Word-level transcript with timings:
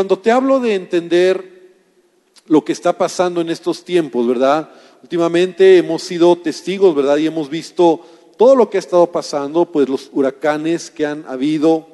cuando 0.00 0.18
te 0.18 0.30
hablo 0.30 0.60
de 0.60 0.76
entender 0.76 1.74
lo 2.46 2.64
que 2.64 2.72
está 2.72 2.96
pasando 2.96 3.42
en 3.42 3.50
estos 3.50 3.84
tiempos, 3.84 4.26
¿verdad? 4.26 4.70
Últimamente 5.02 5.76
hemos 5.76 6.02
sido 6.02 6.34
testigos, 6.36 6.94
¿verdad? 6.94 7.18
Y 7.18 7.26
hemos 7.26 7.50
visto 7.50 8.00
todo 8.38 8.56
lo 8.56 8.70
que 8.70 8.78
ha 8.78 8.80
estado 8.80 9.12
pasando, 9.12 9.66
pues 9.66 9.90
los 9.90 10.08
huracanes 10.14 10.90
que 10.90 11.04
han 11.04 11.26
habido, 11.28 11.86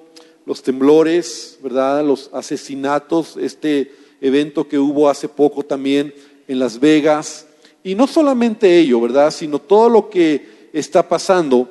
los 0.44 0.62
temblores, 0.62 1.58
¿verdad? 1.64 2.04
Los 2.04 2.30
asesinatos, 2.32 3.36
este 3.38 3.90
evento 4.20 4.68
que 4.68 4.78
hubo 4.78 5.10
hace 5.10 5.28
poco 5.28 5.64
también 5.64 6.14
en 6.46 6.60
Las 6.60 6.78
Vegas. 6.78 7.48
Y 7.82 7.96
no 7.96 8.06
solamente 8.06 8.78
ello, 8.78 9.00
¿verdad? 9.00 9.32
Sino 9.32 9.58
todo 9.58 9.88
lo 9.88 10.10
que 10.10 10.68
está 10.72 11.08
pasando. 11.08 11.68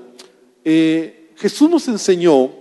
Eh, 0.65 1.29
Jesús 1.37 1.69
nos 1.69 1.87
enseñó 1.87 2.51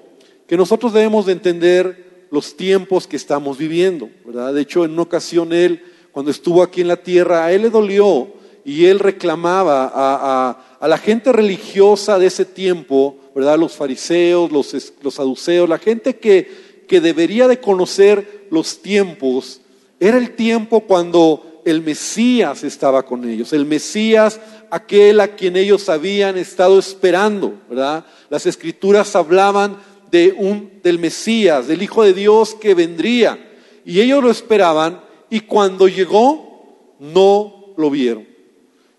que 0.46 0.56
nosotros 0.56 0.92
debemos 0.92 1.26
de 1.26 1.32
entender 1.32 2.03
los 2.34 2.56
tiempos 2.56 3.06
que 3.06 3.14
estamos 3.14 3.56
viviendo, 3.56 4.10
¿verdad? 4.26 4.52
De 4.52 4.62
hecho, 4.62 4.84
en 4.84 4.90
una 4.90 5.02
ocasión 5.02 5.52
Él, 5.52 5.84
cuando 6.10 6.32
estuvo 6.32 6.64
aquí 6.64 6.80
en 6.80 6.88
la 6.88 6.96
tierra, 6.96 7.44
a 7.44 7.52
Él 7.52 7.62
le 7.62 7.70
dolió 7.70 8.26
y 8.64 8.86
Él 8.86 8.98
reclamaba 8.98 9.88
a, 9.94 10.78
a 10.80 10.88
la 10.88 10.98
gente 10.98 11.32
religiosa 11.32 12.18
de 12.18 12.26
ese 12.26 12.44
tiempo, 12.44 13.16
¿verdad? 13.36 13.56
Los 13.56 13.74
fariseos, 13.74 14.50
los, 14.50 14.92
los 15.00 15.14
saduceos, 15.14 15.68
la 15.68 15.78
gente 15.78 16.16
que, 16.16 16.82
que 16.88 17.00
debería 17.00 17.46
de 17.46 17.60
conocer 17.60 18.48
los 18.50 18.82
tiempos, 18.82 19.60
era 20.00 20.18
el 20.18 20.34
tiempo 20.34 20.80
cuando 20.80 21.62
el 21.64 21.82
Mesías 21.82 22.64
estaba 22.64 23.04
con 23.06 23.28
ellos, 23.30 23.52
el 23.52 23.64
Mesías, 23.64 24.40
aquel 24.72 25.20
a 25.20 25.28
quien 25.36 25.56
ellos 25.56 25.88
habían 25.88 26.36
estado 26.36 26.80
esperando, 26.80 27.54
¿verdad? 27.68 28.04
Las 28.28 28.44
escrituras 28.44 29.14
hablaban 29.14 29.76
de 30.14 30.32
un, 30.32 30.70
del 30.80 31.00
Mesías, 31.00 31.66
del 31.66 31.82
Hijo 31.82 32.04
de 32.04 32.14
Dios 32.14 32.54
que 32.54 32.72
vendría, 32.72 33.36
y 33.84 34.00
ellos 34.00 34.22
lo 34.22 34.30
esperaban, 34.30 35.00
y 35.28 35.40
cuando 35.40 35.88
llegó, 35.88 36.94
no 37.00 37.74
lo 37.76 37.90
vieron. 37.90 38.24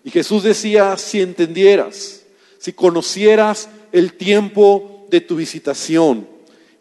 Y 0.04 0.10
Jesús 0.10 0.42
decía, 0.42 0.94
si 0.98 1.22
entendieras, 1.22 2.26
si 2.58 2.74
conocieras 2.74 3.70
el 3.92 4.12
tiempo 4.12 5.06
de 5.08 5.22
tu 5.22 5.36
visitación. 5.36 6.28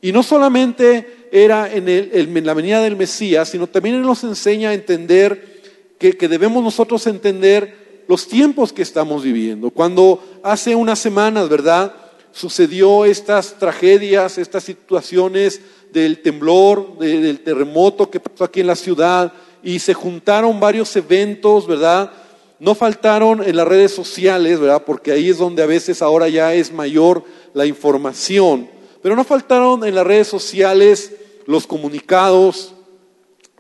Y 0.02 0.12
no 0.12 0.22
solamente 0.22 1.28
era 1.31 1.74
en, 1.74 1.88
el, 1.88 2.44
la 2.44 2.54
venida 2.54 2.81
del 2.81 2.98
Mesías, 2.98 3.48
sino 3.48 3.68
también 3.68 4.02
nos 4.02 4.26
enseña 4.26 4.72
a 4.72 4.74
entender 4.74 5.62
que, 5.98 6.18
que 6.18 6.28
debemos 6.28 6.62
nosotros 6.62 7.08
entender 7.08 8.04
los 8.09 8.28
tiempos 8.28 8.74
que 8.74 8.81
estamos 8.81 9.24
viviendo. 9.24 9.70
Cuando 9.70 10.22
hace 10.44 10.76
unas 10.76 11.00
semanas, 11.00 11.48
¿verdad? 11.48 12.05
Sucedió 12.36 13.05
estas 13.05 13.58
tragedias, 13.58 14.38
estas 14.38 14.66
situaciones 14.66 15.61
del 15.94 16.22
temblor, 16.22 16.97
del 16.97 17.39
terremoto 17.39 18.11
que 18.11 18.19
pasó 18.19 18.44
aquí 18.44 18.59
en 18.59 18.67
la 18.67 18.75
ciudad, 18.75 19.31
y 19.64 19.80
se 19.80 19.94
juntaron 19.94 20.59
varios 20.59 20.94
eventos, 20.97 21.66
¿verdad? 21.66 22.11
No 22.59 22.75
faltaron 22.75 23.41
en 23.41 23.56
las 23.56 23.66
redes 23.66 23.94
sociales, 23.94 24.59
¿verdad? 24.59 24.83
Porque 24.86 25.13
ahí 25.13 25.30
es 25.30 25.38
donde 25.38 25.63
a 25.63 25.66
veces 25.66 26.02
ahora 26.02 26.28
ya 26.28 26.53
es 26.53 26.73
mayor 26.73 27.23
la 27.53 27.66
información. 27.66 28.69
Pero 29.02 29.16
no 29.16 29.23
faltaron 29.23 29.86
en 29.86 29.95
las 29.95 30.06
redes 30.06 30.28
sociales 30.28 31.13
los 31.45 31.66
comunicados, 31.66 32.73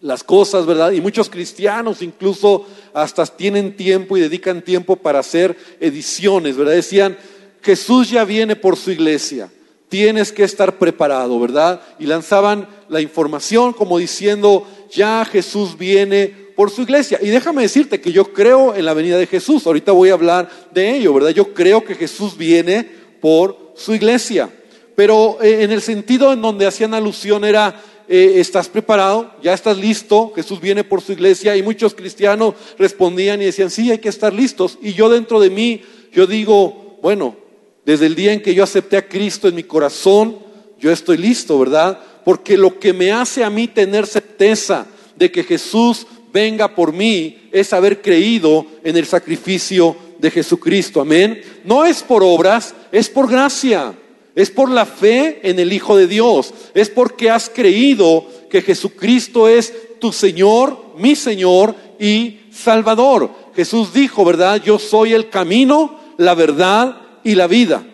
las 0.01 0.21
cosas, 0.21 0.65
¿verdad? 0.65 0.91
Y 0.91 0.99
muchos 0.99 1.29
cristianos 1.29 2.01
incluso 2.01 2.65
hasta 2.93 3.25
tienen 3.25 3.77
tiempo 3.77 4.17
y 4.17 4.19
dedican 4.19 4.61
tiempo 4.61 4.97
para 4.97 5.19
hacer 5.19 5.55
ediciones, 5.79 6.57
¿verdad? 6.57 6.73
Decían, 6.73 7.17
Jesús 7.65 8.11
ya 8.11 8.23
viene 8.25 8.55
por 8.55 8.77
su 8.77 8.91
iglesia, 8.91 9.49
tienes 9.89 10.31
que 10.31 10.43
estar 10.43 10.77
preparado, 10.77 11.39
¿verdad? 11.39 11.81
Y 11.97 12.05
lanzaban 12.05 12.67
la 12.89 13.01
información 13.01 13.73
como 13.73 13.97
diciendo, 13.97 14.67
ya 14.91 15.25
Jesús 15.25 15.75
viene 15.75 16.27
por 16.55 16.69
su 16.69 16.83
iglesia. 16.83 17.17
Y 17.23 17.29
déjame 17.29 17.63
decirte 17.63 17.99
que 17.99 18.11
yo 18.11 18.31
creo 18.33 18.75
en 18.75 18.85
la 18.85 18.93
venida 18.93 19.17
de 19.17 19.25
Jesús. 19.25 19.65
Ahorita 19.65 19.93
voy 19.93 20.11
a 20.11 20.13
hablar 20.13 20.47
de 20.75 20.95
ello, 20.95 21.11
¿verdad? 21.15 21.31
Yo 21.31 21.55
creo 21.55 21.83
que 21.83 21.95
Jesús 21.95 22.37
viene 22.37 22.87
por 23.19 23.73
su 23.75 23.95
iglesia. 23.95 24.47
Pero 24.95 25.39
eh, 25.41 25.63
en 25.63 25.71
el 25.71 25.81
sentido 25.81 26.33
en 26.33 26.43
donde 26.43 26.67
hacían 26.67 26.93
alusión 26.93 27.45
era, 27.45 27.81
eh, 28.07 28.33
¿estás 28.35 28.69
preparado? 28.69 29.31
¿Ya 29.41 29.55
estás 29.55 29.75
listo? 29.75 30.33
Jesús 30.35 30.61
viene 30.61 30.83
por 30.83 31.01
su 31.01 31.13
iglesia. 31.13 31.57
Y 31.57 31.63
muchos 31.63 31.95
cristianos 31.95 32.53
respondían 32.77 33.41
y 33.41 33.45
decían, 33.45 33.71
sí, 33.71 33.89
hay 33.89 33.97
que 33.97 34.09
estar 34.09 34.31
listos. 34.31 34.77
Y 34.83 34.93
yo 34.93 35.09
dentro 35.09 35.39
de 35.39 35.49
mí, 35.49 35.81
yo 36.13 36.27
digo, 36.27 36.99
bueno, 37.01 37.44
desde 37.85 38.07
el 38.07 38.15
día 38.15 38.33
en 38.33 38.41
que 38.41 38.55
yo 38.55 38.63
acepté 38.63 38.97
a 38.97 39.07
Cristo 39.07 39.47
en 39.47 39.55
mi 39.55 39.63
corazón, 39.63 40.37
yo 40.79 40.91
estoy 40.91 41.17
listo, 41.17 41.57
¿verdad? 41.59 41.99
Porque 42.23 42.57
lo 42.57 42.79
que 42.79 42.93
me 42.93 43.11
hace 43.11 43.43
a 43.43 43.49
mí 43.49 43.67
tener 43.67 44.07
certeza 44.07 44.87
de 45.15 45.31
que 45.31 45.43
Jesús 45.43 46.07
venga 46.33 46.73
por 46.73 46.91
mí 46.91 47.47
es 47.51 47.71
haber 47.73 48.01
creído 48.01 48.65
en 48.83 48.97
el 48.97 49.05
sacrificio 49.05 49.95
de 50.19 50.31
Jesucristo. 50.31 50.99
Amén. 50.99 51.41
No 51.63 51.85
es 51.85 52.01
por 52.01 52.23
obras, 52.23 52.73
es 52.91 53.07
por 53.07 53.29
gracia. 53.29 53.93
Es 54.33 54.51
por 54.51 54.69
la 54.69 54.85
fe 54.85 55.39
en 55.43 55.59
el 55.59 55.71
Hijo 55.71 55.95
de 55.95 56.07
Dios. 56.07 56.53
Es 56.73 56.89
porque 56.89 57.29
has 57.29 57.49
creído 57.49 58.25
que 58.49 58.61
Jesucristo 58.61 59.47
es 59.47 59.73
tu 59.99 60.11
Señor, 60.11 60.77
mi 60.97 61.15
Señor 61.15 61.73
y 61.99 62.41
Salvador. 62.51 63.29
Jesús 63.55 63.93
dijo, 63.93 64.25
¿verdad? 64.25 64.61
Yo 64.61 64.77
soy 64.77 65.13
el 65.13 65.29
camino, 65.29 65.97
la 66.17 66.35
verdad 66.35 67.04
y 67.25 67.35
la 67.35 67.47
vida. 67.47 67.85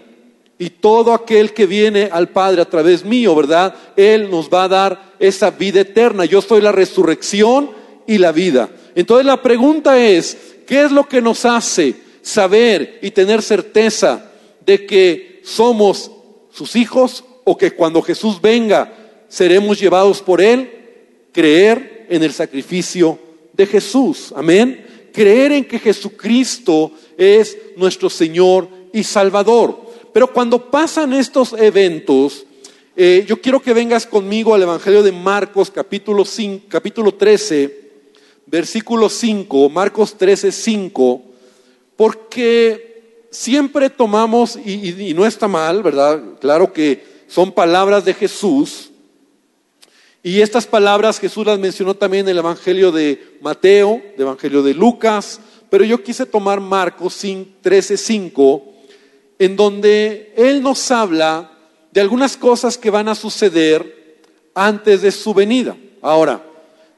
Y 0.60 0.70
todo 0.70 1.14
aquel 1.14 1.54
que 1.54 1.66
viene 1.66 2.10
al 2.12 2.30
Padre 2.30 2.62
a 2.62 2.70
través 2.70 3.04
mío, 3.04 3.34
¿verdad? 3.34 3.74
Él 3.96 4.30
nos 4.30 4.48
va 4.48 4.66
a 4.66 4.68
dar 4.68 5.14
esa 5.18 5.50
vida 5.50 5.82
eterna. 5.82 6.26
Yo 6.26 6.40
soy 6.40 6.62
la 6.62 6.72
resurrección 6.72 7.72
y 8.06 8.20
la 8.20 8.32
vida. 8.32 8.70
Entonces 8.94 9.26
la 9.26 9.42
pregunta 9.42 9.98
es, 10.00 10.38
¿qué 10.68 10.84
es 10.84 10.92
lo 10.92 11.08
que 11.08 11.20
nos 11.20 11.46
hace 11.46 11.96
saber 12.22 13.00
y 13.02 13.10
tener 13.10 13.42
certeza 13.42 14.30
de 14.64 14.86
que 14.86 15.42
somos 15.44 16.12
sus 16.52 16.76
hijos 16.76 17.24
o 17.44 17.58
que 17.58 17.72
cuando 17.72 18.04
Jesús 18.04 18.40
venga 18.40 18.94
seremos 19.30 19.80
llevados 19.80 20.22
por 20.22 20.42
Él? 20.42 20.70
Creer 21.32 22.06
en 22.10 22.22
el 22.22 22.34
sacrificio 22.34 23.18
de 23.54 23.66
Jesús. 23.66 24.32
Amén. 24.36 24.86
Creer 25.12 25.54
en 25.54 25.66
que 25.66 25.80
Jesucristo 25.80 26.92
es 27.18 27.58
nuestro 27.78 28.10
Señor 28.10 28.81
y 28.94 29.04
Salvador. 29.04 29.80
Pero 30.14 30.32
cuando 30.32 30.70
pasan 30.70 31.14
estos 31.14 31.54
eventos, 31.54 32.46
eh, 32.96 33.26
yo 33.28 33.42
quiero 33.42 33.62
que 33.62 33.74
vengas 33.74 34.06
conmigo 34.06 34.54
al 34.54 34.64
Evangelio 34.64 35.04
de 35.04 35.12
Marcos 35.12 35.72
capítulo, 35.72 36.26
5, 36.26 36.66
capítulo 36.70 37.14
13 37.14 37.82
versículo 38.52 39.10
5, 39.10 39.70
Marcos 39.70 40.18
13, 40.18 40.52
5, 40.52 41.24
porque 41.96 43.28
siempre 43.32 43.90
tomamos, 43.90 44.58
y, 44.58 45.14
no 45.16 45.26
está 45.26 45.48
mal, 45.48 45.82
¿verdad? 45.82 46.22
Claro 46.42 46.74
que 46.74 47.24
son 47.28 47.54
palabras 47.54 48.04
de 48.04 48.14
Jesús, 48.14 48.92
y 50.22 50.42
estas 50.42 50.68
palabras 50.68 51.20
Jesús 51.20 51.46
las 51.46 51.58
mencionó 51.58 51.96
también 51.96 52.26
en 52.26 52.32
el 52.32 52.40
Evangelio 52.40 52.92
de 52.92 53.38
Mateo, 53.42 54.02
el 54.16 54.22
Evangelio 54.22 54.62
de 54.62 54.74
Lucas, 54.74 55.40
pero 55.70 55.86
yo 55.86 56.04
quise 56.04 56.26
tomar 56.26 56.60
Marcos 56.60 57.18
13, 57.62 57.96
5, 57.96 58.71
en 59.42 59.56
donde 59.56 60.36
Él 60.38 60.62
nos 60.62 60.92
habla 60.92 61.50
de 61.92 62.00
algunas 62.00 62.38
cosas 62.38 62.78
que 62.78 62.92
van 62.92 63.08
a 63.08 63.16
suceder 63.16 64.20
antes 64.54 65.02
de 65.02 65.10
su 65.10 65.34
venida. 65.34 65.76
Ahora, 66.00 66.46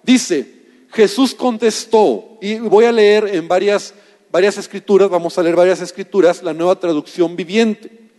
dice, 0.03 0.45
Jesús 0.91 1.33
contestó, 1.33 2.37
y 2.41 2.55
voy 2.59 2.83
a 2.83 2.91
leer 2.91 3.29
en 3.33 3.47
varias, 3.47 3.93
varias 4.29 4.57
escrituras, 4.57 5.09
vamos 5.09 5.37
a 5.37 5.41
leer 5.41 5.55
varias 5.55 5.79
escrituras, 5.79 6.43
la 6.43 6.53
nueva 6.53 6.77
traducción 6.77 7.33
viviente. 7.37 8.09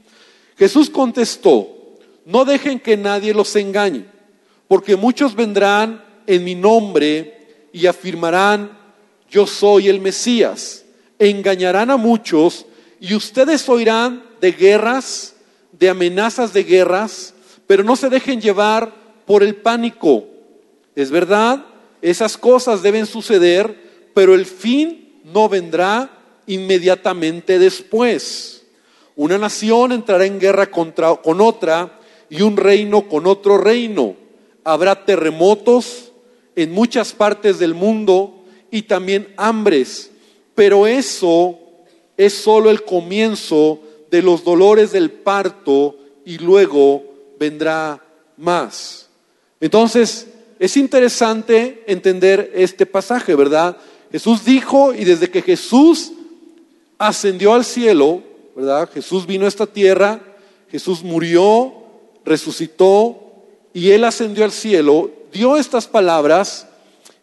Jesús 0.56 0.88
contestó, 0.88 1.68
no 2.24 2.46
dejen 2.46 2.80
que 2.80 2.96
nadie 2.96 3.34
los 3.34 3.54
engañe, 3.56 4.06
porque 4.68 4.96
muchos 4.96 5.34
vendrán 5.34 6.02
en 6.26 6.44
mi 6.44 6.54
nombre 6.54 7.68
y 7.74 7.84
afirmarán, 7.84 8.70
yo 9.28 9.46
soy 9.46 9.90
el 9.90 10.00
Mesías. 10.00 10.86
Engañarán 11.18 11.90
a 11.90 11.98
muchos 11.98 12.64
y 13.06 13.14
ustedes 13.14 13.68
oirán 13.68 14.24
de 14.40 14.52
guerras, 14.52 15.34
de 15.72 15.90
amenazas 15.90 16.54
de 16.54 16.64
guerras, 16.64 17.34
pero 17.66 17.84
no 17.84 17.96
se 17.96 18.08
dejen 18.08 18.40
llevar 18.40 18.94
por 19.26 19.42
el 19.42 19.56
pánico. 19.56 20.24
Es 20.96 21.10
verdad, 21.10 21.66
esas 22.00 22.38
cosas 22.38 22.80
deben 22.82 23.04
suceder, 23.04 24.08
pero 24.14 24.34
el 24.34 24.46
fin 24.46 25.20
no 25.22 25.50
vendrá 25.50 26.18
inmediatamente 26.46 27.58
después. 27.58 28.64
Una 29.16 29.36
nación 29.36 29.92
entrará 29.92 30.24
en 30.24 30.40
guerra 30.40 30.70
contra, 30.70 31.14
con 31.16 31.42
otra 31.42 32.00
y 32.30 32.40
un 32.40 32.56
reino 32.56 33.06
con 33.06 33.26
otro 33.26 33.58
reino. 33.58 34.16
Habrá 34.64 35.04
terremotos 35.04 36.10
en 36.56 36.72
muchas 36.72 37.12
partes 37.12 37.58
del 37.58 37.74
mundo 37.74 38.46
y 38.70 38.80
también 38.80 39.28
hambres, 39.36 40.10
pero 40.54 40.86
eso 40.86 41.60
es 42.16 42.34
solo 42.34 42.70
el 42.70 42.84
comienzo 42.84 43.80
de 44.10 44.22
los 44.22 44.44
dolores 44.44 44.92
del 44.92 45.10
parto 45.10 45.96
y 46.24 46.38
luego 46.38 47.02
vendrá 47.38 48.02
más. 48.36 49.08
Entonces, 49.60 50.28
es 50.58 50.76
interesante 50.76 51.82
entender 51.86 52.52
este 52.54 52.86
pasaje, 52.86 53.34
¿verdad? 53.34 53.76
Jesús 54.12 54.44
dijo 54.44 54.94
y 54.94 55.04
desde 55.04 55.30
que 55.30 55.42
Jesús 55.42 56.12
ascendió 56.98 57.54
al 57.54 57.64
cielo, 57.64 58.22
¿verdad? 58.54 58.88
Jesús 58.92 59.26
vino 59.26 59.44
a 59.44 59.48
esta 59.48 59.66
tierra, 59.66 60.20
Jesús 60.70 61.02
murió, 61.02 61.74
resucitó 62.24 63.18
y 63.72 63.90
él 63.90 64.04
ascendió 64.04 64.44
al 64.44 64.52
cielo, 64.52 65.10
dio 65.32 65.56
estas 65.56 65.88
palabras 65.88 66.68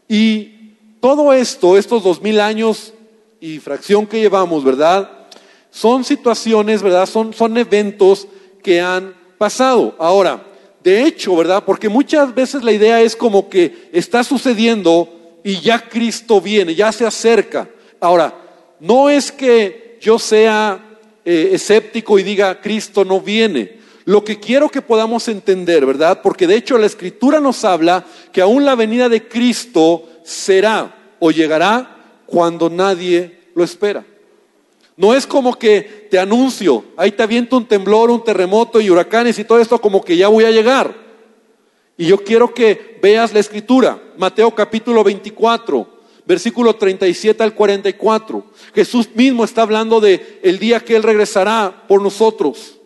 y 0.08 0.76
todo 1.00 1.34
esto, 1.34 1.78
estos 1.78 2.04
dos 2.04 2.22
mil 2.22 2.40
años 2.42 2.94
y 3.42 3.58
fracción 3.58 4.06
que 4.06 4.22
llevamos, 4.22 4.64
¿verdad? 4.64 5.10
Son 5.72 6.04
situaciones, 6.04 6.84
¿verdad? 6.84 7.08
Son, 7.08 7.34
son 7.34 7.58
eventos 7.58 8.28
que 8.62 8.80
han 8.80 9.16
pasado. 9.40 9.96
Ahora, 9.98 10.46
de 10.84 11.04
hecho, 11.04 11.36
¿verdad? 11.36 11.64
Porque 11.66 11.90
muchas 11.90 12.34
veces 12.36 12.64
la 12.64 12.72
idea 12.72 13.02
es 13.02 13.16
como 13.16 13.50
que 13.50 13.90
está 13.92 14.24
sucediendo 14.24 15.40
y 15.44 15.60
ya 15.60 15.90
Cristo 15.90 16.40
viene, 16.40 16.76
ya 16.76 16.92
se 16.92 17.04
acerca. 17.04 17.68
Ahora, 18.00 18.36
no 18.80 19.10
es 19.10 19.32
que 19.32 19.98
yo 20.00 20.20
sea 20.20 21.00
eh, 21.26 21.50
escéptico 21.54 22.20
y 22.20 22.24
diga 22.24 22.62
Cristo 22.62 23.04
no 23.04 23.20
viene. 23.20 23.82
Lo 24.06 24.24
que 24.24 24.40
quiero 24.40 24.70
que 24.70 24.84
podamos 24.84 25.28
entender, 25.28 25.84
¿verdad? 25.84 26.22
Porque 26.22 26.46
de 26.46 26.58
hecho 26.58 26.78
la 26.78 26.86
escritura 26.86 27.40
nos 27.40 27.66
habla 27.66 28.06
que 28.32 28.42
aún 28.42 28.66
la 28.66 28.76
venida 28.76 29.10
de 29.10 29.28
Cristo 29.28 30.08
será 30.24 31.16
o 31.20 31.32
llegará 31.32 32.01
cuando 32.32 32.70
nadie 32.70 33.40
lo 33.54 33.64
espera. 33.64 34.06
No 34.96 35.14
es 35.14 35.28
como 35.28 35.56
que 35.56 36.08
te 36.10 36.18
anuncio, 36.18 36.86
ahí 36.96 37.12
te 37.12 37.24
aviento 37.24 37.58
un 37.58 37.66
temblor, 37.66 38.10
un 38.10 38.24
terremoto 38.24 38.80
y 38.80 38.90
huracanes 38.90 39.38
y 39.38 39.44
todo 39.44 39.60
esto 39.60 39.80
como 39.80 40.04
que 40.04 40.16
ya 40.16 40.28
voy 40.28 40.46
a 40.46 40.52
llegar. 40.52 40.96
Y 41.98 42.08
yo 42.08 42.18
quiero 42.24 42.54
que 42.54 43.00
veas 43.02 43.34
la 43.34 43.40
escritura, 43.40 44.02
Mateo 44.18 44.56
capítulo 44.56 45.04
24, 45.04 45.88
versículo 46.26 46.76
37 46.76 47.44
al 47.44 47.54
44. 47.54 48.46
Jesús 48.74 49.10
mismo 49.14 49.44
está 49.44 49.64
hablando 49.64 50.00
de 50.00 50.40
el 50.42 50.58
día 50.58 50.80
que 50.80 50.96
él 50.96 51.04
regresará 51.04 51.84
por 51.88 52.02
nosotros. 52.02 52.78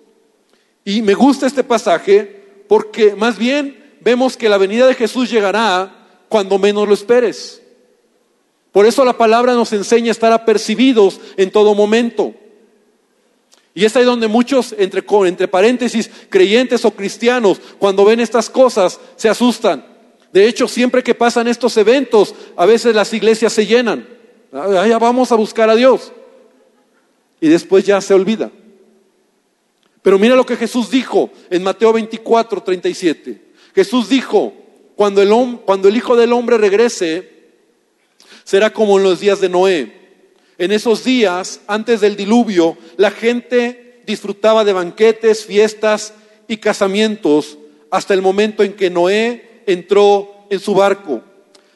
Y 0.83 1.01
me 1.01 1.13
gusta 1.13 1.47
este 1.47 1.63
pasaje 1.63 2.63
porque 2.68 3.15
más 3.15 3.38
bien 3.38 3.97
vemos 4.01 4.38
que 4.38 4.50
la 4.50 4.57
venida 4.57 4.88
de 4.88 4.95
Jesús 4.95 5.30
llegará 5.30 6.24
cuando 6.30 6.57
menos 6.57 6.88
lo 6.88 6.94
esperes. 6.94 7.62
Por 8.75 8.86
eso 8.86 9.06
la 9.06 9.18
palabra 9.18 9.54
nos 9.54 9.72
enseña 9.72 10.10
a 10.10 10.12
estar 10.12 10.33
apercibidos 10.33 11.22
en 11.38 11.50
todo 11.50 11.74
momento. 11.74 12.33
Y 13.74 13.86
es 13.86 13.95
ahí 13.95 14.04
donde 14.04 14.27
muchos, 14.27 14.75
entre, 14.77 15.01
entre 15.27 15.48
paréntesis, 15.48 16.12
creyentes 16.27 16.83
o 16.83 16.92
cristianos, 16.92 17.62
cuando 17.80 18.04
ven 18.04 18.19
estas 18.19 18.50
cosas, 18.50 19.00
se 19.16 19.30
asustan. 19.30 19.86
De 20.33 20.45
hecho, 20.45 20.68
siempre 20.68 21.04
que 21.04 21.16
pasan 21.16 21.48
estos 21.48 21.77
eventos, 21.77 22.36
a 22.57 22.66
veces 22.66 22.94
las 22.94 23.13
iglesias 23.13 23.54
se 23.54 23.66
llenan. 23.66 24.10
Ah, 24.51 24.86
ya 24.86 25.00
vamos 25.00 25.31
a 25.31 25.36
buscar 25.36 25.69
a 25.69 25.75
Dios. 25.75 26.12
Y 27.39 27.48
después 27.48 27.86
ya 27.86 28.01
se 28.01 28.13
olvida. 28.13 28.51
Pero 30.01 30.19
mira 30.19 30.36
lo 30.36 30.45
que 30.45 30.57
Jesús 30.57 30.89
dijo 30.92 31.30
en 31.50 31.63
Mateo 31.63 31.94
24, 31.94 32.62
37. 32.62 33.42
Jesús 33.74 34.10
dijo, 34.10 34.51
cuando 34.98 35.21
el, 35.21 35.60
cuando 35.63 35.88
el 35.88 35.95
Hijo 35.95 36.18
del 36.18 36.33
Hombre 36.33 36.57
regrese, 36.57 37.34
será 38.45 38.71
como 38.71 38.97
en 38.97 39.03
los 39.03 39.19
días 39.19 39.42
de 39.42 39.50
Noé. 39.50 39.92
En 40.57 40.71
esos 40.71 41.03
días, 41.03 41.59
antes 41.68 42.00
del 42.00 42.15
diluvio, 42.15 42.77
la 42.95 43.12
gente 43.12 44.01
disfrutaba 44.06 44.63
de 44.63 44.71
banquetes, 44.71 45.44
fiestas 45.44 46.13
y 46.47 46.57
casamientos 46.57 47.57
hasta 47.92 48.13
el 48.13 48.21
momento 48.21 48.63
en 48.63 48.74
que 48.74 48.89
Noé 48.89 49.63
entró 49.65 50.47
en 50.50 50.59
su 50.59 50.74
barco. 50.74 51.21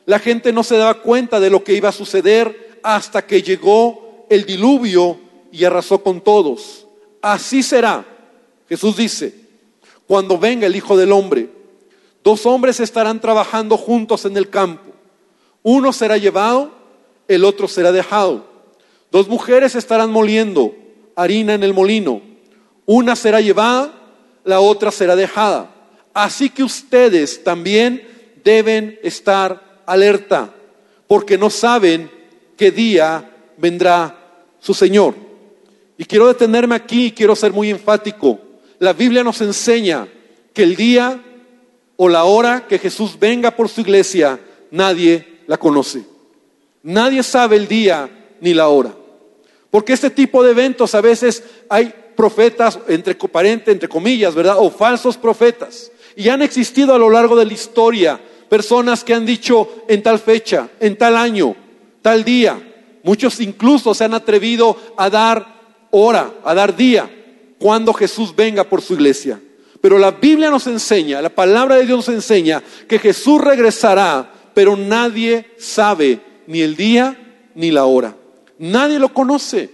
La 0.06 0.20
gente 0.20 0.54
no 0.54 0.64
se 0.64 0.78
daba 0.78 1.02
cuenta 1.02 1.40
de 1.40 1.50
lo 1.50 1.64
que 1.64 1.74
iba 1.74 1.90
a 1.90 1.92
suceder 1.92 2.80
hasta 2.84 3.26
que 3.26 3.42
llegó 3.42 4.26
el 4.30 4.46
diluvio 4.46 5.20
y 5.52 5.66
arrasó 5.66 6.02
con 6.02 6.22
todos. 6.22 6.86
Así 7.22 7.64
será, 7.64 8.06
Jesús 8.70 8.96
dice, 8.96 9.34
cuando 10.08 10.38
venga 10.38 10.68
el 10.68 10.76
Hijo 10.76 10.96
del 10.96 11.12
Hombre. 11.12 11.50
Dos 12.24 12.46
hombres 12.46 12.80
estarán 12.80 13.20
trabajando 13.20 13.78
juntos 13.78 14.26
en 14.26 14.38
el 14.38 14.50
campo. 14.50 14.89
Uno 15.64 15.94
será 15.94 16.18
llevado, 16.18 16.72
el 17.28 17.46
otro 17.46 17.68
será 17.68 17.92
dejado. 17.92 18.48
Dos 19.12 19.28
mujeres 19.28 19.76
estarán 19.76 20.12
moliendo 20.12 20.76
harina 21.16 21.54
en 21.54 21.64
el 21.64 21.74
molino. 21.74 22.22
Una 22.86 23.16
será 23.16 23.42
llevada, 23.42 23.94
la 24.44 24.62
otra 24.62 24.92
será 24.92 25.16
dejada. 25.16 25.76
Así 26.14 26.50
que 26.50 26.64
ustedes 26.64 27.44
también 27.44 28.08
deben 28.44 29.00
estar 29.04 29.82
alerta, 29.86 30.54
porque 31.08 31.38
no 31.38 31.50
saben 31.50 32.10
qué 32.58 32.72
día 32.72 33.30
vendrá 33.58 34.18
su 34.60 34.74
Señor. 34.74 35.16
Y 35.98 36.06
quiero 36.06 36.28
detenerme 36.28 36.76
aquí 36.76 37.08
y 37.08 37.12
quiero 37.12 37.36
ser 37.36 37.52
muy 37.52 37.70
enfático. 37.70 38.40
La 38.80 38.94
Biblia 38.94 39.24
nos 39.24 39.42
enseña 39.42 40.08
que 40.54 40.64
el 40.64 40.76
día 40.76 41.22
o 41.98 42.08
la 42.08 42.24
hora 42.24 42.66
que 42.68 42.80
Jesús 42.80 43.20
venga 43.20 43.52
por 43.52 43.68
su 43.68 43.82
iglesia, 43.82 44.40
nadie 44.72 45.29
la 45.50 45.58
conoce. 45.58 46.04
Nadie 46.84 47.24
sabe 47.24 47.56
el 47.56 47.68
día 47.68 48.08
ni 48.40 48.54
la 48.54 48.68
hora. 48.68 48.94
Porque 49.72 49.94
este 49.94 50.12
tipo 50.12 50.44
de 50.44 50.52
eventos 50.52 50.94
a 50.94 51.02
veces 51.02 51.44
hay 51.68 51.92
profetas, 52.16 52.78
entre 52.88 53.16
parentes, 53.16 53.74
entre 53.74 53.90
comillas, 53.90 54.36
¿verdad? 54.36 54.58
O 54.60 54.70
falsos 54.70 55.18
profetas. 55.18 55.92
Y 56.16 56.30
han 56.30 56.44
existido 56.44 56.94
a 56.94 57.00
lo 57.00 57.10
largo 57.10 57.36
de 57.36 57.48
la 57.48 57.54
historia 57.54 58.22
personas 58.48 59.04
que 59.04 59.16
han 59.16 59.26
dicho 59.26 59.68
en 59.88 60.04
tal 60.04 60.20
fecha, 60.20 60.70
en 60.80 60.96
tal 60.96 61.18
año, 61.18 61.56
tal 62.04 62.24
día. 62.24 62.62
Muchos 63.02 63.40
incluso 63.40 63.96
se 63.96 64.04
han 64.04 64.14
atrevido 64.14 64.78
a 64.98 65.10
dar 65.10 65.88
hora, 65.90 66.32
a 66.44 66.54
dar 66.54 66.76
día, 66.76 67.10
cuando 67.58 67.92
Jesús 67.92 68.36
venga 68.36 68.66
por 68.66 68.84
su 68.84 68.94
iglesia. 68.94 69.42
Pero 69.82 69.98
la 69.98 70.12
Biblia 70.12 70.52
nos 70.52 70.68
enseña, 70.68 71.24
la 71.24 71.30
palabra 71.30 71.78
de 71.78 71.88
Dios 71.88 72.08
nos 72.08 72.16
enseña 72.16 72.62
que 72.88 73.00
Jesús 73.00 73.42
regresará 73.42 74.34
pero 74.60 74.76
nadie 74.76 75.46
sabe 75.58 76.20
ni 76.46 76.60
el 76.60 76.76
día 76.76 77.48
ni 77.56 77.72
la 77.72 77.86
hora. 77.86 78.18
Nadie 78.58 79.00
lo 79.00 79.14
conoce. 79.14 79.70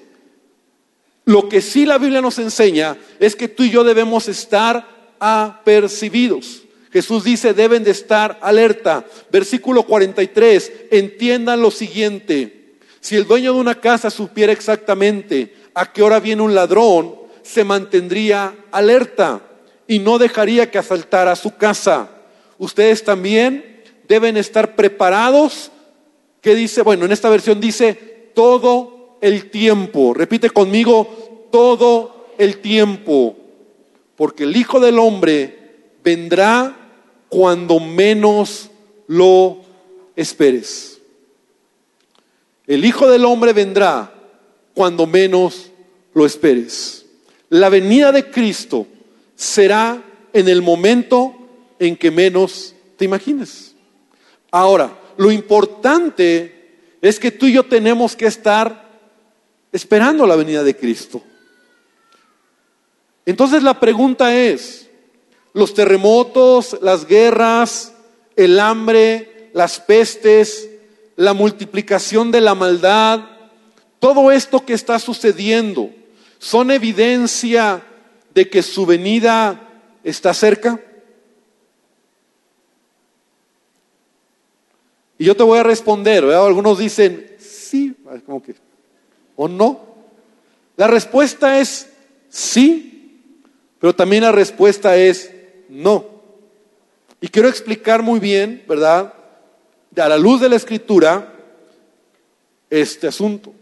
Lo 1.23 1.49
que 1.49 1.59
sí 1.59 1.87
la 1.87 1.97
Biblia 1.97 2.21
nos 2.21 2.37
enseña 2.37 2.95
es 3.19 3.35
que 3.35 3.47
tú 3.47 3.63
y 3.63 3.71
yo 3.71 3.83
debemos 3.83 4.27
estar 4.27 5.15
apercibidos. 5.19 6.61
Jesús 6.93 7.23
dice, 7.23 7.55
deben 7.55 7.83
de 7.83 7.89
estar 7.89 8.37
alerta. 8.43 9.03
Versículo 9.31 9.87
43, 9.87 10.71
entiendan 10.91 11.63
lo 11.63 11.71
siguiente. 11.71 12.75
Si 12.99 13.15
el 13.15 13.25
dueño 13.25 13.55
de 13.55 13.61
una 13.61 13.81
casa 13.81 14.11
supiera 14.11 14.53
exactamente 14.53 15.51
a 15.73 15.91
qué 15.91 16.03
hora 16.03 16.19
viene 16.19 16.43
un 16.43 16.53
ladrón, 16.53 17.15
se 17.41 17.63
mantendría 17.63 18.55
alerta 18.71 19.41
y 19.87 19.97
no 19.97 20.19
dejaría 20.19 20.69
que 20.69 20.77
asaltara 20.77 21.35
su 21.35 21.55
casa. 21.55 22.07
Ustedes 22.59 23.03
también 23.03 23.73
deben 24.07 24.37
estar 24.37 24.75
preparados. 24.75 25.71
¿Qué 26.41 26.55
dice? 26.55 26.81
Bueno, 26.81 27.05
en 27.05 27.11
esta 27.11 27.29
versión 27.29 27.59
dice 27.59 27.93
todo 28.33 29.17
el 29.21 29.49
tiempo. 29.49 30.13
Repite 30.13 30.49
conmigo, 30.49 31.47
todo 31.51 32.27
el 32.37 32.57
tiempo. 32.57 33.35
Porque 34.15 34.43
el 34.43 34.55
Hijo 34.55 34.79
del 34.79 34.99
Hombre 34.99 35.93
vendrá 36.03 36.75
cuando 37.29 37.79
menos 37.79 38.69
lo 39.07 39.61
esperes. 40.15 40.99
El 42.67 42.85
Hijo 42.85 43.09
del 43.09 43.25
Hombre 43.25 43.53
vendrá 43.53 44.13
cuando 44.73 45.07
menos 45.07 45.71
lo 46.13 46.25
esperes. 46.25 47.05
La 47.49 47.69
venida 47.69 48.11
de 48.11 48.29
Cristo 48.29 48.87
será 49.35 50.03
en 50.33 50.47
el 50.47 50.61
momento 50.61 51.33
en 51.79 51.95
que 51.95 52.11
menos 52.11 52.75
te 52.97 53.05
imagines. 53.05 53.64
Ahora, 54.55 54.97
lo 55.17 55.33
importante 55.33 56.77
es 57.01 57.19
que 57.19 57.29
tú 57.29 57.45
y 57.45 57.51
yo 57.51 57.63
tenemos 57.63 58.15
que 58.15 58.25
estar 58.25 58.89
esperando 59.73 60.25
la 60.25 60.37
venida 60.37 60.63
de 60.63 60.77
Cristo. 60.77 61.21
Entonces 63.25 63.63
la 63.63 63.77
pregunta 63.81 64.33
es, 64.33 64.89
los 65.51 65.73
terremotos, 65.73 66.77
las 66.81 67.05
guerras, 67.05 67.95
el 68.37 68.57
hambre, 68.61 69.49
las 69.53 69.81
pestes, 69.81 70.69
la 71.17 71.33
multiplicación 71.33 72.31
de 72.31 72.39
la 72.39 72.55
maldad, 72.55 73.25
todo 73.99 74.31
esto 74.31 74.65
que 74.65 74.73
está 74.73 74.99
sucediendo, 74.99 75.89
¿son 76.39 76.71
evidencia 76.71 77.83
de 78.33 78.49
que 78.49 78.63
su 78.63 78.85
venida 78.85 79.69
está 80.01 80.33
cerca? 80.33 80.79
Y 85.17 85.25
yo 85.25 85.35
te 85.35 85.43
voy 85.43 85.59
a 85.59 85.63
responder, 85.63 86.23
Algunos 86.25 86.77
dicen 86.77 87.35
sí, 87.39 87.95
como 88.25 88.41
que, 88.41 88.55
o 89.35 89.47
no. 89.47 89.95
La 90.77 90.87
respuesta 90.87 91.59
es 91.59 91.89
sí, 92.29 93.21
pero 93.79 93.95
también 93.95 94.23
la 94.23 94.31
respuesta 94.31 94.97
es 94.97 95.31
no. 95.69 96.05
Y 97.21 97.27
quiero 97.29 97.47
explicar 97.47 98.03
muy 98.03 98.19
bien, 98.19 98.63
¿verdad? 98.67 99.13
A 99.95 100.09
la 100.09 100.17
luz 100.17 100.41
de 100.41 100.49
la 100.49 100.57
escritura, 100.57 101.33
este 102.69 103.07
asunto. 103.07 103.53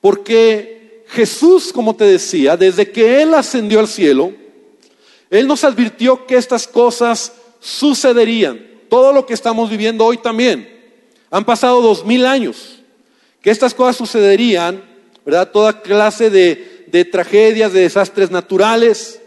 Porque 0.00 1.04
Jesús, 1.08 1.72
como 1.72 1.94
te 1.94 2.04
decía, 2.04 2.56
desde 2.56 2.90
que 2.90 3.22
Él 3.22 3.34
ascendió 3.34 3.78
al 3.78 3.86
cielo, 3.86 4.32
Él 5.30 5.46
nos 5.46 5.62
advirtió 5.62 6.26
que 6.26 6.36
estas 6.36 6.66
cosas 6.66 7.32
sucederían. 7.60 8.71
Todo 8.92 9.14
lo 9.14 9.24
que 9.24 9.32
estamos 9.32 9.70
viviendo 9.70 10.04
hoy 10.04 10.18
también. 10.18 10.68
Han 11.30 11.46
pasado 11.46 11.80
dos 11.80 12.04
mil 12.04 12.26
años. 12.26 12.82
Que 13.40 13.48
estas 13.48 13.72
cosas 13.72 13.96
sucederían, 13.96 14.84
¿verdad? 15.24 15.50
Toda 15.50 15.80
clase 15.80 16.28
de, 16.28 17.04
tragedias, 17.06 17.72
de 17.72 17.80
desastres 17.80 18.30
naturales. 18.30 19.18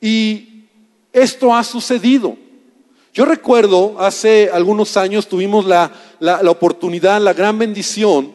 Y 0.00 0.64
esto 1.12 1.54
ha 1.54 1.62
sucedido. 1.64 2.38
Yo 3.12 3.26
recuerdo, 3.26 3.96
hace 3.98 4.48
algunos 4.50 4.96
años 4.96 5.28
tuvimos 5.28 5.66
la, 5.66 5.92
la, 6.18 6.50
oportunidad, 6.50 7.20
la 7.20 7.34
gran 7.34 7.58
bendición 7.58 8.32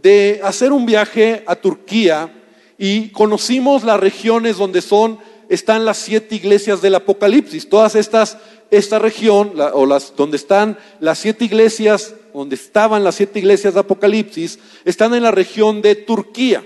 de 0.00 0.40
hacer 0.44 0.70
un 0.70 0.86
viaje 0.86 1.42
a 1.48 1.56
Turquía 1.56 2.32
y 2.78 3.08
conocimos 3.08 3.82
las 3.82 3.98
regiones 3.98 4.56
donde 4.56 4.82
son, 4.82 5.18
están 5.48 5.84
las 5.84 5.96
siete 5.96 6.36
iglesias 6.36 6.80
del 6.80 6.94
Apocalipsis. 6.94 7.68
Todas 7.68 7.96
estas, 7.96 8.38
esta 8.70 8.98
región, 8.98 9.52
o 9.72 9.86
las, 9.86 10.14
donde 10.16 10.36
están 10.36 10.78
las 11.00 11.18
siete 11.18 11.44
iglesias, 11.44 12.14
donde 12.32 12.54
estaban 12.54 13.02
las 13.02 13.16
siete 13.16 13.38
iglesias 13.38 13.74
de 13.74 13.80
Apocalipsis, 13.80 14.58
están 14.84 15.14
en 15.14 15.22
la 15.22 15.30
región 15.30 15.82
de 15.82 15.96
Turquía. 15.96 16.64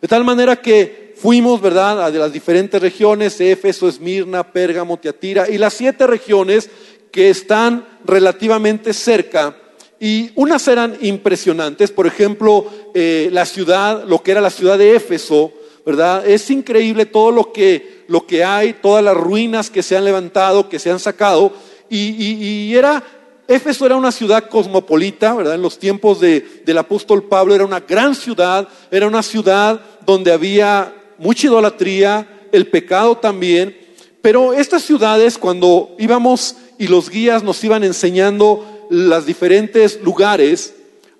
De 0.00 0.08
tal 0.08 0.24
manera 0.24 0.56
que 0.56 1.14
fuimos, 1.16 1.60
¿verdad?, 1.60 2.04
a 2.04 2.10
las 2.10 2.32
diferentes 2.32 2.80
regiones, 2.80 3.40
Éfeso, 3.40 3.88
Esmirna, 3.88 4.52
Pérgamo, 4.52 4.98
Tiatira, 4.98 5.48
y 5.48 5.58
las 5.58 5.74
siete 5.74 6.06
regiones 6.06 6.70
que 7.10 7.30
están 7.30 7.86
relativamente 8.04 8.92
cerca 8.92 9.56
y 10.02 10.30
unas 10.34 10.66
eran 10.66 10.96
impresionantes, 11.02 11.90
por 11.90 12.06
ejemplo, 12.06 12.64
eh, 12.94 13.28
la 13.32 13.44
ciudad, 13.44 14.04
lo 14.04 14.22
que 14.22 14.30
era 14.30 14.40
la 14.40 14.48
ciudad 14.48 14.78
de 14.78 14.96
Éfeso, 14.96 15.52
¿verdad? 15.84 16.28
Es 16.28 16.50
increíble 16.50 17.06
todo 17.06 17.30
lo 17.30 17.52
que, 17.52 18.04
lo 18.08 18.26
que 18.26 18.44
hay, 18.44 18.74
todas 18.74 19.02
las 19.04 19.16
ruinas 19.16 19.70
que 19.70 19.82
se 19.82 19.96
han 19.96 20.04
levantado, 20.04 20.68
que 20.68 20.78
se 20.78 20.90
han 20.90 20.98
sacado, 20.98 21.52
y, 21.88 22.72
era, 22.74 23.02
Éfeso 23.48 23.84
era 23.84 23.96
una 23.96 24.12
ciudad 24.12 24.48
cosmopolita, 24.48 25.34
¿verdad? 25.34 25.56
En 25.56 25.62
los 25.62 25.78
tiempos 25.78 26.20
de, 26.20 26.62
del 26.64 26.78
apóstol 26.78 27.24
Pablo 27.24 27.54
era 27.54 27.64
una 27.64 27.80
gran 27.80 28.14
ciudad, 28.14 28.68
era 28.92 29.08
una 29.08 29.22
ciudad 29.24 29.80
donde 30.06 30.32
había 30.32 30.94
mucha 31.18 31.48
idolatría, 31.48 32.46
el 32.52 32.68
pecado 32.68 33.16
también, 33.16 33.76
pero 34.22 34.52
estas 34.52 34.82
ciudades 34.82 35.38
cuando 35.38 35.94
íbamos 35.98 36.56
y 36.78 36.86
los 36.88 37.10
guías 37.10 37.42
nos 37.42 37.62
iban 37.64 37.84
enseñando 37.84 38.86
los 38.90 39.26
diferentes 39.26 40.00
lugares, 40.02 40.74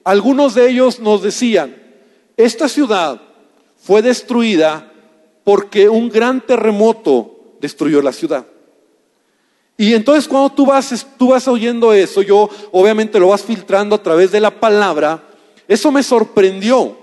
algunos 0.05 0.55
de 0.55 0.71
ellos 0.71 1.01
nos 1.01 1.23
decían, 1.23 1.77
esta 2.37 2.69
ciudad 2.69 3.21
fue 3.83 4.03
destruida 4.03 4.93
porque 5.45 5.89
un 5.89 6.09
gran 6.09 6.41
terremoto 6.41 7.57
destruyó 7.61 8.03
la 8.03 8.13
ciudad. 8.13 8.47
Y 9.77 9.95
entonces 9.95 10.29
cuando 10.29 10.51
tú 10.51 10.67
vas, 10.67 11.07
tú 11.17 11.29
vas 11.29 11.49
oyendo 11.49 11.93
eso, 11.93 12.21
yo 12.21 12.51
obviamente 12.71 13.19
lo 13.19 13.29
vas 13.29 13.43
filtrando 13.43 13.97
a 13.97 14.03
través 14.03 14.31
de 14.31 14.41
la 14.41 14.51
palabra, 14.61 15.23
eso 15.67 15.91
me 15.91 16.03
sorprendió. 16.03 16.99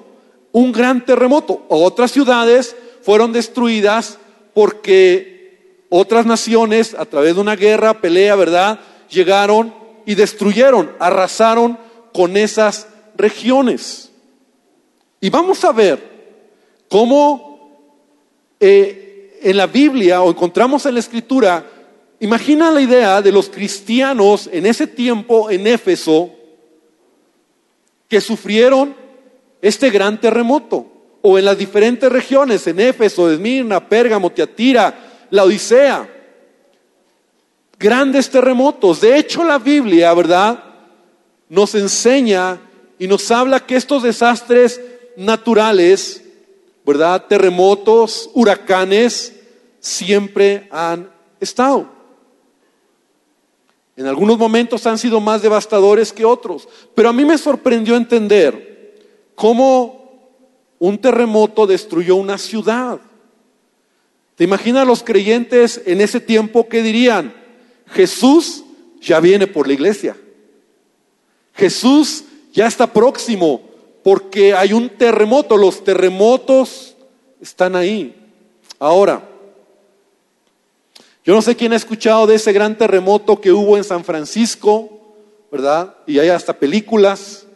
Un 0.52 0.72
gran 0.72 1.06
terremoto. 1.06 1.66
Otras 1.68 2.12
ciudades 2.12 2.76
fueron 3.02 3.32
destruidas 3.32 4.18
porque 4.54 5.86
otras 5.90 6.26
naciones, 6.26 6.94
a 6.94 7.06
través 7.06 7.36
de 7.36 7.42
una 7.42 7.56
guerra, 7.56 8.02
pelea, 8.02 8.36
¿verdad? 8.36 8.80
Llegaron 9.10 9.74
y 10.06 10.16
destruyeron, 10.16 10.92
arrasaron 11.00 11.78
con 12.14 12.38
esas 12.38 12.88
regiones. 13.16 14.10
Y 15.22 15.30
vamos 15.30 15.64
a 15.64 15.72
ver 15.72 16.17
cómo 16.90 17.80
eh, 18.60 19.40
en 19.42 19.58
la 19.58 19.68
Biblia 19.68 20.22
o 20.22 20.30
encontramos 20.30 20.86
en 20.86 20.96
la 20.96 21.00
Escritura, 21.00 21.66
imagina 22.20 22.72
la 22.72 22.82
idea 22.82 23.22
de 23.22 23.32
los 23.32 23.50
cristianos 23.50 24.50
en 24.52 24.66
ese 24.66 24.88
tiempo 24.88 25.50
en 25.50 25.68
Éfeso 25.68 26.32
que 28.08 28.22
sufrieron 28.22 28.96
este 29.62 29.90
gran 29.90 30.20
terremoto, 30.20 30.86
o 31.22 31.38
en 31.38 31.46
las 31.46 31.58
diferentes 31.58 32.10
regiones, 32.12 32.66
en 32.68 32.80
Éfeso, 32.80 33.30
Esmirna, 33.30 33.88
Pérgamo, 33.88 34.32
Tiatira, 34.32 35.28
la 35.30 35.44
Odisea, 35.44 36.08
grandes 37.78 38.30
terremotos. 38.30 39.02
De 39.02 39.18
hecho, 39.18 39.44
la 39.44 39.58
Biblia, 39.58 40.14
¿verdad? 40.14 40.64
Nos 41.50 41.76
enseña 41.76 42.60
y 42.98 43.08
nos 43.08 43.30
habla 43.32 43.60
que 43.60 43.76
estos 43.76 44.04
desastres 44.04 44.80
naturales, 45.18 46.24
¿verdad? 46.88 47.26
Terremotos, 47.28 48.30
huracanes, 48.34 49.34
siempre 49.82 50.70
han 50.72 51.12
estado. 51.42 51.92
En 53.98 54.08
algunos 54.08 54.38
momentos 54.38 54.88
han 54.88 54.98
sido 54.98 55.20
más 55.20 55.42
devastadores 55.42 56.14
que 56.14 56.24
otros, 56.24 56.70
pero 56.96 57.10
a 57.10 57.14
mí 57.14 57.26
me 57.26 57.38
sorprendió 57.38 57.98
entender 57.98 58.96
cómo 59.36 60.32
un 60.80 60.98
terremoto 60.98 61.68
destruyó 61.68 62.16
una 62.16 62.38
ciudad. 62.38 63.02
¿Te 64.36 64.46
imaginas 64.46 64.88
los 64.88 65.04
creyentes 65.04 65.82
en 65.86 66.00
ese 66.00 66.22
tiempo 66.22 66.70
que 66.70 66.84
dirían? 66.84 67.34
Jesús 67.88 68.64
ya 69.02 69.20
viene 69.20 69.46
por 69.46 69.68
la 69.68 69.74
iglesia. 69.74 70.16
Jesús 71.54 72.24
ya 72.54 72.68
está 72.68 72.88
próximo 72.94 73.67
porque 74.08 74.54
hay 74.54 74.72
un 74.72 74.88
terremoto. 74.88 75.58
Los 75.58 75.84
terremotos 75.84 76.96
están 77.42 77.76
ahí. 77.76 78.16
Ahora, 78.80 79.22
yo 81.26 81.34
no 81.34 81.42
sé 81.42 81.58
quién 81.58 81.74
ha 81.74 81.76
escuchado 81.76 82.26
de 82.26 82.36
ese 82.36 82.54
gran 82.54 82.78
terremoto 82.78 83.42
que 83.42 83.52
hubo 83.52 83.76
en 83.76 83.84
San 83.84 84.06
Francisco, 84.06 85.18
¿verdad? 85.52 85.94
Y 86.06 86.20
hay 86.20 86.30
hasta 86.30 86.58
películas. 86.58 87.48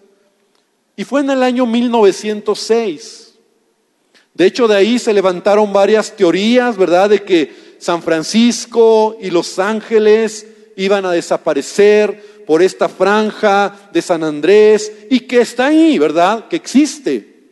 Y 0.97 1.05
fue 1.05 1.21
en 1.21 1.29
el 1.29 1.41
año 1.41 1.65
1906. 1.65 3.33
De 4.33 4.45
hecho, 4.45 4.67
de 4.67 4.75
ahí 4.75 4.99
se 4.99 5.13
levantaron 5.13 5.71
varias 5.71 6.13
teorías, 6.17 6.75
¿verdad? 6.75 7.11
De 7.11 7.23
que 7.23 7.77
San 7.79 8.03
Francisco 8.03 9.15
y 9.21 9.29
Los 9.29 9.57
Ángeles 9.57 10.45
iban 10.75 11.05
a 11.05 11.13
desaparecer 11.13 12.30
por 12.51 12.61
esta 12.61 12.89
franja 12.89 13.89
de 13.93 14.01
San 14.01 14.25
Andrés 14.25 14.91
y 15.09 15.21
que 15.21 15.39
está 15.39 15.67
ahí, 15.67 15.97
¿verdad? 15.97 16.49
Que 16.49 16.57
existe. 16.57 17.47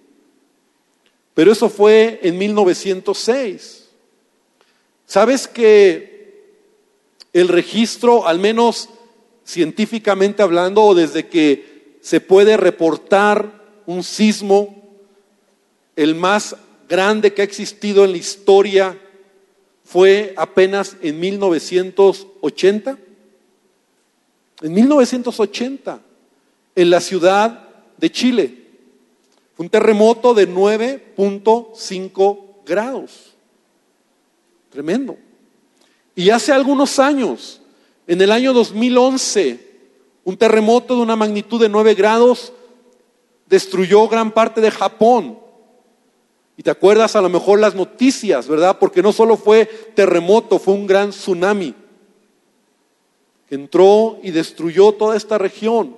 Pero 1.33 1.53
eso 1.53 1.69
fue 1.69 2.19
en 2.21 2.37
1906. 2.37 3.87
¿Sabes 5.05 5.47
que 5.47 6.51
el 7.31 7.47
registro, 7.47 8.27
al 8.27 8.39
menos 8.39 8.89
científicamente 9.45 10.43
hablando, 10.43 10.83
o 10.83 10.93
desde 10.93 11.29
que 11.29 11.95
se 12.01 12.19
puede 12.19 12.57
reportar 12.57 13.63
un 13.85 14.03
sismo, 14.03 14.99
el 15.95 16.13
más 16.13 16.57
grande 16.89 17.33
que 17.33 17.41
ha 17.41 17.45
existido 17.45 18.03
en 18.03 18.11
la 18.11 18.17
historia 18.17 18.99
fue 19.85 20.33
apenas 20.35 20.97
en 21.01 21.21
1980. 21.21 22.97
En 24.61 24.73
1980, 24.73 26.01
en 26.75 26.89
la 26.89 26.99
ciudad 27.01 27.67
de 27.97 28.11
Chile. 28.11 28.65
Fue 29.55 29.65
un 29.65 29.69
terremoto 29.69 30.33
de 30.33 30.49
9.5 30.49 32.39
grados. 32.65 33.35
Tremendo. 34.69 35.17
Y 36.15 36.29
hace 36.29 36.51
algunos 36.51 36.99
años, 36.99 37.61
en 38.07 38.21
el 38.21 38.31
año 38.31 38.53
2011, 38.53 39.67
un 40.23 40.37
terremoto 40.37 40.95
de 40.95 41.01
una 41.01 41.15
magnitud 41.15 41.59
de 41.61 41.69
9 41.69 41.95
grados 41.95 42.53
destruyó 43.47 44.07
gran 44.07 44.31
parte 44.31 44.61
de 44.61 44.71
Japón. 44.71 45.39
Y 46.55 46.63
te 46.63 46.71
acuerdas 46.71 47.15
a 47.15 47.21
lo 47.21 47.29
mejor 47.29 47.59
las 47.59 47.75
noticias, 47.75 48.47
¿verdad? 48.47 48.79
Porque 48.79 49.01
no 49.01 49.13
solo 49.13 49.37
fue 49.37 49.65
terremoto, 49.95 50.59
fue 50.59 50.73
un 50.73 50.87
gran 50.87 51.11
tsunami 51.11 51.73
entró 53.49 54.19
y 54.21 54.31
destruyó 54.31 54.91
toda 54.91 55.17
esta 55.17 55.37
región. 55.37 55.95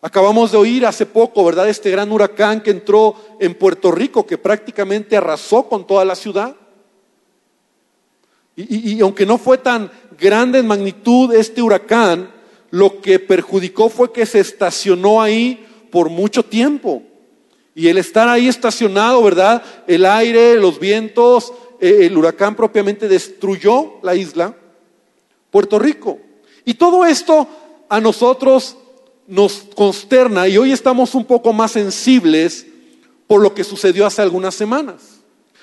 Acabamos 0.00 0.52
de 0.52 0.58
oír 0.58 0.86
hace 0.86 1.06
poco, 1.06 1.44
¿verdad? 1.44 1.68
Este 1.68 1.90
gran 1.90 2.12
huracán 2.12 2.60
que 2.60 2.70
entró 2.70 3.16
en 3.40 3.54
Puerto 3.54 3.90
Rico, 3.90 4.26
que 4.26 4.38
prácticamente 4.38 5.16
arrasó 5.16 5.64
con 5.64 5.86
toda 5.86 6.04
la 6.04 6.14
ciudad. 6.14 6.54
Y, 8.54 8.94
y, 8.94 9.00
aunque 9.00 9.26
no 9.26 9.38
fue 9.38 9.58
tan 9.58 9.90
grande 10.18 10.60
en 10.60 10.66
magnitud 10.66 11.34
este 11.34 11.62
huracán, 11.62 12.30
lo 12.70 13.00
que 13.00 13.18
perjudicó 13.18 13.88
fue 13.88 14.12
que 14.12 14.26
se 14.26 14.40
estacionó 14.40 15.20
ahí 15.20 15.66
por 15.90 16.10
mucho 16.10 16.44
tiempo. 16.44 17.02
Y 17.74 17.88
el 17.88 17.98
estar 17.98 18.28
ahí 18.28 18.48
estacionado, 18.48 19.22
¿verdad? 19.22 19.62
El 19.86 20.04
aire, 20.04 20.56
los 20.56 20.78
vientos, 20.80 21.52
eh, 21.80 22.06
el 22.06 22.16
huracán 22.16 22.56
propiamente 22.56 23.08
destruyó 23.08 23.94
la 24.02 24.14
isla, 24.14 24.56
Puerto 25.50 25.78
Rico. 25.78 26.18
Y 26.68 26.74
todo 26.74 27.06
esto 27.06 27.48
a 27.88 27.98
nosotros 27.98 28.76
nos 29.26 29.64
consterna 29.74 30.48
y 30.48 30.58
hoy 30.58 30.70
estamos 30.70 31.14
un 31.14 31.24
poco 31.24 31.54
más 31.54 31.72
sensibles 31.72 32.66
por 33.26 33.40
lo 33.40 33.54
que 33.54 33.64
sucedió 33.64 34.04
hace 34.04 34.20
algunas 34.20 34.54
semanas. 34.54 35.20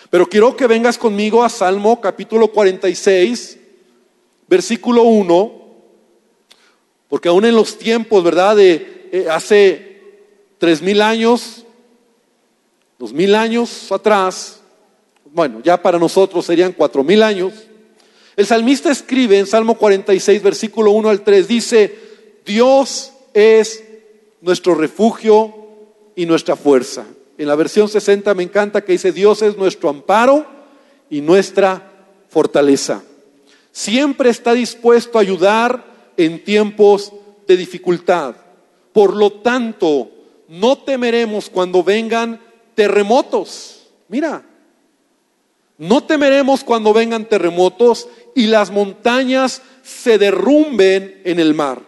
Pero 0.10 0.28
quiero 0.28 0.58
que 0.58 0.66
vengas 0.66 0.98
conmigo 0.98 1.44
a 1.44 1.50
Salmo 1.50 2.02
capítulo 2.02 2.48
46, 2.48 3.60
versículo 4.48 5.04
1, 5.04 5.52
porque 7.08 7.30
aún 7.30 7.46
en 7.46 7.54
los 7.54 7.78
tiempos, 7.78 8.24
¿verdad? 8.24 8.56
De 8.56 9.08
eh, 9.12 9.28
hace 9.30 10.02
tres 10.58 10.82
mil 10.82 11.04
años, 11.04 11.68
dos 12.98 13.14
mil 13.14 13.36
años 13.36 13.92
atrás, 13.92 14.60
bueno, 15.26 15.62
ya 15.64 15.80
para 15.80 16.00
nosotros 16.00 16.48
serían 16.48 16.72
cuatro 16.72 17.04
mil 17.04 17.22
años, 17.22 17.54
el 18.36 18.46
salmista 18.46 18.92
escribe 18.92 19.39
en 19.39 19.48
Salmo 19.48 19.75
46, 19.75 20.44
versículo 20.44 20.92
1 20.92 21.10
al 21.10 21.24
3, 21.24 21.48
dice, 21.48 22.00
Dios 22.46 23.13
es 23.34 23.84
nuestro 24.42 24.75
refugio 24.75 25.54
y 26.15 26.25
nuestra 26.25 26.56
fuerza. 26.56 27.06
En 27.38 27.48
la 27.48 27.56
versión 27.56 27.88
60 27.88 28.34
me 28.34 28.44
encanta 28.44 28.84
que 28.84 28.94
dice, 28.94 29.12
Dios 29.12 29.42
es 29.42 29.58
nuestro 29.58 29.89
amparo 29.89 30.46
y 31.10 31.22
nuestra 31.22 31.92
fortaleza. 32.30 33.04
Siempre 33.72 34.30
está 34.30 34.54
dispuesto 34.54 35.18
a 35.18 35.22
ayudar 35.22 35.86
en 36.18 36.44
tiempos 36.44 37.13
de 37.48 37.58
dificultad. 37.58 38.36
Por 38.94 39.15
lo 39.15 39.32
tanto, 39.32 40.10
no 40.48 40.77
temeremos 40.77 41.50
cuando 41.50 41.84
vengan 41.84 42.39
terremotos. 42.74 43.88
Mira, 44.08 44.46
no 45.77 46.03
temeremos 46.03 46.63
cuando 46.63 46.94
vengan 46.94 47.25
terremotos 47.25 48.08
y 48.34 48.48
las 48.48 48.72
montañas 48.72 49.62
se 49.84 50.17
derrumben 50.17 51.22
en 51.25 51.39
el 51.39 51.53
mar. 51.53 51.82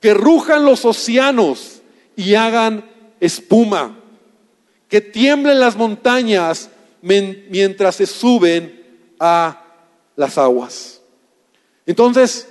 Que 0.00 0.14
rujan 0.14 0.64
los 0.64 0.84
océanos 0.84 1.80
y 2.14 2.34
hagan 2.34 2.84
espuma 3.20 3.96
que 4.88 5.00
tiemblen 5.00 5.60
las 5.60 5.76
montañas 5.76 6.70
mientras 7.02 7.96
se 7.96 8.06
suben 8.06 8.84
a 9.18 9.62
las 10.14 10.38
aguas. 10.38 11.00
Entonces, 11.86 12.48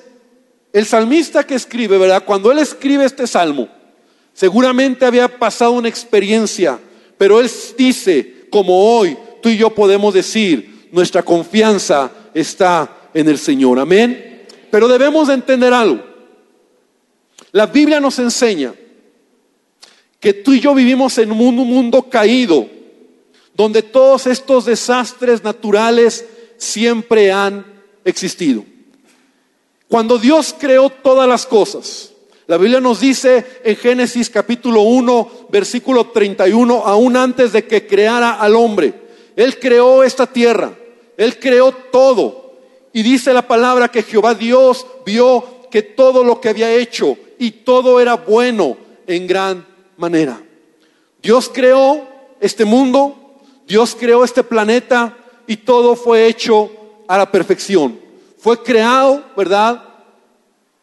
el 0.74 0.86
salmista 0.86 1.46
que 1.46 1.56
escribe, 1.56 1.98
¿verdad? 1.98 2.24
Cuando 2.26 2.52
él 2.52 2.60
escribe 2.60 3.06
este 3.06 3.28
salmo, 3.28 3.70
seguramente 4.34 5.06
había 5.06 5.28
pasado 5.40 5.72
una 5.72 5.90
experiencia, 5.90 6.80
pero 7.18 7.40
él 7.40 7.50
dice, 7.78 8.48
como 8.50 8.98
hoy 8.98 9.18
tú 9.46 9.50
y 9.50 9.58
yo 9.58 9.70
podemos 9.70 10.12
decir, 10.12 10.90
nuestra 10.92 11.22
confianza 11.22 12.10
está 12.34 13.10
en 13.14 13.30
el 13.30 13.38
Señor. 13.38 13.78
Amén. 13.78 14.48
Pero 14.72 14.88
debemos 14.88 15.28
de 15.28 15.36
entender 15.36 15.72
algo. 15.72 16.04
La 17.52 17.68
Biblia 17.68 18.00
nos 18.00 18.18
enseña 18.18 18.74
que 20.20 20.34
tú 20.34 20.54
y 20.54 20.62
yo 20.62 20.74
vivimos 20.74 21.20
en 21.20 21.32
un 21.32 21.58
mundo 21.58 22.10
caído, 22.10 22.68
donde 23.54 23.84
todos 23.84 24.26
estos 24.26 24.66
desastres 24.66 25.44
naturales 25.44 26.26
siempre 26.58 27.32
han 27.32 27.68
existido. 28.04 28.66
Cuando 29.88 30.18
Dios 30.18 30.56
creó 30.58 30.90
todas 30.90 31.30
las 31.30 31.46
cosas, 31.46 32.14
la 32.48 32.58
Biblia 32.58 32.80
nos 32.80 33.00
dice 33.00 33.46
en 33.64 33.76
Génesis 33.76 34.28
capítulo 34.28 34.82
1, 34.82 35.50
versículo 35.52 36.08
31, 36.08 36.82
aún 36.84 37.16
antes 37.16 37.54
de 37.54 37.68
que 37.68 37.86
creara 37.86 38.40
al 38.40 38.56
hombre, 38.56 39.05
Él 39.36 39.60
creó 39.60 40.04
esta 40.04 40.28
tierra, 40.28 40.74
Él 41.18 41.40
creó 41.40 41.72
todo. 41.72 42.54
Y 42.94 43.04
dice 43.04 43.34
la 43.34 43.48
palabra 43.48 43.90
que 43.90 44.04
Jehová 44.04 44.34
Dios 44.34 44.86
vio 45.06 45.68
que 45.70 45.82
todo 45.82 46.24
lo 46.24 46.40
que 46.40 46.50
había 46.50 46.74
hecho 46.74 47.18
y 47.38 47.52
todo 47.52 48.00
era 48.00 48.16
bueno 48.16 48.78
en 49.06 49.28
gran 49.28 49.66
manera. 49.98 50.42
Dios 51.22 51.52
creó 51.54 52.08
este 52.40 52.64
mundo, 52.64 53.42
Dios 53.68 53.98
creó 54.00 54.24
este 54.24 54.44
planeta 54.44 55.18
y 55.48 55.58
todo 55.58 55.96
fue 55.96 56.28
hecho 56.28 56.72
a 57.08 57.18
la 57.18 57.30
perfección. 57.32 58.00
Fue 58.38 58.62
creado, 58.64 59.24
¿verdad? 59.36 59.84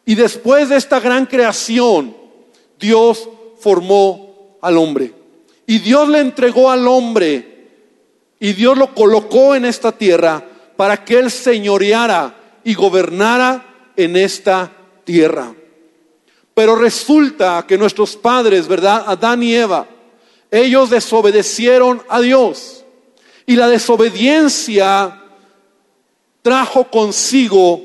Y 0.05 0.15
después 0.15 0.69
de 0.69 0.75
esta 0.75 0.99
gran 0.99 1.25
creación, 1.25 2.15
Dios 2.79 3.27
formó 3.59 4.57
al 4.61 4.77
hombre. 4.77 5.13
Y 5.65 5.79
Dios 5.79 6.09
le 6.09 6.19
entregó 6.19 6.69
al 6.69 6.87
hombre 6.87 7.52
y 8.43 8.51
Dios 8.51 8.77
lo 8.77 8.93
colocó 8.93 9.55
en 9.55 9.63
esta 9.63 9.93
tierra 9.93 10.43
para 10.75 11.05
que 11.05 11.17
él 11.17 11.31
señoreara 11.31 12.35
y 12.65 12.73
gobernara 12.73 13.93
en 13.95 14.17
esta 14.17 14.69
tierra. 15.05 15.55
Pero 16.53 16.75
resulta 16.75 17.63
que 17.65 17.77
nuestros 17.77 18.17
padres, 18.17 18.67
¿verdad? 18.67 19.05
Adán 19.07 19.43
y 19.43 19.55
Eva, 19.55 19.87
ellos 20.51 20.89
desobedecieron 20.89 22.03
a 22.09 22.19
Dios. 22.19 22.83
Y 23.45 23.55
la 23.55 23.69
desobediencia 23.69 25.21
trajo 26.41 26.91
consigo 26.91 27.81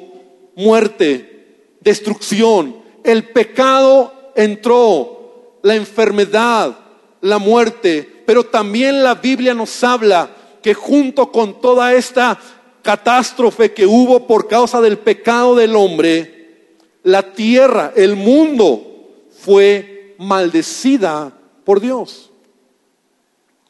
muerte, 0.57 1.77
destrucción. 1.83 2.83
El 3.05 3.29
pecado 3.29 4.33
entró, 4.35 5.61
la 5.63 5.77
enfermedad, 5.77 6.77
la 7.21 7.39
muerte. 7.39 8.25
Pero 8.27 8.43
también 8.43 9.05
la 9.05 9.15
Biblia 9.15 9.55
nos 9.55 9.85
habla 9.85 10.35
que 10.63 10.75
junto 10.75 11.31
con 11.31 11.61
toda 11.61 11.95
esta 11.95 12.39
catástrofe 12.83 13.73
que 13.73 13.87
hubo 13.87 14.27
por 14.27 14.49
causa 14.49 14.81
del 14.81 14.99
pecado 14.99 15.55
del 15.55 15.77
hombre, 15.77 16.77
la 17.03 17.33
tierra, 17.33 17.93
el 17.97 18.17
mundo 18.17 19.27
fue 19.31 20.15
maldecida 20.19 21.33
por 21.65 21.81
Dios. 21.81 22.31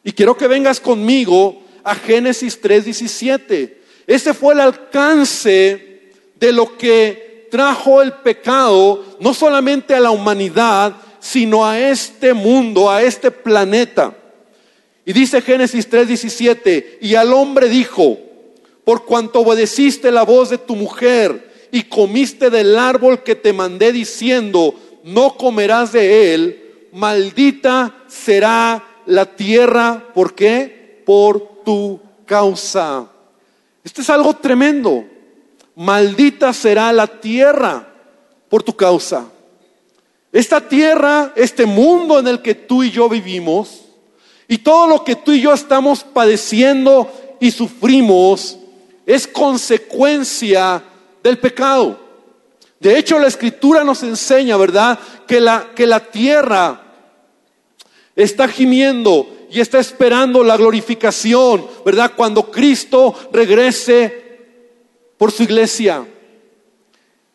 Y 0.03 0.11
quiero 0.11 0.35
que 0.37 0.47
vengas 0.47 0.79
conmigo 0.79 1.61
a 1.83 1.95
Génesis 1.95 2.59
3:17. 2.61 3.79
Ese 4.07 4.33
fue 4.33 4.53
el 4.53 4.61
alcance 4.61 6.11
de 6.35 6.51
lo 6.51 6.77
que 6.77 7.47
trajo 7.51 8.01
el 8.01 8.13
pecado, 8.13 9.03
no 9.19 9.33
solamente 9.33 9.93
a 9.93 9.99
la 9.99 10.11
humanidad, 10.11 10.95
sino 11.19 11.65
a 11.65 11.79
este 11.79 12.33
mundo, 12.33 12.89
a 12.89 13.03
este 13.03 13.29
planeta. 13.31 14.15
Y 15.09 15.13
dice 15.13 15.41
Génesis 15.41 15.89
3:17, 15.89 16.99
y 17.01 17.15
al 17.15 17.33
hombre 17.33 17.67
dijo, 17.67 18.19
por 18.83 19.05
cuanto 19.05 19.39
obedeciste 19.39 20.11
la 20.11 20.21
voz 20.21 20.51
de 20.51 20.59
tu 20.59 20.75
mujer, 20.75 21.67
y 21.71 21.85
comiste 21.85 22.51
del 22.51 22.77
árbol 22.77 23.23
que 23.23 23.33
te 23.33 23.51
mandé 23.51 23.91
diciendo, 23.91 24.75
no 25.03 25.35
comerás 25.35 25.93
de 25.93 26.35
él, 26.35 26.87
maldita 26.91 28.03
será 28.07 28.87
la 29.07 29.25
tierra. 29.35 30.11
¿Por 30.13 30.35
qué? 30.35 31.01
Por 31.07 31.63
tu 31.65 31.99
causa. 32.27 33.09
Esto 33.83 34.01
es 34.03 34.11
algo 34.11 34.35
tremendo. 34.35 35.05
Maldita 35.75 36.53
será 36.53 36.93
la 36.93 37.07
tierra 37.07 37.91
por 38.47 38.61
tu 38.61 38.75
causa. 38.75 39.25
Esta 40.31 40.61
tierra, 40.61 41.33
este 41.35 41.65
mundo 41.65 42.19
en 42.19 42.27
el 42.27 42.43
que 42.43 42.53
tú 42.53 42.83
y 42.83 42.91
yo 42.91 43.09
vivimos, 43.09 43.88
y 44.49 44.57
todo 44.57 44.87
lo 44.87 45.03
que 45.03 45.15
tú 45.15 45.31
y 45.31 45.41
yo 45.41 45.53
estamos 45.53 46.03
padeciendo 46.03 47.09
y 47.39 47.51
sufrimos, 47.51 48.57
es 49.05 49.27
consecuencia 49.27 50.83
del 51.23 51.37
pecado. 51.37 51.99
De 52.79 52.97
hecho, 52.97 53.19
la 53.19 53.27
escritura 53.27 53.83
nos 53.83 54.01
enseña, 54.01 54.57
¿verdad? 54.57 54.97
Que 55.27 55.39
la, 55.39 55.69
que 55.75 55.85
la 55.85 55.99
tierra 55.99 56.81
está 58.15 58.47
gimiendo 58.47 59.27
y 59.51 59.59
está 59.59 59.77
esperando 59.77 60.43
la 60.43 60.57
glorificación, 60.57 61.67
¿verdad? 61.85 62.13
Cuando 62.15 62.49
Cristo 62.49 63.13
regrese 63.31 64.47
por 65.19 65.31
su 65.31 65.43
iglesia. 65.43 66.07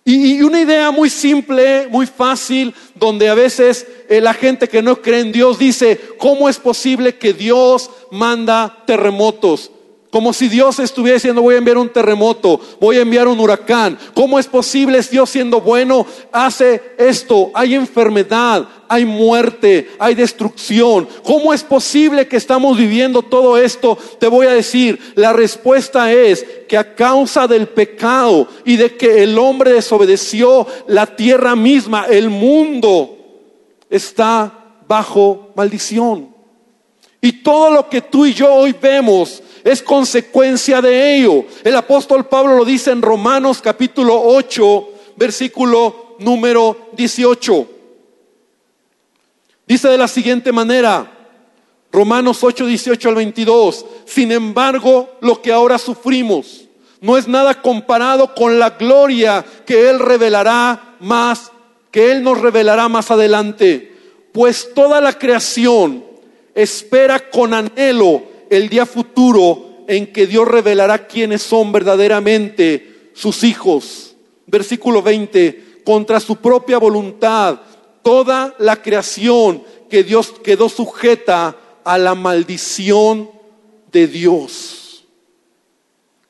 Y, 0.07 0.43
una 0.43 0.61
idea 0.61 0.91
muy 0.91 1.09
simple, 1.09 1.89
muy 1.89 2.07
fácil, 2.07 2.75
donde 2.95 3.29
a 3.29 3.35
veces 3.35 3.87
eh, 4.11 4.21
la 4.21 4.35
gente 4.35 4.69
que 4.69 4.83
no 4.83 5.01
cree 5.01 5.21
en 5.21 5.33
Dios 5.33 5.59
dice, 5.59 5.99
¿cómo 6.19 6.49
es 6.49 6.59
posible 6.59 7.17
que 7.17 7.33
Dios 7.33 7.91
manda 8.11 8.83
terremotos? 8.87 9.71
Como 10.15 10.33
si 10.33 10.49
Dios 10.49 10.79
estuviera 10.79 11.15
diciendo, 11.15 11.43
voy 11.43 11.57
a 11.57 11.59
enviar 11.59 11.77
un 11.77 11.89
terremoto, 11.89 12.61
voy 12.81 12.99
a 12.99 13.01
enviar 13.01 13.27
un 13.27 13.41
huracán. 13.41 13.99
¿Cómo 14.15 14.39
es 14.39 14.47
posible? 14.47 15.01
Dios 15.11 15.29
siendo 15.29 15.61
bueno, 15.61 16.07
hace 16.31 16.81
esto. 16.99 17.51
Hay 17.53 17.75
enfermedad, 17.75 18.69
hay 18.87 19.05
muerte, 19.07 19.91
hay 19.99 20.15
destrucción. 20.15 21.09
¿Cómo 21.25 21.53
es 21.53 21.65
posible 21.65 22.29
que 22.29 22.37
estamos 22.37 22.79
viviendo 22.79 23.23
todo 23.23 23.59
esto? 23.59 23.99
Te 24.21 24.29
voy 24.29 24.47
a 24.47 24.53
decir, 24.53 25.01
la 25.17 25.33
respuesta 25.33 26.13
es 26.13 26.47
que 26.69 26.79
a 26.79 26.95
causa 26.95 27.49
del 27.49 27.67
pecado 27.67 28.47
y 28.65 28.77
de 28.77 28.97
que 28.97 29.25
el 29.25 29.37
hombre 29.37 29.73
desobedeció, 29.73 30.65
la 30.87 31.07
tierra 31.07 31.57
misma, 31.57 32.07
el 32.09 32.31
mundo, 32.31 33.17
está 33.91 34.77
bajo 34.87 35.51
maldición. 35.57 36.33
Y 37.21 37.33
todo 37.43 37.71
lo 37.71 37.89
que 37.89 38.03
tú 38.03 38.27
y 38.27 38.35
yo 38.35 38.53
hoy 38.53 38.77
vemos 38.81 39.43
es 39.65 39.83
consecuencia 39.83 40.83
de 40.83 41.17
ello. 41.17 41.47
El 41.65 41.75
apóstol 41.75 42.27
Pablo 42.27 42.59
lo 42.59 42.65
dice 42.67 42.91
en 42.91 43.01
Romanos 43.01 43.63
capítulo 43.63 44.21
8, 44.23 44.89
versículo 45.17 46.17
número 46.21 46.91
18. 46.93 47.69
Dice 49.67 49.89
de 49.89 49.97
la 49.97 50.07
siguiente 50.07 50.53
manera, 50.53 51.11
Romanos 51.91 52.45
8, 52.45 52.67
18 52.67 53.09
al 53.09 53.15
22, 53.15 53.87
sin 54.05 54.31
embargo, 54.31 55.17
lo 55.23 55.41
que 55.41 55.51
ahora 55.51 55.79
sufrimos 55.79 56.65
no 57.01 57.17
es 57.17 57.29
nada 57.29 57.61
comparado 57.61 58.35
con 58.35 58.59
la 58.59 58.71
gloria 58.71 59.45
que 59.67 59.91
Él 59.91 59.99
revelará 59.99 60.97
más, 61.01 61.53
que 61.91 62.13
Él 62.13 62.23
nos 62.23 62.41
revelará 62.41 62.89
más 62.89 63.11
adelante, 63.11 63.95
pues 64.33 64.73
toda 64.75 65.01
la 65.01 65.19
creación 65.19 66.05
espera 66.55 67.31
con 67.31 67.53
anhelo 67.53 68.34
el 68.57 68.69
día 68.69 68.87
futuro 68.87 69.85
en 69.87 70.13
que 70.13 70.27
Dios 70.27 70.47
revelará 70.47 71.07
quiénes 71.07 71.43
son 71.43 71.73
verdaderamente 71.73 73.11
sus 73.15 73.45
hijos. 73.45 74.15
Versículo 74.47 75.03
20, 75.03 75.83
contra 75.85 76.21
su 76.21 76.37
propia 76.37 76.79
voluntad 76.79 77.61
toda 78.05 78.55
la 78.59 78.81
creación 78.81 79.65
que 79.89 80.05
Dios 80.05 80.35
quedó 80.45 80.69
sujeta 80.69 81.57
a 81.83 81.99
la 81.99 82.15
maldición 82.15 83.31
de 83.91 84.07
Dios, 84.07 85.05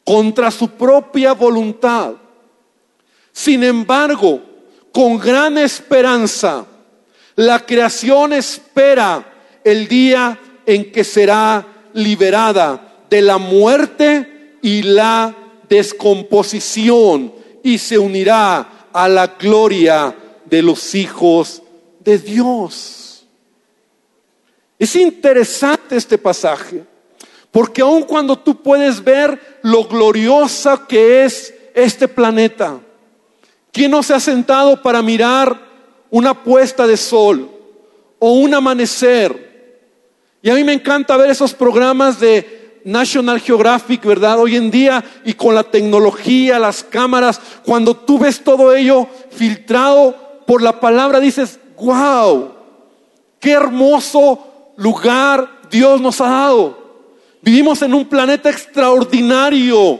contra 0.04 0.50
su 0.50 0.68
propia 0.70 1.32
voluntad. 1.32 2.14
Sin 3.32 3.64
embargo, 3.64 4.40
con 4.92 5.18
gran 5.18 5.58
esperanza, 5.58 6.64
la 7.36 7.66
creación 7.66 8.32
espera 8.32 9.32
el 9.64 9.88
día 9.88 10.38
en 10.66 10.92
que 10.92 11.02
será 11.02 11.66
liberada 11.94 13.06
de 13.08 13.22
la 13.22 13.38
muerte 13.38 14.58
y 14.60 14.82
la 14.82 15.34
descomposición 15.68 17.32
y 17.62 17.78
se 17.78 17.98
unirá 17.98 18.88
a 18.92 19.08
la 19.08 19.26
gloria 19.26 20.14
de 20.44 20.62
los 20.62 20.94
hijos 20.94 21.62
de 22.00 22.18
Dios. 22.18 23.26
Es 24.78 24.96
interesante 24.96 25.96
este 25.96 26.18
pasaje, 26.18 26.84
porque 27.50 27.80
aun 27.80 28.02
cuando 28.02 28.38
tú 28.38 28.62
puedes 28.62 29.02
ver 29.02 29.58
lo 29.62 29.84
gloriosa 29.84 30.86
que 30.86 31.24
es 31.24 31.54
este 31.74 32.06
planeta, 32.08 32.80
¿quién 33.72 33.90
no 33.90 34.02
se 34.02 34.14
ha 34.14 34.20
sentado 34.20 34.82
para 34.82 35.02
mirar 35.02 35.58
una 36.10 36.42
puesta 36.42 36.86
de 36.86 36.96
sol 36.96 37.50
o 38.18 38.32
un 38.32 38.52
amanecer? 38.54 39.53
Y 40.44 40.50
a 40.50 40.54
mí 40.54 40.62
me 40.62 40.74
encanta 40.74 41.16
ver 41.16 41.30
esos 41.30 41.54
programas 41.54 42.20
de 42.20 42.82
National 42.84 43.40
Geographic, 43.40 44.04
¿verdad? 44.04 44.38
Hoy 44.38 44.56
en 44.56 44.70
día 44.70 45.02
y 45.24 45.32
con 45.32 45.54
la 45.54 45.62
tecnología, 45.62 46.58
las 46.58 46.84
cámaras, 46.84 47.40
cuando 47.64 47.96
tú 47.96 48.18
ves 48.18 48.44
todo 48.44 48.74
ello 48.74 49.08
filtrado 49.30 50.14
por 50.46 50.60
la 50.60 50.80
palabra, 50.80 51.18
dices, 51.18 51.58
wow, 51.80 52.52
qué 53.40 53.52
hermoso 53.52 54.74
lugar 54.76 55.48
Dios 55.70 55.98
nos 56.02 56.20
ha 56.20 56.28
dado. 56.28 56.78
Vivimos 57.40 57.80
en 57.80 57.94
un 57.94 58.04
planeta 58.04 58.50
extraordinario 58.50 59.98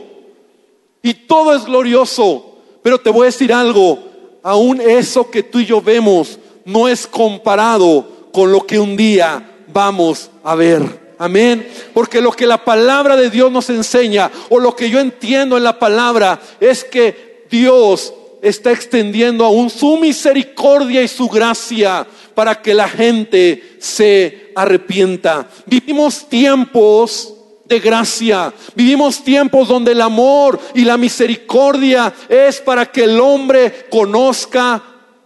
y 1.01 1.15
todo 1.15 1.55
es 1.55 1.65
glorioso. 1.65 2.59
Pero 2.83 2.99
te 2.99 3.09
voy 3.09 3.23
a 3.23 3.31
decir 3.31 3.51
algo, 3.51 3.97
aún 4.43 4.79
eso 4.79 5.27
que 5.31 5.41
tú 5.41 5.59
y 5.59 5.65
yo 5.65 5.81
vemos 5.81 6.37
no 6.65 6.87
es 6.87 7.07
comparado 7.07 8.29
con 8.31 8.51
lo 8.51 8.63
que 8.67 8.77
un 8.77 8.95
día 8.95 9.53
vamos 9.75 10.31
a 10.41 10.55
ver. 10.55 10.81
Amén. 11.19 11.67
Porque 11.93 12.21
lo 12.21 12.31
que 12.31 12.47
la 12.47 12.63
palabra 12.63 13.17
de 13.17 13.29
Dios 13.29 13.51
nos 13.51 13.69
enseña, 13.69 14.31
o 14.49 14.57
lo 14.57 14.73
que 14.73 14.89
yo 14.89 15.01
entiendo 15.01 15.57
en 15.57 15.65
la 15.65 15.77
palabra, 15.77 16.39
es 16.61 16.85
que 16.85 17.45
Dios 17.51 18.13
está 18.41 18.71
extendiendo 18.71 19.43
aún 19.43 19.69
su 19.69 19.97
misericordia 19.97 21.03
y 21.03 21.09
su 21.09 21.27
gracia 21.27 22.07
para 22.33 22.61
que 22.61 22.73
la 22.73 22.87
gente 22.87 23.77
se 23.79 24.51
arrepienta. 24.55 25.47
Vivimos 25.65 26.29
tiempos 26.29 27.33
de 27.65 27.79
gracia. 27.81 28.53
Vivimos 28.75 29.23
tiempos 29.23 29.67
donde 29.67 29.91
el 29.91 30.01
amor 30.01 30.57
y 30.73 30.85
la 30.85 30.97
misericordia 30.97 32.13
es 32.29 32.61
para 32.61 32.85
que 32.85 33.03
el 33.03 33.19
hombre 33.19 33.87
conozca, 33.89 34.81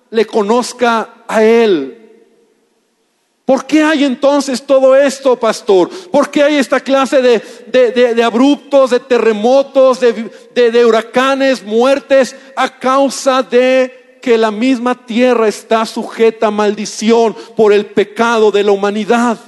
le 0.09 0.25
conozca 0.25 1.25
a 1.27 1.43
Él. 1.43 1.98
¿Por 3.49 3.65
qué 3.65 3.81
hay 3.81 4.03
entonces 4.03 4.61
todo 4.61 4.95
esto, 4.95 5.35
pastor? 5.35 5.89
¿Por 6.11 6.29
qué 6.29 6.43
hay 6.43 6.57
esta 6.57 6.79
clase 6.79 7.19
de, 7.19 8.23
abruptos, 8.23 8.91
de 8.91 8.99
terremotos, 8.99 9.99
de, 9.99 10.85
huracanes, 10.85 11.63
muertes 11.63 12.35
a 12.55 12.77
causa 12.77 13.41
de 13.41 14.19
que 14.21 14.37
la 14.37 14.51
misma 14.51 14.93
tierra 15.03 15.47
está 15.47 15.83
sujeta 15.87 16.45
a 16.45 16.51
maldición 16.51 17.35
por 17.57 17.73
el 17.73 17.87
pecado 17.87 18.51
de 18.51 18.63
la 18.63 18.71
humanidad? 18.71 19.39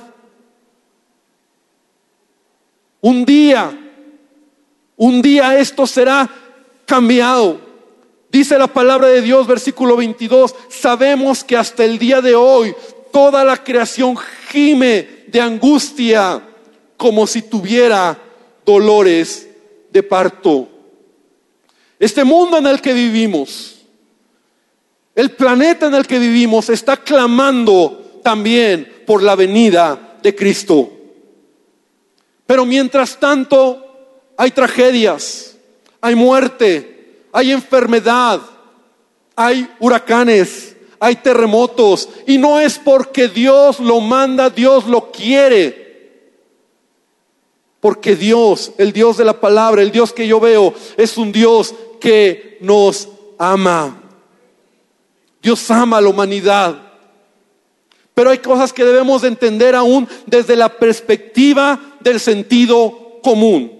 Un 3.01 3.23
día, 3.23 3.71
un 4.97 5.21
día 5.21 5.59
esto 5.59 5.85
será 5.85 6.27
cambiado. 6.87 7.61
Dice 8.31 8.57
la 8.57 8.65
palabra 8.65 9.09
de 9.09 9.21
Dios, 9.21 9.45
versículo 9.45 9.95
22, 9.95 10.55
sabemos 10.69 11.43
que 11.43 11.55
hasta 11.55 11.85
el 11.85 11.99
día 11.99 12.19
de 12.19 12.33
hoy 12.33 12.73
toda 13.11 13.43
la 13.43 13.63
creación 13.63 14.15
gime 14.49 15.25
de 15.27 15.41
angustia 15.41 16.41
como 16.97 17.25
si 17.27 17.43
tuviera 17.43 18.17
dolores 18.65 19.47
de 19.91 20.03
parto. 20.03 20.67
Este 21.99 22.23
mundo 22.23 22.57
en 22.57 22.67
el 22.67 22.81
que 22.81 22.93
vivimos, 22.93 23.81
el 25.13 25.31
planeta 25.31 25.87
en 25.87 25.93
el 25.93 26.07
que 26.07 26.19
vivimos 26.19 26.69
está 26.69 26.97
clamando 26.97 28.19
también 28.23 29.03
por 29.05 29.21
la 29.21 29.35
venida 29.35 30.17
de 30.21 30.35
Cristo. 30.35 30.91
Pero 32.45 32.65
mientras 32.65 33.19
tanto 33.19 34.33
hay 34.37 34.51
tragedias, 34.51 35.55
hay 36.01 36.15
muerte, 36.15 37.25
hay 37.31 37.51
enfermedad, 37.51 38.41
hay 39.35 39.69
huracanes, 39.79 40.70
hay 41.03 41.15
terremotos 41.15 42.09
y 42.27 42.37
no 42.37 42.59
es 42.59 42.77
porque 42.77 43.27
Dios 43.27 43.79
lo 43.79 43.99
manda, 43.99 44.51
Dios 44.51 44.85
lo 44.85 45.11
quiere. 45.11 46.29
Porque 47.79 48.15
Dios, 48.15 48.71
el 48.77 48.93
Dios 48.93 49.17
de 49.17 49.25
la 49.25 49.39
palabra, 49.39 49.81
el 49.81 49.91
Dios 49.91 50.13
que 50.13 50.27
yo 50.27 50.39
veo, 50.39 50.75
es 50.97 51.17
un 51.17 51.31
Dios 51.31 51.73
que 51.99 52.59
nos 52.61 53.09
ama. 53.39 53.99
Dios 55.41 55.71
ama 55.71 55.97
a 55.97 56.01
la 56.01 56.09
humanidad. 56.09 56.79
Pero 58.13 58.29
hay 58.29 58.37
cosas 58.37 58.71
que 58.71 58.85
debemos 58.85 59.23
entender 59.23 59.73
aún 59.73 60.07
desde 60.27 60.55
la 60.55 60.69
perspectiva 60.69 61.97
del 61.99 62.19
sentido 62.19 63.17
común. 63.23 63.71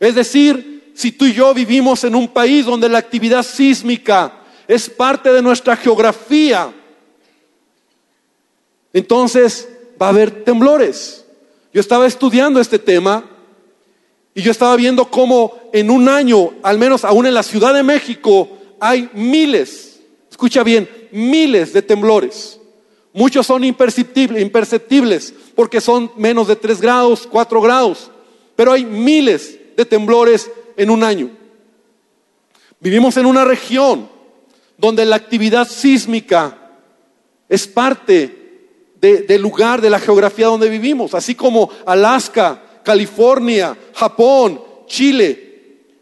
Es 0.00 0.14
decir, 0.14 0.90
si 0.94 1.12
tú 1.12 1.26
y 1.26 1.34
yo 1.34 1.52
vivimos 1.52 2.02
en 2.04 2.14
un 2.14 2.28
país 2.28 2.64
donde 2.64 2.88
la 2.88 2.96
actividad 2.96 3.42
sísmica 3.42 4.40
es 4.66 4.88
parte 4.88 5.32
de 5.32 5.42
nuestra 5.42 5.76
geografía. 5.76 6.72
Entonces 8.92 9.68
va 10.00 10.06
a 10.06 10.10
haber 10.10 10.44
temblores. 10.44 11.24
Yo 11.72 11.80
estaba 11.80 12.06
estudiando 12.06 12.60
este 12.60 12.78
tema 12.78 13.24
y 14.34 14.42
yo 14.42 14.50
estaba 14.50 14.76
viendo 14.76 15.10
cómo 15.10 15.58
en 15.72 15.90
un 15.90 16.08
año, 16.08 16.52
al 16.62 16.78
menos 16.78 17.04
aún 17.04 17.26
en 17.26 17.34
la 17.34 17.42
Ciudad 17.42 17.74
de 17.74 17.82
México, 17.82 18.48
hay 18.80 19.08
miles, 19.12 20.00
escucha 20.30 20.62
bien, 20.62 20.88
miles 21.12 21.72
de 21.72 21.82
temblores. 21.82 22.60
Muchos 23.12 23.46
son 23.46 23.62
imperceptibles, 23.64 24.42
imperceptibles 24.42 25.34
porque 25.54 25.80
son 25.80 26.10
menos 26.16 26.48
de 26.48 26.56
3 26.56 26.80
grados, 26.80 27.28
4 27.30 27.60
grados, 27.60 28.10
pero 28.56 28.72
hay 28.72 28.84
miles 28.84 29.58
de 29.76 29.84
temblores 29.84 30.50
en 30.76 30.90
un 30.90 31.04
año. 31.04 31.30
Vivimos 32.80 33.16
en 33.16 33.26
una 33.26 33.44
región 33.44 34.13
donde 34.76 35.04
la 35.04 35.16
actividad 35.16 35.68
sísmica 35.68 36.58
es 37.48 37.66
parte 37.66 38.42
del 39.00 39.42
lugar, 39.42 39.82
de 39.82 39.90
la 39.90 39.98
geografía 39.98 40.46
donde 40.46 40.68
vivimos, 40.68 41.14
así 41.14 41.34
como 41.34 41.70
Alaska, 41.84 42.62
California, 42.82 43.76
Japón, 43.94 44.60
Chile. 44.86 45.44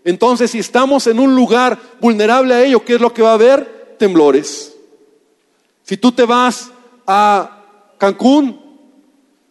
Entonces, 0.04 0.50
si 0.52 0.60
estamos 0.60 1.06
en 1.06 1.18
un 1.18 1.34
lugar 1.34 1.78
vulnerable 2.00 2.54
a 2.54 2.64
ello, 2.64 2.84
¿qué 2.84 2.94
es 2.94 3.00
lo 3.00 3.12
que 3.12 3.22
va 3.22 3.30
a 3.30 3.34
haber? 3.34 3.96
Temblores. 3.98 4.74
Si 5.82 5.96
tú 5.96 6.12
te 6.12 6.24
vas 6.24 6.70
a 7.06 7.64
Cancún, 7.98 8.60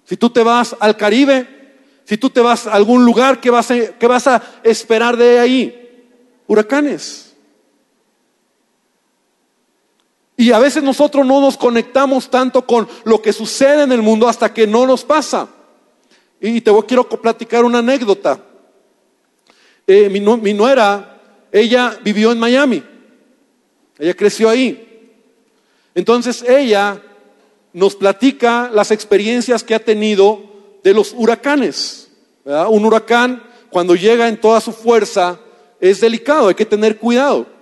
si 0.06 0.18
tú 0.18 0.30
te 0.30 0.44
vas 0.44 0.76
al 0.80 0.96
Caribe, 0.98 1.48
si 2.06 2.18
tú 2.18 2.30
te 2.30 2.42
vas 2.42 2.68
a 2.68 2.74
algún 2.74 3.06
lugar, 3.06 3.40
¿qué 3.40 3.50
vas 3.50 3.72
a, 3.72 3.76
qué 3.98 4.08
vas 4.08 4.28
a 4.28 4.42
esperar 4.64 5.16
de 5.16 5.40
ahí? 5.40 6.08
Huracanes. 6.48 7.31
Y 10.42 10.52
a 10.52 10.58
veces 10.58 10.82
nosotros 10.82 11.24
no 11.24 11.40
nos 11.40 11.56
conectamos 11.56 12.28
tanto 12.28 12.66
con 12.66 12.90
lo 13.04 13.22
que 13.22 13.32
sucede 13.32 13.84
en 13.84 13.92
el 13.92 14.02
mundo 14.02 14.28
hasta 14.28 14.52
que 14.52 14.66
no 14.66 14.88
nos 14.88 15.04
pasa. 15.04 15.48
Y 16.40 16.62
te 16.62 16.72
voy, 16.72 16.82
quiero 16.88 17.08
platicar 17.08 17.64
una 17.64 17.78
anécdota. 17.78 18.40
Eh, 19.86 20.10
mi, 20.10 20.20
nuera, 20.20 21.22
ella 21.52 21.96
vivió 22.04 22.32
en 22.32 22.40
Miami. 22.40 22.84
Ella 24.00 24.16
creció 24.16 24.50
ahí. 24.50 25.14
Entonces 25.94 26.42
ella 26.42 27.00
nos 27.72 27.96
platica 27.96 28.72
las 28.74 28.90
experiencias 28.90 29.64
que 29.64 29.76
ha 29.76 29.86
tenido 29.86 30.42
de 30.84 30.96
los 30.96 31.14
huracanes. 31.16 32.10
Un 32.46 32.84
huracán, 32.84 33.44
cuando 33.70 33.94
llega 33.94 34.28
en 34.28 34.42
toda 34.42 34.60
su 34.60 34.72
fuerza, 34.72 35.40
es 35.80 36.02
delicado, 36.02 36.48
hay 36.48 36.56
que 36.56 36.66
tener 36.66 36.98
cuidado. 36.98 37.61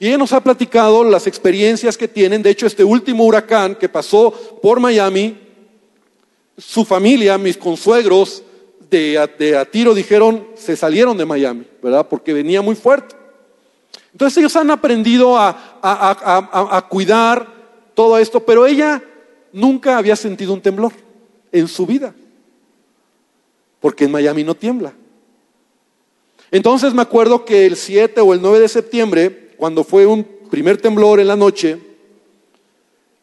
Y 0.00 0.08
ella 0.08 0.18
nos 0.18 0.32
ha 0.32 0.42
platicado 0.42 1.04
las 1.04 1.28
experiencias 1.28 1.96
que 1.96 2.08
tienen. 2.08 2.42
De 2.42 2.50
hecho, 2.50 2.66
este 2.66 2.82
último 2.82 3.24
huracán 3.24 3.76
que 3.76 3.88
pasó 3.88 4.32
por 4.62 4.80
Miami, 4.80 5.38
su 6.56 6.84
familia, 6.84 7.38
mis 7.38 7.58
consuegros 7.58 8.42
de, 8.88 9.30
de 9.38 9.56
a 9.56 9.64
tiro 9.64 9.94
dijeron, 9.94 10.48
se 10.56 10.74
salieron 10.74 11.16
de 11.16 11.26
Miami, 11.26 11.66
¿verdad? 11.82 12.08
Porque 12.08 12.32
venía 12.32 12.62
muy 12.62 12.74
fuerte. 12.74 13.14
Entonces 14.12 14.38
ellos 14.38 14.56
han 14.56 14.70
aprendido 14.70 15.36
a, 15.36 15.78
a, 15.82 16.88
cuidar 16.88 17.46
todo 17.94 18.18
esto, 18.18 18.40
pero 18.40 18.66
ella 18.66 19.02
nunca 19.52 19.98
había 19.98 20.16
sentido 20.16 20.52
un 20.52 20.60
temblor 20.60 20.92
en 21.52 21.68
su 21.68 21.86
vida, 21.86 22.14
porque 23.80 24.04
en 24.04 24.12
Miami 24.12 24.42
no 24.42 24.54
tiembla. 24.54 24.92
Entonces 26.50 26.92
me 26.92 27.02
acuerdo 27.02 27.44
que 27.44 27.66
el 27.66 27.76
7 27.76 28.20
o 28.20 28.34
el 28.34 28.42
9 28.42 28.60
de 28.60 28.68
septiembre, 28.68 29.49
cuando 29.60 29.84
fue 29.84 30.06
un 30.06 30.24
primer 30.50 30.78
temblor 30.78 31.20
en 31.20 31.28
la 31.28 31.36
noche, 31.36 31.78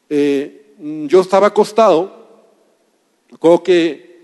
eh, 0.08 0.76
yo 1.08 1.22
estaba 1.22 1.48
acostado, 1.48 2.44
acuerdo 3.34 3.64
que 3.64 4.20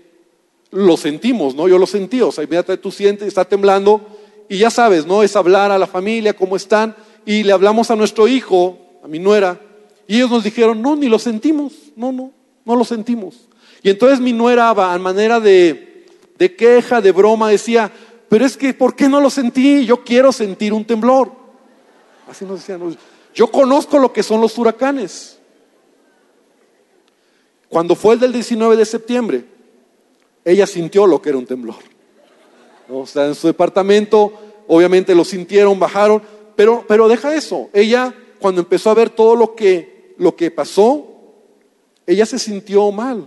lo 0.70 0.96
sentimos, 0.96 1.56
¿no? 1.56 1.66
Yo 1.66 1.76
lo 1.76 1.88
sentí, 1.88 2.20
o 2.20 2.30
sea, 2.30 2.44
inmediatamente 2.44 2.80
tú 2.80 2.92
sientes, 2.92 3.26
está 3.26 3.44
temblando, 3.44 4.00
y 4.48 4.58
ya 4.58 4.70
sabes, 4.70 5.06
¿no? 5.06 5.24
Es 5.24 5.34
hablar 5.34 5.72
a 5.72 5.78
la 5.78 5.88
familia, 5.88 6.36
cómo 6.36 6.54
están, 6.54 6.94
y 7.26 7.42
le 7.42 7.50
hablamos 7.50 7.90
a 7.90 7.96
nuestro 7.96 8.28
hijo, 8.28 8.78
a 9.02 9.08
mi 9.08 9.18
nuera, 9.18 9.60
y 10.06 10.18
ellos 10.18 10.30
nos 10.30 10.44
dijeron, 10.44 10.80
no, 10.80 10.94
ni 10.94 11.08
lo 11.08 11.18
sentimos, 11.18 11.72
no, 11.96 12.12
no, 12.12 12.30
no 12.64 12.76
lo 12.76 12.84
sentimos. 12.84 13.48
Y 13.82 13.90
entonces 13.90 14.20
mi 14.20 14.32
nuera, 14.32 14.70
a 14.70 14.98
manera 15.00 15.40
de, 15.40 16.06
de 16.38 16.54
queja, 16.54 17.00
de 17.00 17.10
broma, 17.10 17.50
decía, 17.50 17.90
pero 18.28 18.46
es 18.46 18.56
que, 18.56 18.72
¿por 18.72 18.94
qué 18.94 19.08
no 19.08 19.20
lo 19.20 19.30
sentí? 19.30 19.84
Yo 19.84 20.04
quiero 20.04 20.30
sentir 20.30 20.72
un 20.72 20.84
temblor. 20.84 21.43
Así 22.28 22.44
nos 22.44 22.60
decían, 22.60 22.96
yo 23.34 23.50
conozco 23.50 23.98
lo 23.98 24.12
que 24.12 24.22
son 24.22 24.40
los 24.40 24.56
huracanes. 24.56 25.38
Cuando 27.68 27.94
fue 27.96 28.14
el 28.14 28.20
del 28.20 28.32
19 28.32 28.76
de 28.76 28.84
septiembre, 28.84 29.44
ella 30.44 30.66
sintió 30.66 31.06
lo 31.06 31.20
que 31.20 31.30
era 31.30 31.38
un 31.38 31.46
temblor. 31.46 31.76
O 32.88 33.06
sea, 33.06 33.26
en 33.26 33.34
su 33.34 33.46
departamento, 33.46 34.32
obviamente 34.68 35.14
lo 35.14 35.24
sintieron, 35.24 35.78
bajaron, 35.78 36.22
pero, 36.54 36.84
pero 36.86 37.08
deja 37.08 37.34
eso. 37.34 37.70
Ella, 37.72 38.14
cuando 38.38 38.60
empezó 38.60 38.90
a 38.90 38.94
ver 38.94 39.10
todo 39.10 39.34
lo 39.34 39.54
que, 39.54 40.14
lo 40.18 40.36
que 40.36 40.50
pasó, 40.50 41.06
ella 42.06 42.26
se 42.26 42.38
sintió 42.38 42.92
mal, 42.92 43.26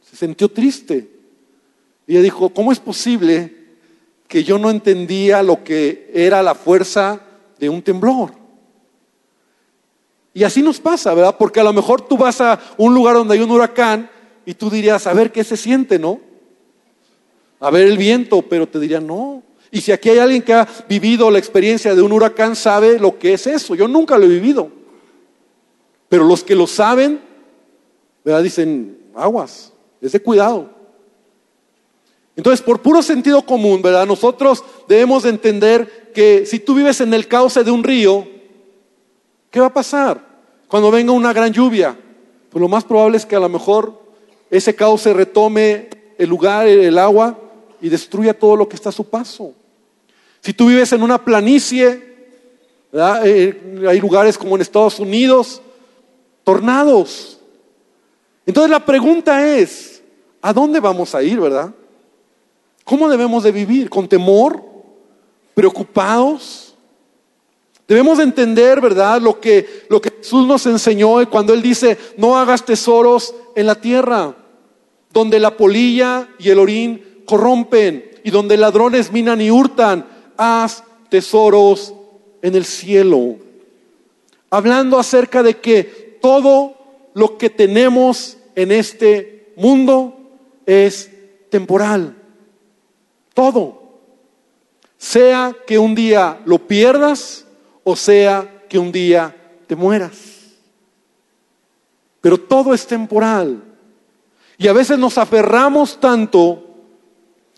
se 0.00 0.16
sintió 0.16 0.48
triste. 0.48 1.08
Y 2.06 2.14
ella 2.14 2.22
dijo, 2.22 2.48
¿cómo 2.50 2.72
es 2.72 2.80
posible 2.80 3.54
que 4.26 4.42
yo 4.42 4.58
no 4.58 4.70
entendía 4.70 5.42
lo 5.42 5.62
que 5.62 6.10
era 6.12 6.42
la 6.42 6.54
fuerza 6.54 7.25
de 7.58 7.68
un 7.68 7.82
temblor? 7.82 8.32
Y 10.34 10.44
así 10.44 10.62
nos 10.62 10.80
pasa, 10.80 11.14
¿verdad? 11.14 11.36
Porque 11.38 11.60
a 11.60 11.64
lo 11.64 11.72
mejor 11.72 12.02
tú 12.02 12.16
vas 12.16 12.40
a 12.40 12.60
un 12.76 12.94
lugar 12.94 13.14
donde 13.14 13.34
hay 13.34 13.40
un 13.40 13.50
huracán 13.50 14.10
y 14.44 14.54
tú 14.54 14.68
dirías, 14.68 15.06
a 15.06 15.14
ver 15.14 15.32
qué 15.32 15.42
se 15.42 15.56
siente, 15.56 15.98
¿no? 15.98 16.20
a 17.60 17.70
ver 17.70 17.86
el 17.86 17.98
viento, 17.98 18.42
pero 18.42 18.68
te 18.68 18.78
diría 18.78 19.00
no. 19.00 19.42
Y 19.70 19.80
si 19.80 19.92
aquí 19.92 20.10
hay 20.10 20.18
alguien 20.18 20.42
que 20.42 20.54
ha 20.54 20.68
vivido 20.88 21.30
la 21.30 21.38
experiencia 21.38 21.94
de 21.94 22.02
un 22.02 22.12
huracán, 22.12 22.54
sabe 22.54 22.98
lo 22.98 23.18
que 23.18 23.34
es 23.34 23.46
eso. 23.46 23.74
Yo 23.74 23.88
nunca 23.88 24.16
lo 24.18 24.26
he 24.26 24.28
vivido. 24.28 24.70
Pero 26.08 26.24
los 26.24 26.44
que 26.44 26.54
lo 26.54 26.66
saben, 26.66 27.20
¿verdad? 28.24 28.42
dicen, 28.42 28.98
aguas, 29.14 29.72
es 30.00 30.12
de 30.12 30.20
cuidado. 30.20 30.70
Entonces, 32.36 32.64
por 32.64 32.82
puro 32.82 33.02
sentido 33.02 33.42
común, 33.42 33.80
¿verdad? 33.80 34.06
Nosotros 34.06 34.62
debemos 34.86 35.22
de 35.22 35.30
entender 35.30 36.12
que 36.14 36.44
si 36.44 36.58
tú 36.58 36.74
vives 36.74 37.00
en 37.00 37.14
el 37.14 37.26
cauce 37.26 37.64
de 37.64 37.70
un 37.70 37.82
río, 37.82 38.28
¿qué 39.50 39.58
va 39.58 39.66
a 39.66 39.72
pasar 39.72 40.20
cuando 40.68 40.90
venga 40.90 41.12
una 41.12 41.32
gran 41.32 41.52
lluvia? 41.52 41.96
Pues 42.50 42.60
lo 42.60 42.68
más 42.68 42.84
probable 42.84 43.16
es 43.16 43.24
que 43.24 43.36
a 43.36 43.40
lo 43.40 43.48
mejor 43.48 44.02
ese 44.50 44.74
cauce 44.74 45.12
retome 45.14 45.88
el 46.18 46.28
lugar, 46.28 46.66
el 46.66 46.98
agua, 46.98 47.38
y 47.80 47.88
destruya 47.88 48.38
todo 48.38 48.56
lo 48.56 48.68
que 48.68 48.76
está 48.76 48.90
a 48.90 48.92
su 48.92 49.04
paso. 49.04 49.54
Si 50.40 50.52
tú 50.52 50.68
vives 50.68 50.92
en 50.92 51.02
una 51.02 51.22
planicie, 51.22 52.16
eh, 52.92 53.84
hay 53.88 54.00
lugares 54.00 54.38
como 54.38 54.56
en 54.56 54.62
Estados 54.62 54.98
Unidos, 55.00 55.60
tornados. 56.44 57.40
Entonces 58.44 58.70
la 58.70 58.84
pregunta 58.84 59.56
es, 59.56 60.02
¿a 60.40 60.52
dónde 60.52 60.80
vamos 60.80 61.14
a 61.14 61.22
ir, 61.22 61.40
verdad? 61.40 61.74
¿Cómo 62.86 63.08
debemos 63.08 63.42
de 63.42 63.50
vivir? 63.50 63.90
¿Con 63.90 64.06
temor? 64.06 64.62
¿Preocupados? 65.54 66.76
Debemos 67.88 68.18
de 68.18 68.22
entender, 68.24 68.80
¿verdad? 68.80 69.20
Lo 69.20 69.40
que, 69.40 69.84
lo 69.88 70.00
que 70.00 70.12
Jesús 70.18 70.46
nos 70.46 70.66
enseñó 70.66 71.28
cuando 71.28 71.52
Él 71.52 71.62
dice, 71.62 71.98
no 72.16 72.38
hagas 72.38 72.64
tesoros 72.64 73.34
en 73.56 73.66
la 73.66 73.74
tierra, 73.74 74.36
donde 75.12 75.40
la 75.40 75.56
polilla 75.56 76.28
y 76.38 76.48
el 76.50 76.60
orín 76.60 77.24
corrompen 77.26 78.08
y 78.22 78.30
donde 78.30 78.56
ladrones 78.56 79.10
minan 79.10 79.40
y 79.40 79.50
hurtan, 79.50 80.06
haz 80.36 80.84
tesoros 81.08 81.92
en 82.40 82.54
el 82.54 82.64
cielo. 82.64 83.34
Hablando 84.48 84.96
acerca 84.96 85.42
de 85.42 85.58
que 85.58 86.18
todo 86.22 86.76
lo 87.14 87.36
que 87.36 87.50
tenemos 87.50 88.36
en 88.54 88.70
este 88.70 89.52
mundo 89.56 90.16
es 90.66 91.10
temporal. 91.50 92.14
Todo. 93.36 93.82
Sea 94.96 95.54
que 95.66 95.78
un 95.78 95.94
día 95.94 96.40
lo 96.46 96.58
pierdas 96.58 97.44
o 97.84 97.94
sea 97.94 98.64
que 98.66 98.78
un 98.78 98.90
día 98.90 99.36
te 99.66 99.76
mueras. 99.76 100.16
Pero 102.22 102.40
todo 102.40 102.72
es 102.72 102.86
temporal. 102.86 103.62
Y 104.56 104.68
a 104.68 104.72
veces 104.72 104.98
nos 104.98 105.18
aferramos 105.18 106.00
tanto 106.00 106.62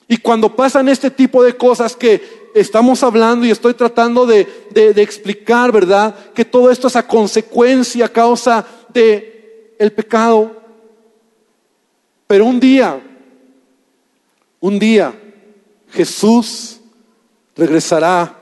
y 0.09 0.17
cuando 0.17 0.57
pasan 0.57 0.89
este 0.89 1.13
tipo 1.13 1.45
de 1.45 1.57
cosas 1.57 1.95
que 1.95 2.51
estamos 2.57 3.05
hablando 3.05 3.47
y 3.47 3.51
estoy 3.53 3.75
tratando 3.75 4.27
de, 4.27 4.49
explicar, 4.97 5.71
¿verdad? 5.71 6.33
Que 6.35 6.45
todo 6.45 6.73
esto 6.73 6.89
es 6.89 6.97
a 6.97 7.07
consecuencia, 7.07 8.07
a 8.07 8.09
causa 8.09 8.67
de 8.89 9.77
el 9.79 9.93
pecado. 9.93 10.61
Pero 12.27 12.47
un 12.47 12.59
día, 12.59 13.01
un 14.59 14.79
día, 14.81 15.15
Jesús 15.91 16.81
regresará 17.57 18.39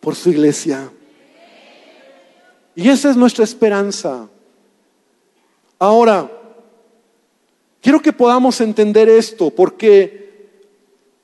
por 0.00 0.14
su 0.14 0.30
iglesia. 0.30 0.90
Y 2.74 2.88
esa 2.88 3.10
es 3.10 3.16
nuestra 3.16 3.44
esperanza. 3.44 4.28
Ahora, 5.78 6.30
quiero 7.80 8.00
que 8.00 8.12
podamos 8.12 8.60
entender 8.60 9.08
esto, 9.08 9.50
porque 9.50 10.22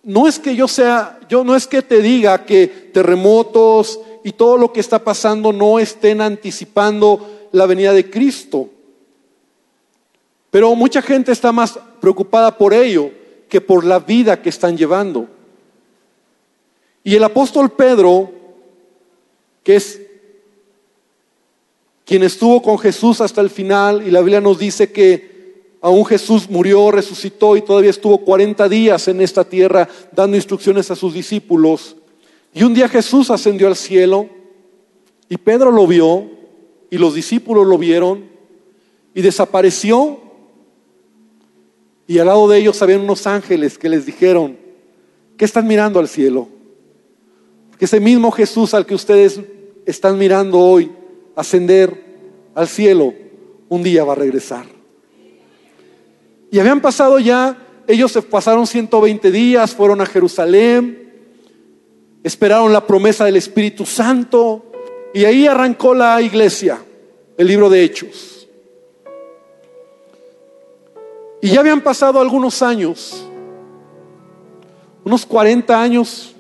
no 0.03 0.27
es 0.27 0.39
que 0.39 0.55
yo 0.55 0.69
sea, 0.69 1.21
yo 1.29 1.45
no 1.45 1.55
es 1.55 1.67
que 1.67 1.83
te 1.83 2.03
diga 2.03 2.45
que 2.45 2.67
terremotos 2.67 4.01
y 4.25 4.33
todo 4.33 4.57
lo 4.57 4.73
que 4.73 4.81
está 4.81 4.99
pasando 4.99 5.53
no 5.53 5.79
estén 5.79 6.21
anticipando 6.21 7.49
la 7.53 7.67
venida 7.67 7.93
de 7.93 8.11
Cristo. 8.11 8.69
Pero 10.51 10.75
mucha 10.75 11.03
gente 11.03 11.33
está 11.33 11.53
más 11.53 11.79
preocupada 12.01 12.57
por 12.57 12.73
ello 12.73 13.11
que 13.49 13.61
por 13.61 13.85
la 13.85 13.99
vida 13.99 14.41
que 14.41 14.49
están 14.49 14.77
llevando. 14.77 15.29
Y 17.09 17.15
el 17.15 17.25
apóstol 17.25 17.71
Pedro, 17.71 18.31
que 19.65 19.77
es 19.77 19.99
quien 22.05 22.23
estuvo 22.23 22.61
con 22.61 22.79
Jesús 22.79 23.23
hasta 23.23 23.41
el 23.41 23.49
final, 23.49 24.07
y 24.07 24.11
la 24.11 24.21
Biblia 24.21 24.43
nos 24.43 24.59
dice 24.59 24.93
que 24.93 25.73
Aún 25.81 26.05
Jesús 26.05 26.51
murió, 26.51 26.91
resucitó 26.91 27.57
y 27.57 27.63
todavía 27.63 27.89
estuvo 27.89 28.19
40 28.19 28.69
días 28.69 29.09
en 29.09 29.23
esta 29.23 29.45
tierra 29.45 29.89
dando 30.13 30.37
instrucciones 30.37 30.91
a 30.91 30.97
sus 30.97 31.15
discípulos. 31.15 31.97
Y 32.53 32.63
un 32.63 32.75
día 32.75 32.91
Jesús 32.91 33.31
ascendió 33.31 33.69
al 33.69 33.77
cielo 33.77 34.29
y 35.31 35.39
Pedro 35.39 35.71
lo 35.71 35.87
vio 35.87 36.29
y 36.91 36.99
los 36.99 37.15
discípulos 37.15 37.67
lo 37.67 37.79
vieron 37.79 38.29
y 39.15 39.23
desapareció. 39.23 40.21
Y 42.07 42.19
al 42.19 42.27
lado 42.27 42.49
de 42.49 42.59
ellos 42.59 42.83
habían 42.83 43.01
unos 43.01 43.27
ángeles 43.27 43.79
que 43.79 43.89
les 43.89 44.05
dijeron, 44.05 44.59
¿qué 45.39 45.47
están 45.47 45.67
mirando 45.67 46.01
al 46.01 46.09
cielo? 46.09 46.58
Que 47.79 47.85
ese 47.85 48.01
mismo 48.01 48.31
Jesús 48.31 48.75
al 48.75 48.87
que 48.87 48.95
ustedes 48.95 49.41
están 49.87 50.19
mirando 50.19 50.59
hoy 50.59 50.91
ascender 51.37 52.05
al 52.55 52.67
cielo, 52.67 53.15
un 53.69 53.83
día 53.83 54.05
va 54.05 54.13
a 54.13 54.17
regresar. 54.17 54.67
Y 56.51 56.59
habían 56.59 56.81
pasado 56.81 57.19
ya, 57.19 57.57
ellos 57.87 58.11
se 58.11 58.23
pasaron 58.23 58.67
120 58.67 59.31
días, 59.31 59.75
fueron 59.75 60.01
a 60.01 60.07
Jerusalén, 60.07 61.13
esperaron 62.25 62.73
la 62.73 62.87
promesa 62.87 63.25
del 63.25 63.37
Espíritu 63.37 63.87
Santo, 63.87 64.65
Y 65.15 65.25
ahí 65.25 65.47
arrancó 65.47 65.95
la 65.95 66.21
iglesia, 66.21 66.79
el 67.39 67.47
libro 67.47 67.71
de 67.71 67.83
Hechos. 67.83 68.47
Y 71.41 71.49
ya 71.49 71.61
habían 71.61 71.81
pasado 71.81 72.21
algunos 72.21 72.61
años, 72.63 73.25
unos 75.05 75.25
40 75.25 75.81
años, 75.81 76.35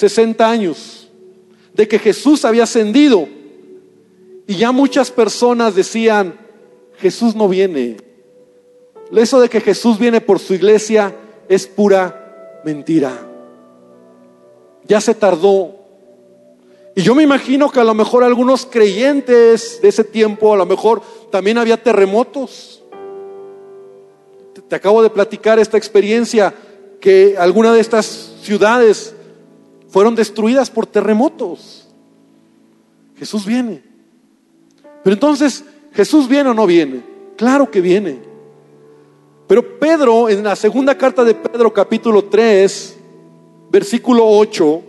60 0.00 0.50
años, 0.50 1.10
de 1.74 1.86
que 1.86 1.98
Jesús 1.98 2.46
había 2.46 2.62
ascendido. 2.64 3.28
Y 4.46 4.56
ya 4.56 4.72
muchas 4.72 5.10
personas 5.10 5.74
decían, 5.74 6.40
Jesús 6.96 7.36
no 7.36 7.48
viene. 7.48 7.98
Eso 9.14 9.40
de 9.40 9.50
que 9.50 9.60
Jesús 9.60 9.98
viene 9.98 10.22
por 10.22 10.38
su 10.38 10.54
iglesia 10.54 11.14
es 11.48 11.66
pura 11.66 12.60
mentira. 12.64 13.12
Ya 14.84 15.02
se 15.02 15.14
tardó. 15.14 15.76
Y 16.96 17.02
yo 17.02 17.14
me 17.14 17.22
imagino 17.22 17.70
que 17.70 17.80
a 17.80 17.84
lo 17.84 17.94
mejor 17.94 18.24
algunos 18.24 18.64
creyentes 18.64 19.80
de 19.82 19.88
ese 19.88 20.04
tiempo, 20.04 20.54
a 20.54 20.56
lo 20.56 20.66
mejor 20.66 21.02
también 21.30 21.58
había 21.58 21.82
terremotos. 21.82 22.82
Te 24.66 24.76
acabo 24.76 25.02
de 25.02 25.10
platicar 25.10 25.58
esta 25.58 25.76
experiencia 25.76 26.54
que 27.00 27.36
alguna 27.38 27.74
de 27.74 27.80
estas 27.80 28.32
ciudades 28.42 29.14
fueron 29.90 30.14
destruidas 30.14 30.70
por 30.70 30.86
terremotos. 30.86 31.88
Jesús 33.16 33.44
viene. 33.44 33.82
Pero 35.02 35.14
entonces, 35.14 35.64
¿Jesús 35.92 36.28
viene 36.28 36.50
o 36.50 36.54
no 36.54 36.66
viene? 36.66 37.02
Claro 37.36 37.70
que 37.70 37.80
viene. 37.80 38.18
Pero 39.46 39.78
Pedro, 39.78 40.28
en 40.28 40.44
la 40.44 40.54
segunda 40.54 40.96
carta 40.96 41.24
de 41.24 41.34
Pedro 41.34 41.72
capítulo 41.72 42.24
3, 42.24 42.96
versículo 43.70 44.24
8, 44.26 44.82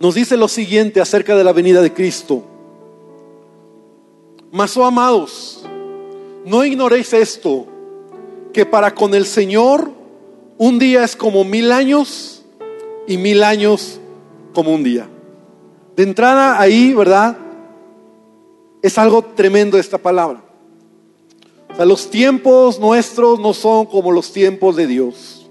nos 0.00 0.14
dice 0.16 0.36
lo 0.36 0.48
siguiente 0.48 1.00
acerca 1.00 1.36
de 1.36 1.44
la 1.44 1.52
venida 1.52 1.80
de 1.80 1.92
Cristo. 1.92 2.51
Mas, 4.52 4.76
oh 4.76 4.84
amados, 4.84 5.64
no 6.44 6.62
ignoréis 6.62 7.14
esto, 7.14 7.66
que 8.52 8.66
para 8.66 8.94
con 8.94 9.14
el 9.14 9.24
Señor 9.24 9.90
un 10.58 10.78
día 10.78 11.04
es 11.04 11.16
como 11.16 11.42
mil 11.42 11.72
años 11.72 12.42
y 13.06 13.16
mil 13.16 13.42
años 13.44 13.98
como 14.52 14.74
un 14.74 14.84
día. 14.84 15.08
De 15.96 16.02
entrada 16.02 16.60
ahí, 16.60 16.92
¿verdad? 16.92 17.38
Es 18.82 18.98
algo 18.98 19.24
tremendo 19.24 19.78
esta 19.78 19.96
palabra. 19.96 20.44
O 21.72 21.74
sea, 21.74 21.86
los 21.86 22.10
tiempos 22.10 22.78
nuestros 22.78 23.40
no 23.40 23.54
son 23.54 23.86
como 23.86 24.12
los 24.12 24.34
tiempos 24.34 24.76
de 24.76 24.86
Dios. 24.86 25.48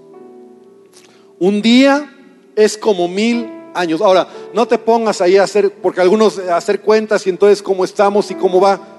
Un 1.40 1.60
día 1.60 2.08
es 2.54 2.78
como 2.78 3.08
mil 3.08 3.50
años. 3.74 4.00
Ahora, 4.00 4.28
no 4.54 4.66
te 4.66 4.78
pongas 4.78 5.20
ahí 5.20 5.38
a 5.38 5.42
hacer, 5.42 5.72
porque 5.72 6.00
algunos 6.00 6.38
a 6.38 6.56
hacer 6.56 6.80
cuentas 6.80 7.26
y 7.26 7.30
entonces 7.30 7.62
cómo 7.62 7.84
estamos 7.84 8.30
y 8.30 8.36
cómo 8.36 8.60
va. 8.60 8.91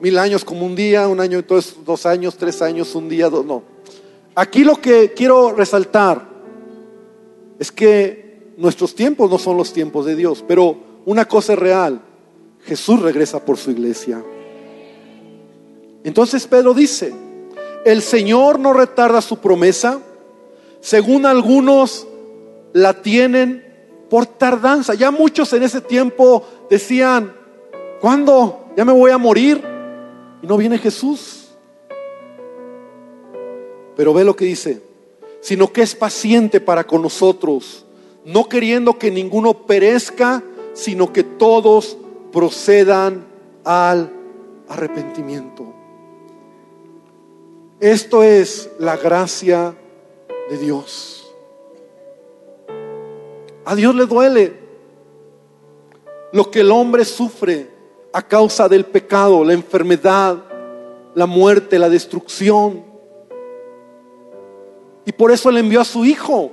Mil 0.00 0.18
años 0.18 0.44
como 0.44 0.64
un 0.64 0.76
día, 0.76 1.08
un 1.08 1.20
año, 1.20 1.38
entonces 1.38 1.76
dos 1.84 2.06
años, 2.06 2.36
tres 2.36 2.62
años, 2.62 2.94
un 2.94 3.08
día, 3.08 3.28
dos, 3.28 3.44
no. 3.44 3.62
Aquí 4.34 4.64
lo 4.64 4.76
que 4.76 5.12
quiero 5.12 5.52
resaltar 5.52 6.28
es 7.58 7.72
que 7.72 8.52
nuestros 8.56 8.94
tiempos 8.94 9.30
no 9.30 9.38
son 9.38 9.56
los 9.56 9.72
tiempos 9.72 10.06
de 10.06 10.14
Dios, 10.14 10.44
pero 10.46 10.76
una 11.04 11.26
cosa 11.26 11.54
es 11.54 11.58
real, 11.58 12.00
Jesús 12.64 13.00
regresa 13.00 13.44
por 13.44 13.56
su 13.56 13.70
iglesia. 13.70 14.22
Entonces 16.04 16.46
Pedro 16.46 16.74
dice, 16.74 17.12
el 17.84 18.02
Señor 18.02 18.58
no 18.60 18.72
retarda 18.72 19.20
su 19.20 19.38
promesa, 19.38 20.00
según 20.80 21.26
algunos 21.26 22.06
la 22.72 23.02
tienen 23.02 23.64
por 24.10 24.26
tardanza. 24.26 24.94
Ya 24.94 25.10
muchos 25.10 25.52
en 25.52 25.62
ese 25.62 25.80
tiempo 25.80 26.46
decían, 26.70 27.34
¿cuándo? 28.00 28.66
Ya 28.76 28.84
me 28.84 28.92
voy 28.92 29.10
a 29.10 29.18
morir. 29.18 29.62
Y 30.42 30.46
no 30.46 30.56
viene 30.56 30.78
Jesús. 30.78 31.48
Pero 33.96 34.12
ve 34.12 34.24
lo 34.24 34.36
que 34.36 34.44
dice, 34.44 34.82
sino 35.40 35.72
que 35.72 35.82
es 35.82 35.94
paciente 35.94 36.60
para 36.60 36.84
con 36.84 37.00
nosotros, 37.02 37.86
no 38.24 38.48
queriendo 38.48 38.98
que 38.98 39.10
ninguno 39.10 39.66
perezca, 39.66 40.42
sino 40.74 41.12
que 41.12 41.22
todos 41.24 41.96
procedan 42.30 43.26
al 43.64 44.12
arrepentimiento. 44.68 45.64
Esto 47.80 48.22
es 48.22 48.70
la 48.78 48.96
gracia 48.96 49.74
de 50.50 50.58
Dios. 50.58 51.34
A 53.64 53.74
Dios 53.74 53.94
le 53.94 54.06
duele 54.06 54.54
lo 56.32 56.50
que 56.50 56.60
el 56.60 56.70
hombre 56.70 57.04
sufre 57.04 57.75
a 58.16 58.22
causa 58.22 58.66
del 58.66 58.86
pecado, 58.86 59.44
la 59.44 59.52
enfermedad, 59.52 60.42
la 61.14 61.26
muerte, 61.26 61.78
la 61.78 61.90
destrucción. 61.90 62.82
Y 65.04 65.12
por 65.12 65.30
eso 65.30 65.50
le 65.50 65.60
envió 65.60 65.82
a 65.82 65.84
su 65.84 66.02
Hijo, 66.06 66.50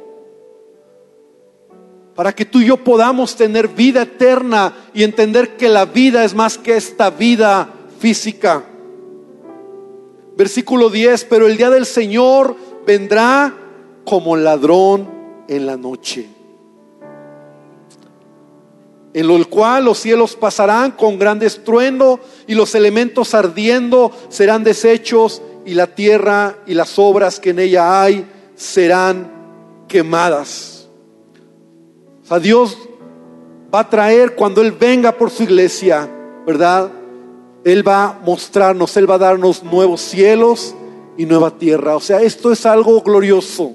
para 2.16 2.36
que 2.36 2.44
tú 2.44 2.60
y 2.60 2.66
yo 2.66 2.76
podamos 2.76 3.38
tener 3.38 3.70
vida 3.70 4.02
eterna 4.02 4.76
y 4.94 5.04
entender 5.04 5.56
que 5.56 5.70
la 5.70 5.86
vida 5.86 6.26
es 6.26 6.36
más 6.36 6.58
que 6.58 6.76
esta 6.76 7.10
vida 7.10 7.70
física. 7.98 8.62
Versículo 10.36 10.90
10, 10.90 11.24
pero 11.30 11.48
el 11.48 11.56
día 11.56 11.70
del 11.70 11.86
Señor 11.86 12.58
vendrá 12.86 13.54
como 14.04 14.36
ladrón 14.36 15.10
en 15.48 15.66
la 15.66 15.78
noche 15.78 16.33
en 19.14 19.28
lo 19.28 19.48
cual 19.48 19.86
los 19.86 20.00
cielos 20.00 20.36
pasarán 20.36 20.92
con 20.92 21.20
gran 21.20 21.42
estruendo 21.42 22.20
y 22.48 22.56
los 22.56 22.74
elementos 22.74 23.34
ardiendo 23.34 24.12
serán 24.30 24.64
deshechos 24.64 25.42
y 25.66 25.76
la 25.76 25.88
tierra 25.88 26.58
y 26.66 26.74
las 26.74 26.98
obras 26.98 27.40
que 27.40 27.52
en 27.52 27.60
ella 27.60 28.02
hay 28.02 28.26
serán 28.56 29.32
quemadas. 29.88 30.88
O 32.24 32.28
sea, 32.28 32.40
Dios 32.40 32.78
va 33.74 33.82
a 33.82 33.90
traer 33.90 34.36
cuando 34.36 34.62
Él 34.62 34.72
venga 34.72 35.12
por 35.12 35.30
su 35.30 35.44
iglesia, 35.44 36.10
¿verdad? 36.46 36.92
Él 37.64 37.88
va 37.88 38.06
a 38.06 38.20
mostrarnos, 38.26 38.98
Él 38.98 39.10
va 39.10 39.16
a 39.16 39.20
darnos 39.20 39.64
nuevos 39.64 40.02
cielos 40.02 40.76
y 41.18 41.26
nueva 41.26 41.52
tierra. 41.52 41.96
O 41.96 42.00
sea, 42.00 42.22
esto 42.22 42.52
es 42.52 42.66
algo 42.66 43.02
glorioso. 43.02 43.74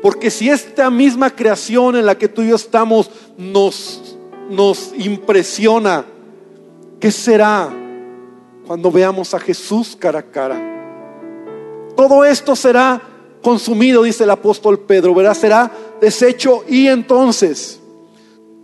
Porque 0.00 0.30
si 0.30 0.48
esta 0.48 0.90
misma 0.90 1.30
creación 1.30 1.96
en 1.96 2.06
la 2.06 2.16
que 2.16 2.28
tú 2.28 2.42
y 2.42 2.48
yo 2.48 2.56
estamos 2.56 3.10
nos 3.36 4.07
nos 4.48 4.92
impresiona. 4.96 6.04
¿Qué 7.00 7.10
será 7.10 7.68
cuando 8.66 8.90
veamos 8.90 9.32
a 9.34 9.38
Jesús 9.38 9.96
cara 9.98 10.20
a 10.20 10.22
cara? 10.22 10.60
Todo 11.96 12.24
esto 12.24 12.56
será 12.56 13.00
consumido, 13.42 14.02
dice 14.02 14.24
el 14.24 14.30
apóstol 14.30 14.80
Pedro, 14.80 15.14
¿verdad? 15.14 15.34
Será 15.34 15.70
deshecho 16.00 16.64
y 16.68 16.88
entonces, 16.88 17.80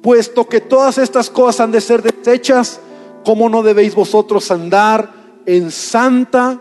puesto 0.03 0.49
que 0.49 0.61
todas 0.61 0.99
estas 0.99 1.31
cosas 1.31 1.61
han 1.61 1.73
de 1.73 1.81
ser 1.81 2.03
desechas, 2.03 2.81
¿cómo 3.25 3.49
no 3.49 3.63
debéis 3.63 3.95
vosotros 3.95 4.51
andar 4.51 5.13
en 5.47 5.71
santa 5.71 6.61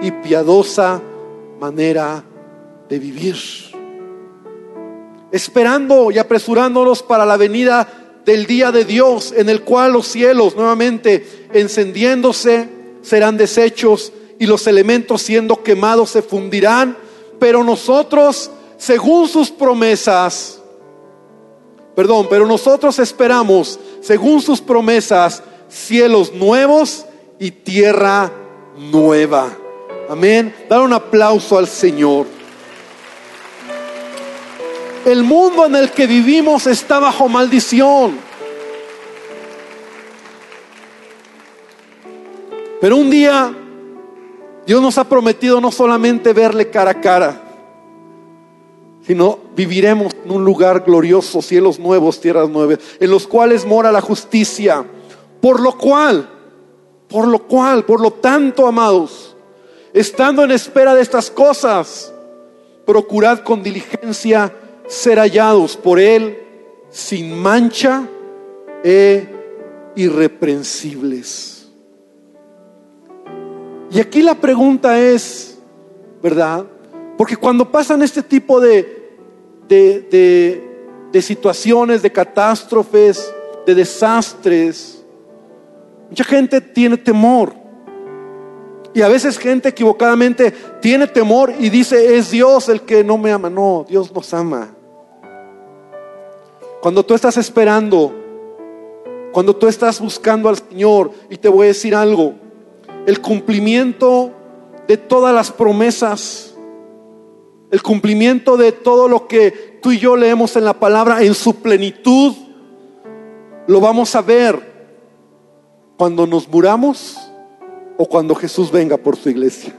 y 0.00 0.10
piadosa 0.10 1.00
manera 1.60 2.22
de 2.88 2.98
vivir? 2.98 3.36
Esperando 5.32 6.10
y 6.10 6.18
apresurándonos 6.18 7.02
para 7.02 7.26
la 7.26 7.36
venida 7.36 8.03
del 8.24 8.46
día 8.46 8.72
de 8.72 8.84
Dios 8.84 9.32
en 9.36 9.48
el 9.48 9.62
cual 9.62 9.92
los 9.92 10.06
cielos 10.06 10.56
nuevamente 10.56 11.46
encendiéndose 11.52 12.68
serán 13.02 13.36
deshechos 13.36 14.12
y 14.38 14.46
los 14.46 14.66
elementos 14.66 15.22
siendo 15.22 15.62
quemados 15.62 16.10
se 16.10 16.22
fundirán, 16.22 16.96
pero 17.38 17.62
nosotros, 17.62 18.50
según 18.76 19.28
sus 19.28 19.50
promesas, 19.50 20.60
perdón, 21.94 22.26
pero 22.28 22.46
nosotros 22.46 22.98
esperamos, 22.98 23.78
según 24.00 24.40
sus 24.40 24.60
promesas, 24.60 25.42
cielos 25.68 26.32
nuevos 26.32 27.06
y 27.38 27.50
tierra 27.50 28.32
nueva. 28.76 29.56
Amén. 30.08 30.54
Dar 30.68 30.80
un 30.80 30.92
aplauso 30.92 31.58
al 31.58 31.66
Señor. 31.66 32.26
El 35.04 35.22
mundo 35.22 35.66
en 35.66 35.76
el 35.76 35.90
que 35.90 36.06
vivimos 36.06 36.66
está 36.66 36.98
bajo 36.98 37.28
maldición. 37.28 38.18
Pero 42.80 42.96
un 42.96 43.10
día 43.10 43.54
Dios 44.66 44.80
nos 44.80 44.96
ha 44.96 45.04
prometido 45.04 45.60
no 45.60 45.70
solamente 45.70 46.32
verle 46.32 46.70
cara 46.70 46.92
a 46.92 47.00
cara, 47.00 47.40
sino 49.06 49.38
viviremos 49.54 50.14
en 50.24 50.30
un 50.30 50.44
lugar 50.44 50.84
glorioso, 50.84 51.42
cielos 51.42 51.78
nuevos, 51.78 52.20
tierras 52.20 52.48
nuevas, 52.48 52.78
en 52.98 53.10
los 53.10 53.26
cuales 53.26 53.66
mora 53.66 53.92
la 53.92 54.00
justicia. 54.00 54.86
Por 55.42 55.60
lo 55.60 55.76
cual, 55.76 56.30
por 57.08 57.28
lo 57.28 57.40
cual, 57.40 57.84
por 57.84 58.00
lo 58.00 58.10
tanto, 58.10 58.66
amados, 58.66 59.36
estando 59.92 60.42
en 60.42 60.50
espera 60.50 60.94
de 60.94 61.02
estas 61.02 61.30
cosas, 61.30 62.10
procurad 62.86 63.40
con 63.40 63.62
diligencia 63.62 64.50
ser 64.86 65.18
hallados 65.18 65.76
por 65.76 65.98
Él 65.98 66.38
sin 66.90 67.36
mancha 67.38 68.08
e 68.82 69.26
irreprensibles. 69.96 71.68
Y 73.90 74.00
aquí 74.00 74.22
la 74.22 74.34
pregunta 74.34 74.98
es, 74.98 75.58
¿verdad? 76.22 76.66
Porque 77.16 77.36
cuando 77.36 77.70
pasan 77.70 78.02
este 78.02 78.22
tipo 78.22 78.60
de, 78.60 79.10
de, 79.68 80.62
de 81.12 81.22
situaciones, 81.22 82.02
de 82.02 82.10
catástrofes, 82.10 83.32
de 83.64 83.74
desastres, 83.74 85.04
mucha 86.08 86.24
gente 86.24 86.60
tiene 86.60 86.96
temor. 86.96 87.63
Y 88.94 89.02
a 89.02 89.08
veces 89.08 89.38
gente 89.38 89.70
equivocadamente 89.70 90.52
tiene 90.80 91.08
temor 91.08 91.52
y 91.58 91.68
dice, 91.68 92.16
es 92.16 92.30
Dios 92.30 92.68
el 92.68 92.82
que 92.82 93.02
no 93.02 93.18
me 93.18 93.32
ama. 93.32 93.50
No, 93.50 93.84
Dios 93.88 94.14
nos 94.14 94.32
ama. 94.32 94.72
Cuando 96.80 97.04
tú 97.04 97.14
estás 97.14 97.36
esperando, 97.36 98.14
cuando 99.32 99.56
tú 99.56 99.66
estás 99.66 100.00
buscando 100.00 100.48
al 100.48 100.58
Señor, 100.58 101.10
y 101.28 101.36
te 101.36 101.48
voy 101.48 101.64
a 101.64 101.68
decir 101.68 101.92
algo, 101.92 102.34
el 103.04 103.20
cumplimiento 103.20 104.30
de 104.86 104.96
todas 104.96 105.34
las 105.34 105.50
promesas, 105.50 106.54
el 107.72 107.82
cumplimiento 107.82 108.56
de 108.56 108.70
todo 108.70 109.08
lo 109.08 109.26
que 109.26 109.80
tú 109.82 109.90
y 109.90 109.98
yo 109.98 110.16
leemos 110.16 110.54
en 110.54 110.64
la 110.64 110.74
palabra 110.74 111.20
en 111.22 111.34
su 111.34 111.56
plenitud, 111.56 112.32
lo 113.66 113.80
vamos 113.80 114.14
a 114.14 114.22
ver 114.22 114.72
cuando 115.96 116.28
nos 116.28 116.48
muramos 116.48 117.18
o 117.96 118.06
cuando 118.06 118.34
Jesús 118.34 118.70
venga 118.70 118.96
por 118.96 119.16
su 119.16 119.30
iglesia. 119.30 119.74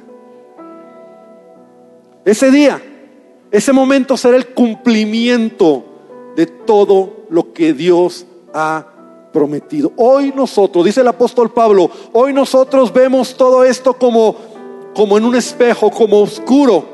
Ese 2.24 2.50
día, 2.52 2.82
ese 3.52 3.72
momento 3.72 4.18
será 4.18 4.38
el 4.38 4.48
cumplimiento 4.48 5.84
de 6.36 6.48
todo 6.48 7.26
lo 7.30 7.54
que 7.54 7.74
Dios 7.74 8.26
ha 8.54 8.88
prometido. 9.32 9.92
Hoy 9.98 10.34
nosotros, 10.36 10.86
dice 10.86 11.02
el 11.02 11.08
apóstol 11.08 11.52
Pablo, 11.52 11.90
hoy 12.14 12.34
nosotros 12.34 12.92
vemos 12.92 13.36
todo 13.36 13.64
esto 13.64 13.94
como 13.94 14.56
como 14.96 15.18
en 15.18 15.26
un 15.26 15.36
espejo, 15.36 15.92
como 15.92 16.22
oscuro. 16.22 16.86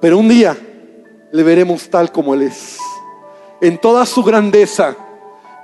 Pero 0.00 0.18
un 0.18 0.28
día 0.28 0.56
le 1.30 1.42
veremos 1.42 1.88
tal 1.88 2.10
como 2.10 2.34
él 2.34 2.42
es. 2.42 2.78
En 3.60 3.78
toda 3.78 4.06
su 4.06 4.24
grandeza, 4.24 4.96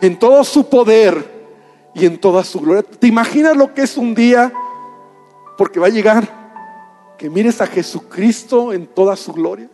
en 0.01 0.18
todo 0.18 0.45
su 0.45 0.68
poder, 0.68 1.36
y 1.97 2.05
en 2.05 2.18
toda 2.18 2.44
su 2.44 2.61
gloria. 2.61 2.82
¿Te 2.82 3.07
imaginas 3.07 3.57
lo 3.57 3.72
que 3.72 3.82
es 3.82 3.97
un 3.97 4.14
día? 4.14 4.53
Porque 5.57 5.80
va 5.80 5.86
a 5.86 5.90
llegar 5.90 6.28
que 7.16 7.30
mires 7.30 7.61
a 7.62 7.66
Jesucristo 7.66 8.74
en 8.74 8.86
toda 8.86 9.16
su 9.16 9.32
gloria. 9.32 9.68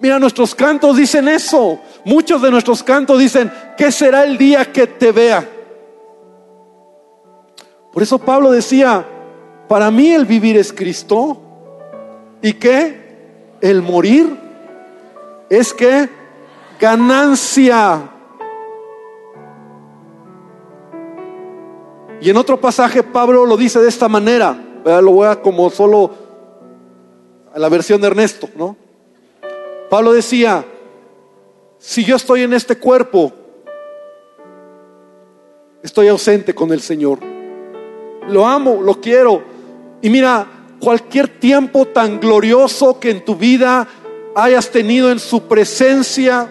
Mira, 0.00 0.18
nuestros 0.18 0.52
cantos 0.52 0.96
dicen 0.96 1.28
eso. 1.28 1.78
Muchos 2.04 2.42
de 2.42 2.50
nuestros 2.50 2.82
cantos 2.82 3.20
dicen, 3.20 3.52
¿qué 3.78 3.92
será 3.92 4.24
el 4.24 4.36
día 4.36 4.72
que 4.72 4.88
te 4.88 5.12
vea? 5.12 5.48
Por 7.92 8.02
eso 8.02 8.18
Pablo 8.18 8.50
decía, 8.50 9.06
para 9.68 9.92
mí 9.92 10.10
el 10.10 10.26
vivir 10.26 10.56
es 10.56 10.72
Cristo. 10.72 11.40
¿Y 12.42 12.54
qué? 12.54 13.56
El 13.60 13.80
morir 13.80 14.36
es 15.48 15.72
que 15.72 16.08
ganancia. 16.80 18.08
Y 22.22 22.30
en 22.30 22.36
otro 22.36 22.60
pasaje 22.60 23.02
Pablo 23.02 23.44
lo 23.44 23.56
dice 23.56 23.80
de 23.80 23.88
esta 23.88 24.08
manera, 24.08 24.56
lo 24.84 25.10
voy 25.10 25.26
a 25.26 25.42
como 25.42 25.68
solo 25.70 26.08
a 27.52 27.58
la 27.58 27.68
versión 27.68 28.00
de 28.00 28.06
Ernesto, 28.06 28.48
¿no? 28.54 28.76
Pablo 29.90 30.12
decía, 30.12 30.64
si 31.78 32.04
yo 32.04 32.14
estoy 32.14 32.42
en 32.42 32.52
este 32.52 32.78
cuerpo, 32.78 33.32
estoy 35.82 36.06
ausente 36.06 36.54
con 36.54 36.72
el 36.72 36.80
Señor. 36.80 37.18
Lo 38.28 38.46
amo, 38.46 38.80
lo 38.80 39.00
quiero. 39.00 39.42
Y 40.00 40.08
mira, 40.08 40.46
cualquier 40.78 41.26
tiempo 41.40 41.86
tan 41.86 42.20
glorioso 42.20 43.00
que 43.00 43.10
en 43.10 43.24
tu 43.24 43.34
vida 43.34 43.88
hayas 44.36 44.70
tenido 44.70 45.10
en 45.10 45.18
su 45.18 45.42
presencia, 45.48 46.48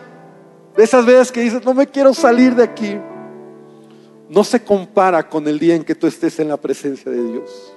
de 0.76 0.84
esas 0.84 1.06
veces 1.06 1.32
que 1.32 1.40
dices, 1.40 1.64
no 1.64 1.74
me 1.74 1.88
quiero 1.88 2.14
salir 2.14 2.56
de 2.56 2.64
aquí 2.64 3.00
no 4.32 4.46
se 4.46 4.64
compara 4.64 5.28
con 5.28 5.46
el 5.46 5.60
día 5.60 5.76
en 5.76 5.84
que 5.84 5.94
tú 5.94 6.08
estés 6.08 6.40
en 6.40 6.48
la 6.48 6.56
presencia 6.56 7.12
de 7.12 7.22
Dios. 7.22 7.74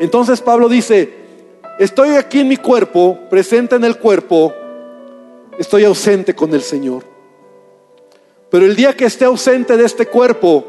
Entonces 0.00 0.40
Pablo 0.40 0.68
dice, 0.68 1.08
estoy 1.78 2.16
aquí 2.16 2.40
en 2.40 2.48
mi 2.48 2.56
cuerpo, 2.56 3.16
presente 3.30 3.76
en 3.76 3.84
el 3.84 3.96
cuerpo, 3.98 4.52
estoy 5.56 5.84
ausente 5.84 6.34
con 6.34 6.52
el 6.52 6.62
Señor. 6.62 7.04
Pero 8.50 8.66
el 8.66 8.74
día 8.74 8.96
que 8.96 9.04
esté 9.04 9.24
ausente 9.24 9.76
de 9.76 9.84
este 9.84 10.06
cuerpo, 10.06 10.64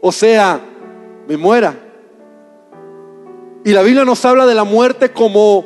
o 0.00 0.12
sea, 0.12 0.60
me 1.26 1.36
muera. 1.36 1.74
Y 3.64 3.72
la 3.72 3.82
Biblia 3.82 4.04
nos 4.04 4.24
habla 4.24 4.46
de 4.46 4.54
la 4.54 4.64
muerte 4.64 5.10
como 5.10 5.64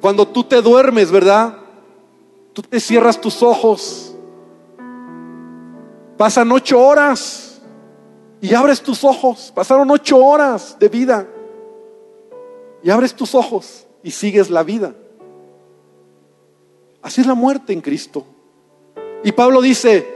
cuando 0.00 0.28
tú 0.28 0.44
te 0.44 0.62
duermes, 0.62 1.10
¿verdad? 1.10 1.56
Tú 2.52 2.62
te 2.62 2.78
cierras 2.78 3.20
tus 3.20 3.42
ojos. 3.42 4.14
Pasan 6.16 6.52
ocho 6.52 6.80
horas 6.80 7.49
y 8.40 8.54
abres 8.54 8.80
tus 8.80 9.04
ojos. 9.04 9.52
Pasaron 9.54 9.90
ocho 9.90 10.16
horas 10.16 10.76
de 10.78 10.88
vida. 10.88 11.26
Y 12.82 12.90
abres 12.90 13.14
tus 13.14 13.34
ojos 13.34 13.86
y 14.02 14.10
sigues 14.10 14.50
la 14.50 14.62
vida. 14.62 14.94
Así 17.02 17.20
es 17.20 17.26
la 17.26 17.34
muerte 17.34 17.72
en 17.72 17.80
Cristo. 17.80 18.24
Y 19.22 19.32
Pablo 19.32 19.60
dice, 19.60 20.06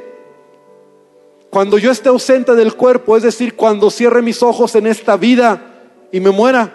cuando 1.50 1.78
yo 1.78 1.90
esté 1.90 2.08
ausente 2.08 2.54
del 2.54 2.74
cuerpo, 2.74 3.16
es 3.16 3.22
decir, 3.22 3.54
cuando 3.54 3.90
cierre 3.90 4.22
mis 4.22 4.42
ojos 4.42 4.74
en 4.74 4.86
esta 4.86 5.16
vida 5.16 5.62
y 6.10 6.20
me 6.20 6.30
muera, 6.30 6.72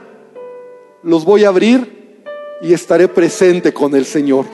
los 1.04 1.26
voy 1.26 1.44
a 1.46 1.50
abrir 1.50 2.24
y 2.62 2.74
estaré 2.74 3.08
presente 3.08 3.74
con 3.74 3.96
el 3.96 4.06
Señor. 4.06 4.46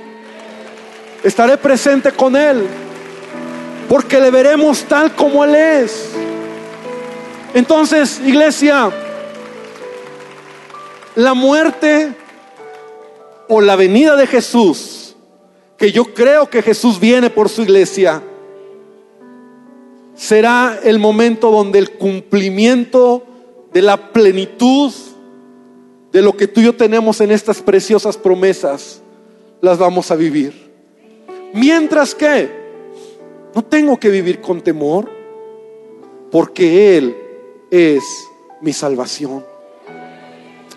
Estaré 1.24 1.58
presente 1.58 2.12
con 2.12 2.36
Él, 2.36 2.66
porque 3.90 4.20
le 4.20 4.32
veremos 4.32 4.84
tal 4.84 5.16
como 5.16 5.44
Él 5.44 5.56
es. 5.56 6.16
Entonces, 7.56 8.20
iglesia, 8.26 8.92
la 11.16 11.34
muerte 11.34 12.14
o 13.48 13.62
la 13.62 13.78
venida 13.78 14.18
de 14.18 14.28
Jesús, 14.28 15.16
que 15.78 15.94
yo 15.94 16.14
creo 16.14 16.50
que 16.50 16.62
Jesús 16.62 17.00
viene 17.00 17.30
por 17.30 17.48
su 17.48 17.62
iglesia, 17.62 18.22
será 20.16 20.82
el 20.84 21.00
momento 21.00 21.50
donde 21.50 21.80
el 21.80 21.92
cumplimiento 21.92 23.24
de 23.72 23.82
la 23.82 24.12
plenitud 24.12 24.92
de 26.12 26.22
lo 26.22 26.36
que 26.36 26.50
tú 26.50 26.60
y 26.60 26.66
yo 26.66 26.76
tenemos 26.76 27.22
en 27.22 27.32
estas 27.32 27.62
preciosas 27.62 28.18
promesas, 28.18 29.02
las 29.62 29.78
vamos 29.78 30.12
a 30.12 30.16
vivir. 30.18 30.74
Mientras 31.54 32.14
que 32.14 32.50
no 33.56 33.64
tengo 33.64 33.98
que 33.98 34.10
vivir 34.10 34.42
con 34.42 34.60
temor, 34.60 35.10
porque 36.30 36.98
Él 36.98 37.22
es 37.70 38.30
mi 38.62 38.74
salvación. 38.74 39.46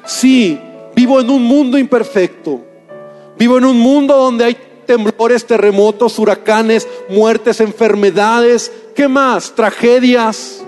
Sí, 0.04 0.58
vivo 0.94 1.20
en 1.20 1.30
un 1.30 1.44
mundo 1.44 1.78
imperfecto. 1.78 2.60
Vivo 3.38 3.58
en 3.58 3.64
un 3.64 3.78
mundo 3.78 4.16
donde 4.16 4.44
hay 4.44 4.56
temblores, 4.86 5.46
terremotos, 5.46 6.18
huracanes, 6.18 6.88
muertes, 7.10 7.60
enfermedades, 7.60 8.72
¿qué 8.94 9.06
más? 9.06 9.54
Tragedias. 9.54 10.64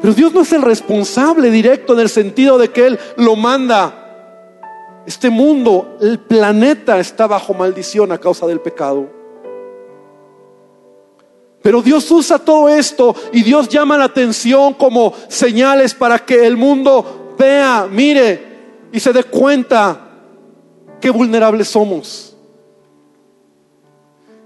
Pero 0.00 0.14
Dios 0.14 0.32
no 0.32 0.40
es 0.40 0.52
el 0.52 0.62
responsable 0.62 1.50
directo 1.50 1.92
en 1.92 2.00
el 2.00 2.08
sentido 2.08 2.58
de 2.58 2.70
que 2.70 2.86
Él 2.86 2.98
lo 3.16 3.36
manda. 3.36 3.98
Este 5.06 5.30
mundo, 5.30 5.98
el 6.00 6.18
planeta 6.18 6.98
está 6.98 7.26
bajo 7.26 7.54
maldición 7.54 8.10
a 8.12 8.18
causa 8.18 8.46
del 8.46 8.60
pecado. 8.60 9.21
Pero 11.62 11.80
Dios 11.80 12.10
usa 12.10 12.38
todo 12.40 12.68
esto 12.68 13.14
y 13.32 13.42
Dios 13.42 13.68
llama 13.68 13.96
la 13.96 14.04
atención 14.04 14.74
como 14.74 15.14
señales 15.28 15.94
para 15.94 16.18
que 16.18 16.44
el 16.44 16.56
mundo 16.56 17.34
vea, 17.38 17.86
mire 17.90 18.52
y 18.92 18.98
se 18.98 19.12
dé 19.12 19.24
cuenta 19.24 20.08
qué 21.00 21.08
vulnerables 21.10 21.68
somos. 21.68 22.36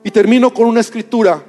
Y 0.04 0.10
termino 0.10 0.52
con 0.52 0.66
una 0.66 0.80
escritura 0.80 1.42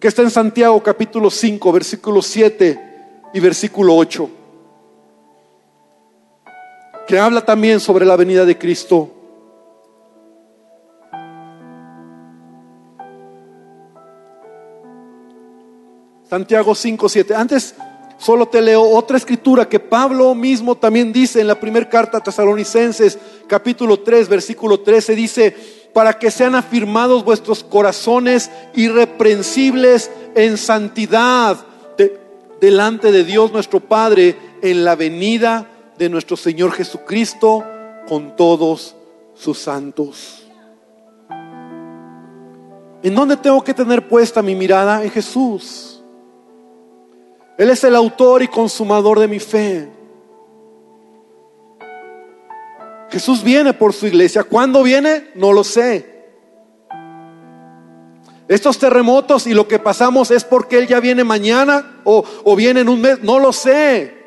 que 0.00 0.08
está 0.08 0.22
en 0.22 0.30
Santiago 0.30 0.82
capítulo 0.82 1.30
5, 1.30 1.72
versículo 1.72 2.22
7 2.22 2.80
y 3.34 3.40
versículo 3.40 3.94
8, 3.94 4.30
que 7.06 7.18
habla 7.18 7.44
también 7.44 7.78
sobre 7.78 8.06
la 8.06 8.16
venida 8.16 8.44
de 8.46 8.58
Cristo. 8.58 9.19
Santiago 16.30 16.74
5, 16.74 17.08
7. 17.08 17.34
Antes, 17.34 17.74
Solo 18.20 18.46
te 18.48 18.60
leo 18.60 18.82
otra 18.82 19.16
escritura 19.16 19.66
que 19.66 19.80
Pablo 19.80 20.34
mismo 20.34 20.76
también 20.76 21.10
dice 21.10 21.40
en 21.40 21.46
la 21.46 21.58
primera 21.58 21.88
carta 21.88 22.18
a 22.18 22.22
Tesalonicenses, 22.22 23.18
capítulo 23.46 24.00
3, 24.00 24.28
versículo 24.28 24.80
13, 24.80 25.14
dice, 25.14 25.56
para 25.94 26.18
que 26.18 26.30
sean 26.30 26.54
afirmados 26.54 27.24
vuestros 27.24 27.64
corazones 27.64 28.50
irreprensibles 28.74 30.10
en 30.34 30.58
santidad 30.58 31.56
delante 32.60 33.10
de 33.10 33.24
Dios 33.24 33.52
nuestro 33.52 33.80
Padre 33.80 34.36
en 34.60 34.84
la 34.84 34.96
venida 34.96 35.66
de 35.96 36.10
nuestro 36.10 36.36
Señor 36.36 36.72
Jesucristo 36.72 37.64
con 38.06 38.36
todos 38.36 38.94
sus 39.34 39.58
santos. 39.58 40.46
¿En 43.02 43.14
dónde 43.14 43.38
tengo 43.38 43.64
que 43.64 43.72
tener 43.72 44.06
puesta 44.06 44.42
mi 44.42 44.54
mirada? 44.54 45.02
En 45.02 45.10
Jesús. 45.10 45.99
Él 47.60 47.68
es 47.68 47.84
el 47.84 47.94
autor 47.94 48.42
y 48.42 48.48
consumador 48.48 49.18
de 49.18 49.28
mi 49.28 49.38
fe. 49.38 49.86
Jesús 53.10 53.44
viene 53.44 53.74
por 53.74 53.92
su 53.92 54.06
iglesia. 54.06 54.44
¿Cuándo 54.44 54.82
viene? 54.82 55.28
No 55.34 55.52
lo 55.52 55.62
sé. 55.62 56.24
Estos 58.48 58.78
terremotos 58.78 59.46
y 59.46 59.52
lo 59.52 59.68
que 59.68 59.78
pasamos 59.78 60.30
es 60.30 60.42
porque 60.42 60.78
Él 60.78 60.86
ya 60.86 61.00
viene 61.00 61.22
mañana 61.22 62.00
o, 62.04 62.24
o 62.44 62.56
viene 62.56 62.80
en 62.80 62.88
un 62.88 63.02
mes. 63.02 63.22
No 63.22 63.38
lo 63.38 63.52
sé. 63.52 64.19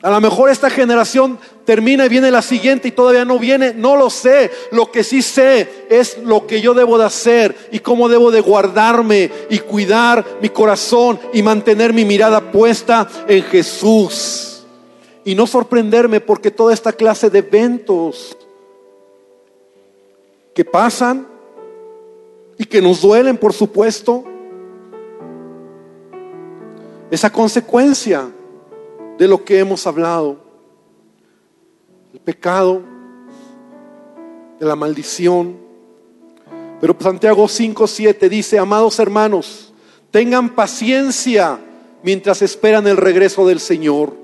A 0.00 0.10
lo 0.10 0.20
mejor 0.20 0.48
esta 0.48 0.70
generación 0.70 1.38
termina 1.64 2.06
y 2.06 2.08
viene 2.08 2.30
la 2.30 2.40
siguiente 2.40 2.86
y 2.88 2.92
todavía 2.92 3.24
no 3.24 3.38
viene. 3.38 3.74
No 3.74 3.96
lo 3.96 4.10
sé. 4.10 4.50
Lo 4.70 4.92
que 4.92 5.02
sí 5.02 5.22
sé 5.22 5.86
es 5.90 6.18
lo 6.18 6.46
que 6.46 6.60
yo 6.60 6.72
debo 6.72 6.98
de 6.98 7.04
hacer 7.04 7.68
y 7.72 7.80
cómo 7.80 8.08
debo 8.08 8.30
de 8.30 8.40
guardarme 8.40 9.30
y 9.50 9.58
cuidar 9.58 10.24
mi 10.40 10.50
corazón 10.50 11.18
y 11.32 11.42
mantener 11.42 11.92
mi 11.92 12.04
mirada 12.04 12.52
puesta 12.52 13.08
en 13.26 13.42
Jesús. 13.42 14.64
Y 15.24 15.34
no 15.34 15.48
sorprenderme 15.48 16.20
porque 16.20 16.52
toda 16.52 16.72
esta 16.72 16.92
clase 16.92 17.28
de 17.28 17.40
eventos 17.40 18.36
que 20.54 20.64
pasan 20.64 21.26
y 22.56 22.64
que 22.64 22.80
nos 22.80 23.00
duelen, 23.00 23.36
por 23.36 23.52
supuesto, 23.52 24.24
esa 27.10 27.30
consecuencia 27.30 28.30
de 29.18 29.28
lo 29.28 29.44
que 29.44 29.58
hemos 29.58 29.86
hablado. 29.86 30.38
El 32.14 32.20
pecado, 32.20 32.82
de 34.58 34.66
la 34.66 34.76
maldición. 34.76 35.56
Pero 36.80 36.96
Santiago 36.98 37.48
5, 37.48 37.86
7 37.86 38.28
dice, 38.28 38.58
amados 38.58 38.98
hermanos, 38.98 39.72
tengan 40.10 40.54
paciencia 40.54 41.58
mientras 42.02 42.40
esperan 42.42 42.86
el 42.86 42.96
regreso 42.96 43.46
del 43.46 43.60
Señor. 43.60 44.14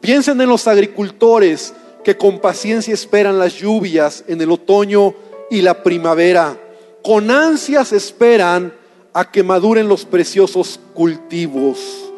Piensen 0.00 0.40
en 0.40 0.48
los 0.48 0.66
agricultores 0.66 1.74
que 2.02 2.16
con 2.16 2.38
paciencia 2.38 2.94
esperan 2.94 3.38
las 3.38 3.54
lluvias 3.54 4.24
en 4.26 4.40
el 4.40 4.50
otoño 4.50 5.14
y 5.50 5.60
la 5.60 5.82
primavera. 5.82 6.58
Con 7.04 7.30
ansias 7.30 7.92
esperan 7.92 8.72
a 9.12 9.30
que 9.30 9.42
maduren 9.42 9.88
los 9.88 10.06
preciosos 10.06 10.80
cultivos. 10.94 12.10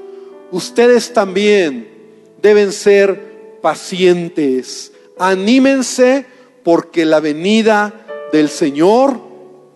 Ustedes 0.52 1.12
también 1.12 1.91
deben 2.42 2.72
ser 2.72 3.58
pacientes. 3.62 4.92
Anímense 5.18 6.26
porque 6.64 7.06
la 7.06 7.20
venida 7.20 7.94
del 8.32 8.48
Señor 8.48 9.20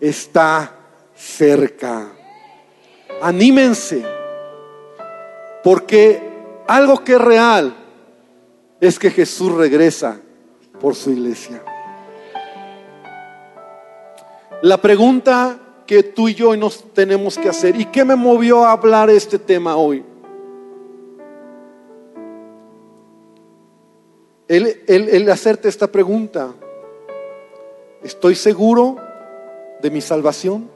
está 0.01 0.75
cerca. 1.15 2.11
Anímense 3.21 4.05
porque 5.63 6.21
algo 6.67 7.03
que 7.03 7.13
es 7.13 7.21
real 7.21 7.75
es 8.79 8.99
que 8.99 9.09
Jesús 9.09 9.53
regresa 9.53 10.19
por 10.79 10.93
su 10.93 11.11
iglesia. 11.11 11.63
La 14.61 14.77
pregunta 14.77 15.59
que 15.85 16.03
tú 16.03 16.27
y 16.27 16.35
yo 16.35 16.55
nos 16.57 16.93
tenemos 16.93 17.37
que 17.37 17.49
hacer, 17.49 17.79
¿y 17.79 17.85
qué 17.85 18.03
me 18.03 18.15
movió 18.15 18.65
a 18.65 18.73
hablar 18.73 19.09
este 19.09 19.39
tema 19.39 19.77
hoy? 19.77 20.03
El, 24.47 25.29
hacerte 25.29 25.67
esta 25.67 25.87
pregunta. 25.87 26.53
¿Estoy 28.03 28.35
seguro 28.35 28.97
de 29.81 29.91
mi 29.91 30.01
salvación? 30.01 30.69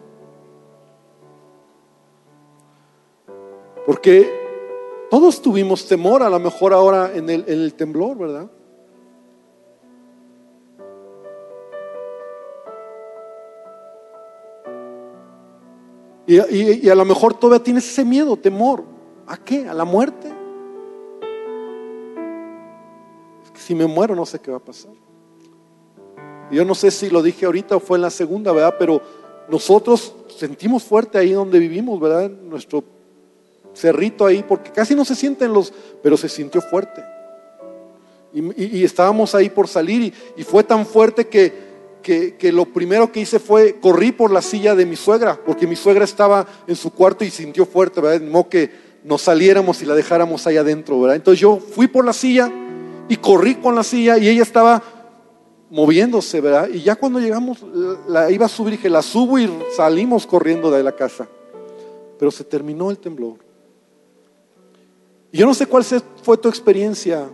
Porque 3.86 4.30
todos 5.10 5.42
tuvimos 5.42 5.88
temor, 5.88 6.24
a 6.24 6.30
lo 6.30 6.40
mejor 6.40 6.74
ahora 6.74 7.12
en 7.14 7.30
el, 7.30 7.44
en 7.48 7.62
el 7.62 7.74
temblor, 7.74 8.18
¿verdad? 8.18 8.50
Y, 16.28 16.86
y, 16.86 16.90
a 16.90 16.96
lo 16.96 17.04
mejor 17.04 17.34
todavía 17.34 17.64
tienes 17.64 17.90
ese 17.90 18.06
miedo, 18.06 18.38
temor. 18.38 18.84
¿A 19.28 19.38
qué? 19.38 19.68
¿A 19.68 19.74
la 19.74 19.84
muerte? 19.84 20.41
Si 23.62 23.76
me 23.76 23.86
muero 23.86 24.16
no 24.16 24.26
sé 24.26 24.40
qué 24.40 24.52
va 24.52 24.58
a 24.58 24.64
pasar. 24.64 24.92
Yo 26.52 26.66
no 26.66 26.76
sé 26.76 26.92
si 26.92 27.10
lo 27.10 27.24
dije 27.24 27.46
ahorita 27.46 27.78
o 27.78 27.80
fue 27.80 27.98
en 27.98 28.02
la 28.02 28.10
segunda, 28.10 28.52
¿verdad? 28.52 28.76
Pero 28.78 29.02
nosotros 29.48 30.14
sentimos 30.38 30.84
fuerte 30.84 31.18
ahí 31.18 31.32
donde 31.32 31.60
vivimos, 31.60 32.00
¿verdad? 32.00 32.30
Nuestro 32.30 32.84
cerrito 33.74 34.26
ahí, 34.26 34.44
porque 34.48 34.72
casi 34.72 34.94
no 34.94 35.06
se 35.06 35.16
sienten 35.16 35.54
los, 35.54 35.74
pero 36.04 36.18
se 36.18 36.28
sintió 36.28 36.62
fuerte. 36.62 37.04
Y, 38.34 38.84
estábamos 38.86 39.36
ahí 39.36 39.50
por 39.50 39.68
salir 39.68 40.14
y, 40.38 40.44
fue 40.44 40.64
tan 40.64 40.86
fuerte 40.86 41.28
que, 41.28 41.54
que, 42.02 42.52
lo 42.52 42.66
primero 42.66 43.12
que 43.12 43.22
hice 43.22 43.40
fue, 43.40 43.80
corrí 43.80 44.12
por 44.12 44.32
la 44.32 44.42
silla 44.42 44.74
de 44.74 44.86
mi 44.86 44.96
suegra, 44.96 45.40
porque 45.46 45.68
mi 45.68 45.76
suegra 45.76 46.06
estaba 46.06 46.48
en 46.68 46.76
su 46.76 46.92
cuarto 46.92 47.24
y 47.26 47.30
sintió 47.30 47.66
fuerte, 47.66 48.02
¿verdad? 48.02 48.22
De 48.22 48.50
que 48.50 48.72
nos 49.04 49.22
saliéramos 49.22 49.82
y 49.82 49.86
la 49.86 49.96
dejáramos 49.96 50.48
ahí 50.48 50.58
adentro, 50.58 51.00
¿verdad? 51.00 51.18
Entonces 51.18 51.40
yo 51.40 51.58
fui 51.58 51.88
por 51.88 52.06
la 52.06 52.14
silla 52.14 52.52
y 53.12 53.18
corrí 53.18 53.56
con 53.56 53.76
la 53.76 53.84
silla 53.84 54.18
y 54.18 54.30
ella 54.30 54.42
estaba 54.42 54.82
moviéndose, 55.70 56.40
¿verdad? 56.40 56.70
Y 56.70 56.82
ya 56.82 56.96
cuando 56.96 57.20
llegamos, 57.20 57.62
la 58.08 58.32
iba 58.32 58.46
a 58.46 58.50
subir, 58.50 58.72
dije, 58.72 58.90
la 58.90 59.02
subo 59.02 59.38
y 59.38 59.52
salimos 59.76 60.26
corriendo 60.26 60.72
de 60.72 60.82
la 60.82 60.94
casa. 60.94 61.28
Pero 62.18 62.32
se 62.32 62.46
terminó 62.46 62.90
el 62.90 62.98
temblor. 62.98 63.36
Yo 65.34 65.46
no 65.46 65.54
sé 65.54 65.66
cuál 65.66 65.84
fue 65.84 66.38
tu 66.38 66.48
experiencia, 66.48 67.28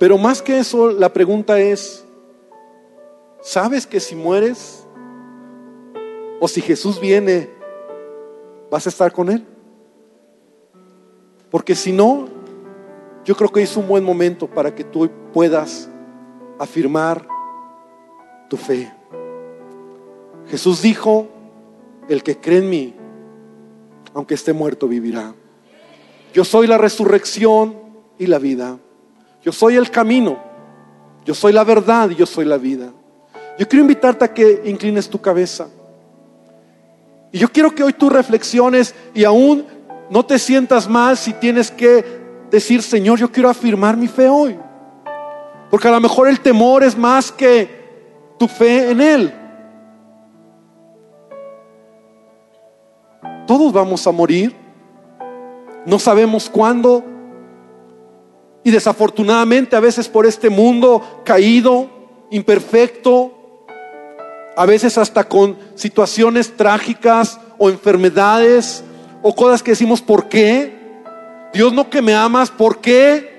pero 0.00 0.18
más 0.18 0.42
que 0.42 0.58
eso, 0.58 0.90
la 0.90 1.12
pregunta 1.12 1.60
es, 1.60 2.04
¿sabes 3.40 3.86
que 3.86 4.00
si 4.00 4.16
mueres 4.16 4.84
o 6.40 6.48
si 6.48 6.60
Jesús 6.60 7.00
viene, 7.00 7.50
vas 8.68 8.84
a 8.84 8.88
estar 8.88 9.12
con 9.12 9.30
Él? 9.30 9.44
Porque 11.52 11.76
si 11.76 11.92
no, 11.92 12.41
yo 13.24 13.36
creo 13.36 13.50
que 13.50 13.62
es 13.62 13.76
un 13.76 13.86
buen 13.86 14.04
momento 14.04 14.46
para 14.46 14.74
que 14.74 14.84
tú 14.84 15.08
puedas 15.32 15.88
afirmar 16.58 17.26
tu 18.48 18.56
fe. 18.56 18.92
Jesús 20.48 20.82
dijo, 20.82 21.28
el 22.08 22.22
que 22.22 22.36
cree 22.36 22.58
en 22.58 22.70
mí, 22.70 22.94
aunque 24.14 24.34
esté 24.34 24.52
muerto, 24.52 24.88
vivirá. 24.88 25.34
Yo 26.34 26.44
soy 26.44 26.66
la 26.66 26.78
resurrección 26.78 27.76
y 28.18 28.26
la 28.26 28.38
vida. 28.38 28.78
Yo 29.42 29.52
soy 29.52 29.76
el 29.76 29.90
camino. 29.90 30.38
Yo 31.24 31.34
soy 31.34 31.52
la 31.52 31.64
verdad 31.64 32.10
y 32.10 32.16
yo 32.16 32.26
soy 32.26 32.44
la 32.44 32.58
vida. 32.58 32.92
Yo 33.58 33.68
quiero 33.68 33.82
invitarte 33.82 34.24
a 34.24 34.34
que 34.34 34.62
inclines 34.64 35.08
tu 35.08 35.20
cabeza. 35.20 35.68
Y 37.30 37.38
yo 37.38 37.48
quiero 37.48 37.74
que 37.74 37.82
hoy 37.82 37.92
tú 37.92 38.10
reflexiones 38.10 38.94
y 39.14 39.24
aún 39.24 39.64
no 40.10 40.24
te 40.24 40.38
sientas 40.38 40.88
mal 40.88 41.16
si 41.16 41.32
tienes 41.32 41.70
que 41.70 42.21
decir, 42.52 42.82
Señor, 42.82 43.18
yo 43.18 43.32
quiero 43.32 43.48
afirmar 43.48 43.96
mi 43.96 44.06
fe 44.06 44.28
hoy. 44.28 44.56
Porque 45.70 45.88
a 45.88 45.90
lo 45.90 46.00
mejor 46.00 46.28
el 46.28 46.38
temor 46.38 46.84
es 46.84 46.96
más 46.96 47.32
que 47.32 48.36
tu 48.38 48.46
fe 48.46 48.90
en 48.90 49.00
Él. 49.00 49.34
Todos 53.46 53.72
vamos 53.72 54.06
a 54.06 54.12
morir. 54.12 54.54
No 55.86 55.98
sabemos 55.98 56.50
cuándo. 56.50 57.02
Y 58.62 58.70
desafortunadamente 58.70 59.74
a 59.74 59.80
veces 59.80 60.06
por 60.06 60.26
este 60.26 60.50
mundo 60.50 61.22
caído, 61.24 61.88
imperfecto, 62.30 63.66
a 64.56 64.66
veces 64.66 64.98
hasta 64.98 65.24
con 65.24 65.56
situaciones 65.74 66.54
trágicas 66.54 67.40
o 67.56 67.70
enfermedades 67.70 68.84
o 69.22 69.34
cosas 69.34 69.62
que 69.62 69.70
decimos, 69.70 70.02
¿por 70.02 70.28
qué? 70.28 70.81
Dios 71.52 71.72
no 71.72 71.90
que 71.90 72.00
me 72.00 72.14
amas, 72.14 72.50
¿por 72.50 72.80
qué? 72.80 73.30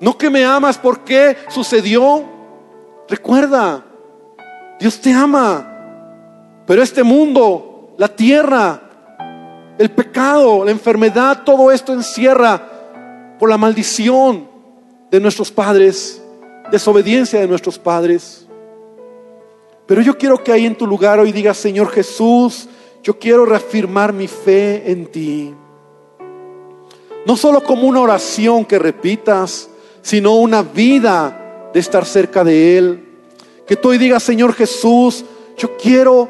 No 0.00 0.16
que 0.16 0.30
me 0.30 0.44
amas, 0.44 0.78
¿por 0.78 1.00
qué 1.00 1.36
sucedió? 1.48 2.24
Recuerda, 3.08 3.84
Dios 4.78 5.00
te 5.00 5.12
ama, 5.12 6.62
pero 6.66 6.82
este 6.82 7.02
mundo, 7.02 7.94
la 7.96 8.08
tierra, 8.08 8.82
El 9.78 9.92
pecado, 9.92 10.64
la 10.64 10.72
enfermedad, 10.72 11.44
todo 11.44 11.70
esto 11.70 11.92
encierra 11.92 12.60
por 13.38 13.48
la 13.48 13.56
maldición 13.56 14.48
de 15.08 15.20
nuestros 15.20 15.52
padres, 15.52 16.20
desobediencia 16.72 17.38
de 17.38 17.46
nuestros 17.46 17.78
padres. 17.78 18.44
Pero 19.86 20.02
yo 20.02 20.18
quiero 20.18 20.42
que 20.42 20.50
ahí 20.50 20.66
en 20.66 20.76
tu 20.76 20.84
lugar 20.84 21.20
hoy 21.20 21.30
digas, 21.30 21.58
Señor 21.58 21.90
Jesús, 21.90 22.68
yo 23.04 23.20
quiero 23.20 23.46
reafirmar 23.46 24.12
mi 24.12 24.26
fe 24.26 24.90
en 24.90 25.06
ti. 25.06 25.54
No 27.26 27.36
solo 27.36 27.62
como 27.62 27.86
una 27.86 28.00
oración 28.00 28.64
que 28.64 28.78
repitas, 28.78 29.68
sino 30.02 30.36
una 30.36 30.62
vida 30.62 31.70
de 31.72 31.80
estar 31.80 32.04
cerca 32.04 32.44
de 32.44 32.78
Él. 32.78 33.04
Que 33.66 33.76
tú 33.76 33.90
hoy 33.90 33.98
digas, 33.98 34.22
Señor 34.22 34.54
Jesús, 34.54 35.24
yo 35.56 35.76
quiero 35.76 36.28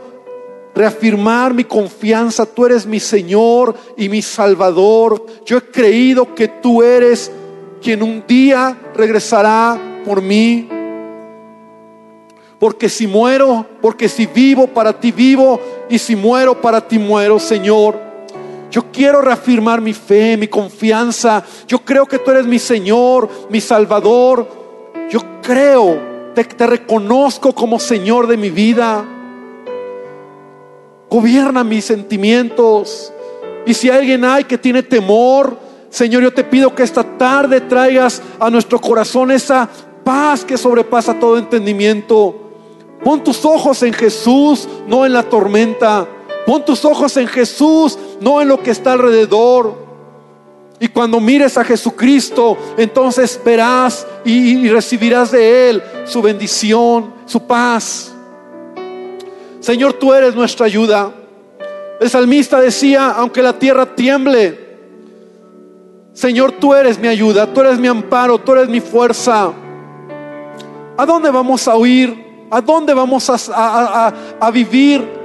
reafirmar 0.74 1.54
mi 1.54 1.64
confianza. 1.64 2.46
Tú 2.46 2.66
eres 2.66 2.86
mi 2.86 3.00
Señor 3.00 3.74
y 3.96 4.08
mi 4.08 4.22
Salvador. 4.22 5.24
Yo 5.44 5.58
he 5.58 5.62
creído 5.62 6.34
que 6.34 6.48
tú 6.48 6.82
eres 6.82 7.30
quien 7.80 8.02
un 8.02 8.24
día 8.26 8.76
regresará 8.94 10.02
por 10.04 10.22
mí. 10.22 10.68
Porque 12.58 12.88
si 12.88 13.06
muero, 13.06 13.66
porque 13.80 14.08
si 14.08 14.26
vivo, 14.26 14.66
para 14.66 14.98
ti 14.98 15.12
vivo, 15.12 15.60
y 15.88 15.98
si 15.98 16.16
muero, 16.16 16.60
para 16.60 16.86
ti 16.86 16.98
muero, 16.98 17.38
Señor. 17.38 18.07
Yo 18.70 18.92
quiero 18.92 19.22
reafirmar 19.22 19.80
mi 19.80 19.94
fe, 19.94 20.36
mi 20.36 20.48
confianza. 20.48 21.42
Yo 21.66 21.78
creo 21.78 22.06
que 22.06 22.18
tú 22.18 22.30
eres 22.30 22.46
mi 22.46 22.58
Señor, 22.58 23.28
mi 23.48 23.60
Salvador. 23.60 24.46
Yo 25.10 25.20
creo, 25.42 26.32
te, 26.34 26.44
te 26.44 26.66
reconozco 26.66 27.54
como 27.54 27.78
Señor 27.78 28.26
de 28.26 28.36
mi 28.36 28.50
vida. 28.50 29.04
Gobierna 31.08 31.64
mis 31.64 31.86
sentimientos. 31.86 33.12
Y 33.64 33.72
si 33.72 33.88
alguien 33.88 34.24
hay 34.24 34.44
que 34.44 34.58
tiene 34.58 34.82
temor, 34.82 35.56
Señor, 35.88 36.22
yo 36.22 36.32
te 36.32 36.44
pido 36.44 36.74
que 36.74 36.82
esta 36.82 37.02
tarde 37.02 37.62
traigas 37.62 38.22
a 38.38 38.50
nuestro 38.50 38.78
corazón 38.78 39.30
esa 39.30 39.68
paz 40.04 40.44
que 40.44 40.58
sobrepasa 40.58 41.18
todo 41.18 41.38
entendimiento. 41.38 42.34
Pon 43.02 43.24
tus 43.24 43.44
ojos 43.44 43.82
en 43.82 43.94
Jesús, 43.94 44.68
no 44.86 45.06
en 45.06 45.14
la 45.14 45.22
tormenta. 45.22 46.06
Pon 46.48 46.64
tus 46.64 46.82
ojos 46.86 47.14
en 47.18 47.26
Jesús, 47.26 47.98
no 48.22 48.40
en 48.40 48.48
lo 48.48 48.62
que 48.62 48.70
está 48.70 48.92
alrededor. 48.92 49.74
Y 50.80 50.88
cuando 50.88 51.20
mires 51.20 51.58
a 51.58 51.62
Jesucristo, 51.62 52.56
entonces 52.78 53.38
verás 53.44 54.06
y, 54.24 54.66
recibirás 54.70 55.30
de 55.30 55.68
Él 55.68 55.82
su 56.06 56.22
bendición, 56.22 57.12
su 57.26 57.46
paz. 57.46 58.14
Señor, 59.60 59.92
tú 59.92 60.14
eres 60.14 60.34
nuestra 60.34 60.64
ayuda. 60.64 61.12
El 62.00 62.08
salmista 62.08 62.58
decía, 62.62 63.10
aunque 63.10 63.42
la 63.42 63.58
tierra 63.58 63.94
tiemble, 63.94 64.78
Señor, 66.14 66.52
tú 66.52 66.72
eres 66.72 66.98
mi 66.98 67.08
ayuda, 67.08 67.52
tú 67.52 67.60
eres 67.60 67.78
mi 67.78 67.88
amparo, 67.88 68.38
tú 68.38 68.52
eres 68.52 68.70
mi 68.70 68.80
fuerza. 68.80 69.52
¿A 70.96 71.04
dónde 71.04 71.30
vamos 71.30 71.68
a 71.68 71.76
huir? 71.76 72.46
¿A 72.50 72.62
dónde 72.62 72.94
vamos 72.94 73.28
a, 73.28 74.14
a 74.40 74.50
vivir? 74.50 75.17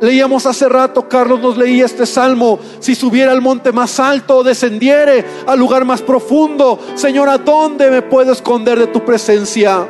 Leíamos 0.00 0.46
hace 0.46 0.66
rato, 0.66 1.06
Carlos 1.06 1.40
nos 1.40 1.58
leía 1.58 1.84
este 1.84 2.06
salmo, 2.06 2.58
si 2.78 2.94
subiera 2.94 3.32
al 3.32 3.42
monte 3.42 3.70
más 3.70 4.00
alto 4.00 4.42
descendiere 4.42 5.24
al 5.46 5.58
lugar 5.58 5.84
más 5.84 6.00
profundo, 6.00 6.78
Señor, 6.94 7.28
¿a 7.28 7.36
dónde 7.36 7.90
me 7.90 8.00
puedo 8.00 8.32
esconder 8.32 8.78
de 8.78 8.86
tu 8.86 9.04
presencia? 9.04 9.86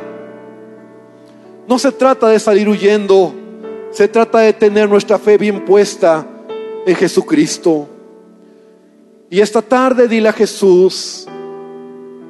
No 1.65 1.79
se 1.79 1.93
trata 1.93 2.27
de 2.27 2.39
salir 2.39 2.67
huyendo, 2.67 3.33
se 3.91 4.09
trata 4.09 4.39
de 4.39 4.51
tener 4.51 4.89
nuestra 4.89 5.17
fe 5.17 5.37
bien 5.37 5.63
puesta 5.63 6.27
en 6.85 6.95
Jesucristo. 6.95 7.87
Y 9.29 9.39
esta 9.39 9.61
tarde 9.61 10.09
dile 10.09 10.27
a 10.27 10.33
Jesús, 10.33 11.25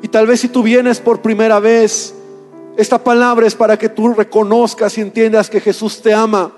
y 0.03 0.07
tal 0.07 0.27
vez 0.27 0.41
si 0.41 0.49
tú 0.49 0.61
vienes 0.61 0.99
por 0.99 1.23
primera 1.23 1.59
vez, 1.59 2.13
esta 2.77 3.03
palabra 3.03 3.47
es 3.47 3.55
para 3.55 3.77
que 3.77 3.89
tú 3.89 4.13
reconozcas 4.13 4.95
y 4.99 5.01
entiendas 5.01 5.49
que 5.49 5.59
Jesús 5.59 5.99
te 5.99 6.13
ama 6.13 6.51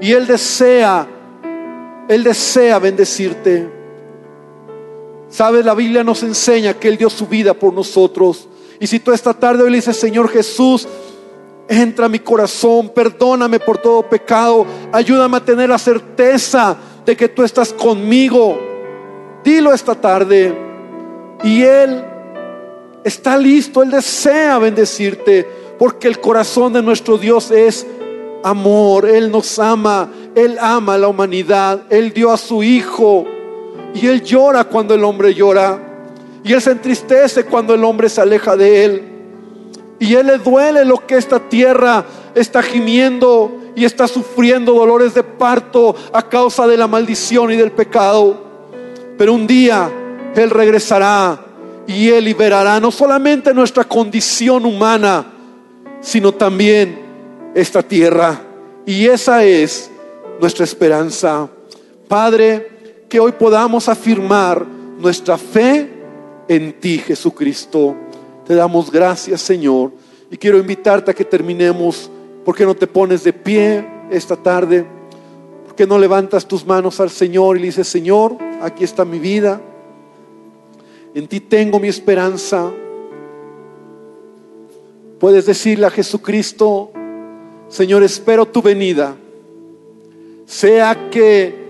y 0.00 0.12
Él 0.12 0.26
desea, 0.26 1.06
Él 2.08 2.24
desea 2.24 2.78
bendecirte. 2.78 3.68
Sabes, 5.28 5.64
la 5.64 5.74
Biblia 5.74 6.04
nos 6.04 6.22
enseña 6.22 6.74
que 6.74 6.88
Él 6.88 6.96
dio 6.96 7.10
su 7.10 7.26
vida 7.26 7.54
por 7.54 7.72
nosotros. 7.72 8.48
Y 8.78 8.86
si 8.86 9.00
tú 9.00 9.12
esta 9.12 9.34
tarde 9.34 9.62
hoy 9.62 9.70
le 9.70 9.76
dices, 9.76 9.96
Señor 9.96 10.28
Jesús, 10.28 10.86
entra 11.68 12.06
a 12.06 12.08
mi 12.08 12.18
corazón, 12.18 12.90
perdóname 12.90 13.58
por 13.58 13.78
todo 13.78 14.02
pecado, 14.08 14.66
ayúdame 14.92 15.38
a 15.38 15.44
tener 15.44 15.68
la 15.68 15.78
certeza 15.78 16.76
de 17.04 17.16
que 17.16 17.28
tú 17.28 17.42
estás 17.42 17.72
conmigo. 17.72 18.58
Dilo 19.42 19.72
esta 19.72 19.94
tarde. 19.94 20.54
Y 21.42 21.62
Él 21.62 22.04
está 23.04 23.36
listo, 23.36 23.82
Él 23.82 23.90
desea 23.90 24.58
bendecirte, 24.58 25.48
porque 25.78 26.08
el 26.08 26.20
corazón 26.20 26.72
de 26.72 26.82
nuestro 26.82 27.18
Dios 27.18 27.50
es 27.50 27.86
amor, 28.46 29.06
Él 29.06 29.30
nos 29.30 29.58
ama, 29.58 30.08
Él 30.34 30.56
ama 30.60 30.94
a 30.94 30.98
la 30.98 31.08
humanidad, 31.08 31.82
Él 31.90 32.12
dio 32.12 32.30
a 32.30 32.36
su 32.36 32.62
Hijo 32.62 33.26
y 33.92 34.06
Él 34.06 34.22
llora 34.22 34.64
cuando 34.64 34.94
el 34.94 35.02
hombre 35.02 35.34
llora 35.34 35.82
y 36.44 36.52
Él 36.52 36.62
se 36.62 36.70
entristece 36.70 37.44
cuando 37.44 37.74
el 37.74 37.82
hombre 37.82 38.08
se 38.08 38.20
aleja 38.20 38.56
de 38.56 38.84
Él 38.84 39.02
y 39.98 40.14
Él 40.14 40.28
le 40.28 40.38
duele 40.38 40.84
lo 40.84 41.04
que 41.06 41.16
esta 41.16 41.40
tierra 41.40 42.04
está 42.36 42.62
gimiendo 42.62 43.50
y 43.74 43.84
está 43.84 44.06
sufriendo 44.06 44.74
dolores 44.74 45.12
de 45.14 45.24
parto 45.24 45.96
a 46.12 46.22
causa 46.22 46.68
de 46.68 46.76
la 46.76 46.86
maldición 46.86 47.52
y 47.52 47.56
del 47.56 47.72
pecado. 47.72 48.44
Pero 49.18 49.34
un 49.34 49.46
día 49.46 49.90
Él 50.36 50.50
regresará 50.50 51.40
y 51.86 52.10
Él 52.10 52.26
liberará 52.26 52.78
no 52.78 52.92
solamente 52.92 53.52
nuestra 53.52 53.84
condición 53.84 54.66
humana, 54.66 55.26
sino 56.00 56.30
también 56.30 57.05
esta 57.56 57.82
tierra. 57.82 58.38
Y 58.84 59.06
esa 59.06 59.42
es 59.42 59.90
nuestra 60.38 60.64
esperanza. 60.64 61.48
Padre, 62.06 63.04
que 63.08 63.18
hoy 63.18 63.32
podamos 63.32 63.88
afirmar 63.88 64.64
nuestra 64.98 65.38
fe 65.38 65.90
en 66.48 66.78
ti, 66.78 66.98
Jesucristo. 66.98 67.96
Te 68.46 68.54
damos 68.54 68.92
gracias, 68.92 69.40
Señor. 69.40 69.90
Y 70.30 70.36
quiero 70.36 70.58
invitarte 70.58 71.10
a 71.10 71.14
que 71.14 71.24
terminemos. 71.24 72.10
¿Por 72.44 72.54
qué 72.54 72.66
no 72.66 72.76
te 72.76 72.86
pones 72.86 73.24
de 73.24 73.32
pie 73.32 73.88
esta 74.10 74.36
tarde? 74.36 74.84
¿Por 75.64 75.74
qué 75.74 75.86
no 75.86 75.98
levantas 75.98 76.46
tus 76.46 76.64
manos 76.64 77.00
al 77.00 77.08
Señor 77.08 77.56
y 77.56 77.60
le 77.60 77.66
dices, 77.66 77.88
Señor, 77.88 78.36
aquí 78.60 78.84
está 78.84 79.06
mi 79.06 79.18
vida? 79.18 79.62
En 81.14 81.26
ti 81.26 81.40
tengo 81.40 81.80
mi 81.80 81.88
esperanza. 81.88 82.70
Puedes 85.18 85.46
decirle 85.46 85.86
a 85.86 85.90
Jesucristo, 85.90 86.92
Señor, 87.68 88.02
espero 88.02 88.46
tu 88.46 88.62
venida. 88.62 89.16
Sea 90.46 91.10
que 91.10 91.66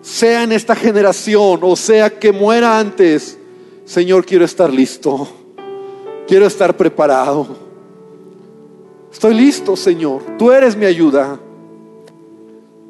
sea 0.00 0.44
en 0.44 0.52
esta 0.52 0.76
generación 0.76 1.60
o 1.62 1.74
sea 1.74 2.10
que 2.10 2.30
muera 2.30 2.78
antes, 2.78 3.38
Señor, 3.84 4.24
quiero 4.24 4.44
estar 4.44 4.72
listo. 4.72 5.28
Quiero 6.26 6.46
estar 6.46 6.76
preparado. 6.76 7.46
Estoy 9.12 9.34
listo, 9.34 9.76
Señor. 9.76 10.22
Tú 10.36 10.50
eres 10.50 10.76
mi 10.76 10.84
ayuda. 10.84 11.38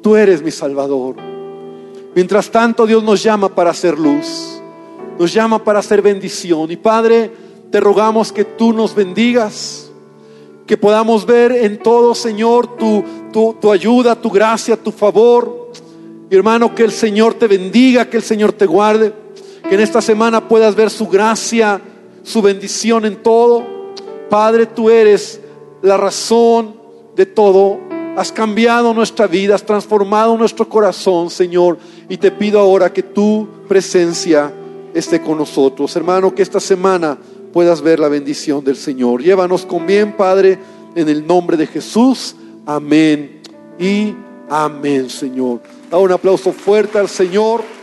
Tú 0.01 0.15
eres 0.15 0.41
mi 0.41 0.51
Salvador. 0.51 1.15
Mientras 2.15 2.49
tanto, 2.49 2.87
Dios 2.87 3.03
nos 3.03 3.21
llama 3.21 3.53
para 3.53 3.69
hacer 3.69 3.97
luz. 3.99 4.59
Nos 5.19 5.31
llama 5.31 5.63
para 5.63 5.79
hacer 5.79 6.01
bendición. 6.01 6.71
Y 6.71 6.77
Padre, 6.77 7.31
te 7.71 7.79
rogamos 7.79 8.31
que 8.31 8.43
tú 8.43 8.73
nos 8.73 8.95
bendigas 8.95 9.86
que 10.67 10.77
podamos 10.77 11.25
ver 11.25 11.53
en 11.53 11.79
todo, 11.79 12.13
Señor, 12.13 12.75
tu, 12.75 13.03
tu, 13.31 13.71
ayuda, 13.71 14.19
tu 14.19 14.29
gracia, 14.29 14.75
tu 14.75 14.91
favor. 14.91 15.71
Y 16.29 16.35
hermano, 16.35 16.75
que 16.75 16.83
el 16.83 16.91
Señor 16.91 17.35
te 17.35 17.47
bendiga, 17.47 18.09
que 18.09 18.17
el 18.17 18.23
Señor 18.23 18.51
te 18.51 18.65
guarde, 18.65 19.13
que 19.67 19.75
en 19.75 19.81
esta 19.81 20.01
semana 20.01 20.49
puedas 20.49 20.75
ver 20.75 20.89
su 20.89 21.07
gracia, 21.07 21.81
su 22.21 22.41
bendición 22.41 23.05
en 23.05 23.23
todo. 23.23 23.65
Padre, 24.29 24.65
tú 24.65 24.89
eres 24.89 25.39
la 25.81 25.95
razón 25.95 26.75
de 27.15 27.25
todo. 27.25 27.79
Has 28.17 28.33
cambiado 28.33 28.93
nuestra 28.93 29.25
vida, 29.25 29.55
has 29.55 29.63
transformado 29.63 30.37
nuestro 30.37 30.67
corazón, 30.67 31.29
Señor. 31.29 31.77
Y 32.09 32.17
te 32.17 32.29
pido 32.29 32.59
ahora 32.59 32.91
que 32.91 33.03
tu 33.03 33.47
presencia 33.69 34.51
esté 34.93 35.21
con 35.21 35.37
nosotros. 35.37 35.95
Hermano, 35.95 36.35
que 36.35 36.41
esta 36.41 36.59
semana 36.59 37.17
puedas 37.53 37.81
ver 37.81 37.99
la 37.99 38.09
bendición 38.09 38.63
del 38.63 38.75
Señor. 38.75 39.21
Llévanos 39.21 39.65
con 39.65 39.85
bien, 39.85 40.13
Padre, 40.13 40.59
en 40.95 41.09
el 41.09 41.25
nombre 41.25 41.57
de 41.57 41.67
Jesús. 41.67 42.35
Amén 42.65 43.41
y 43.79 44.13
amén, 44.49 45.09
Señor. 45.09 45.61
Da 45.89 45.97
un 45.97 46.11
aplauso 46.11 46.51
fuerte 46.51 46.97
al 46.97 47.09
Señor. 47.09 47.76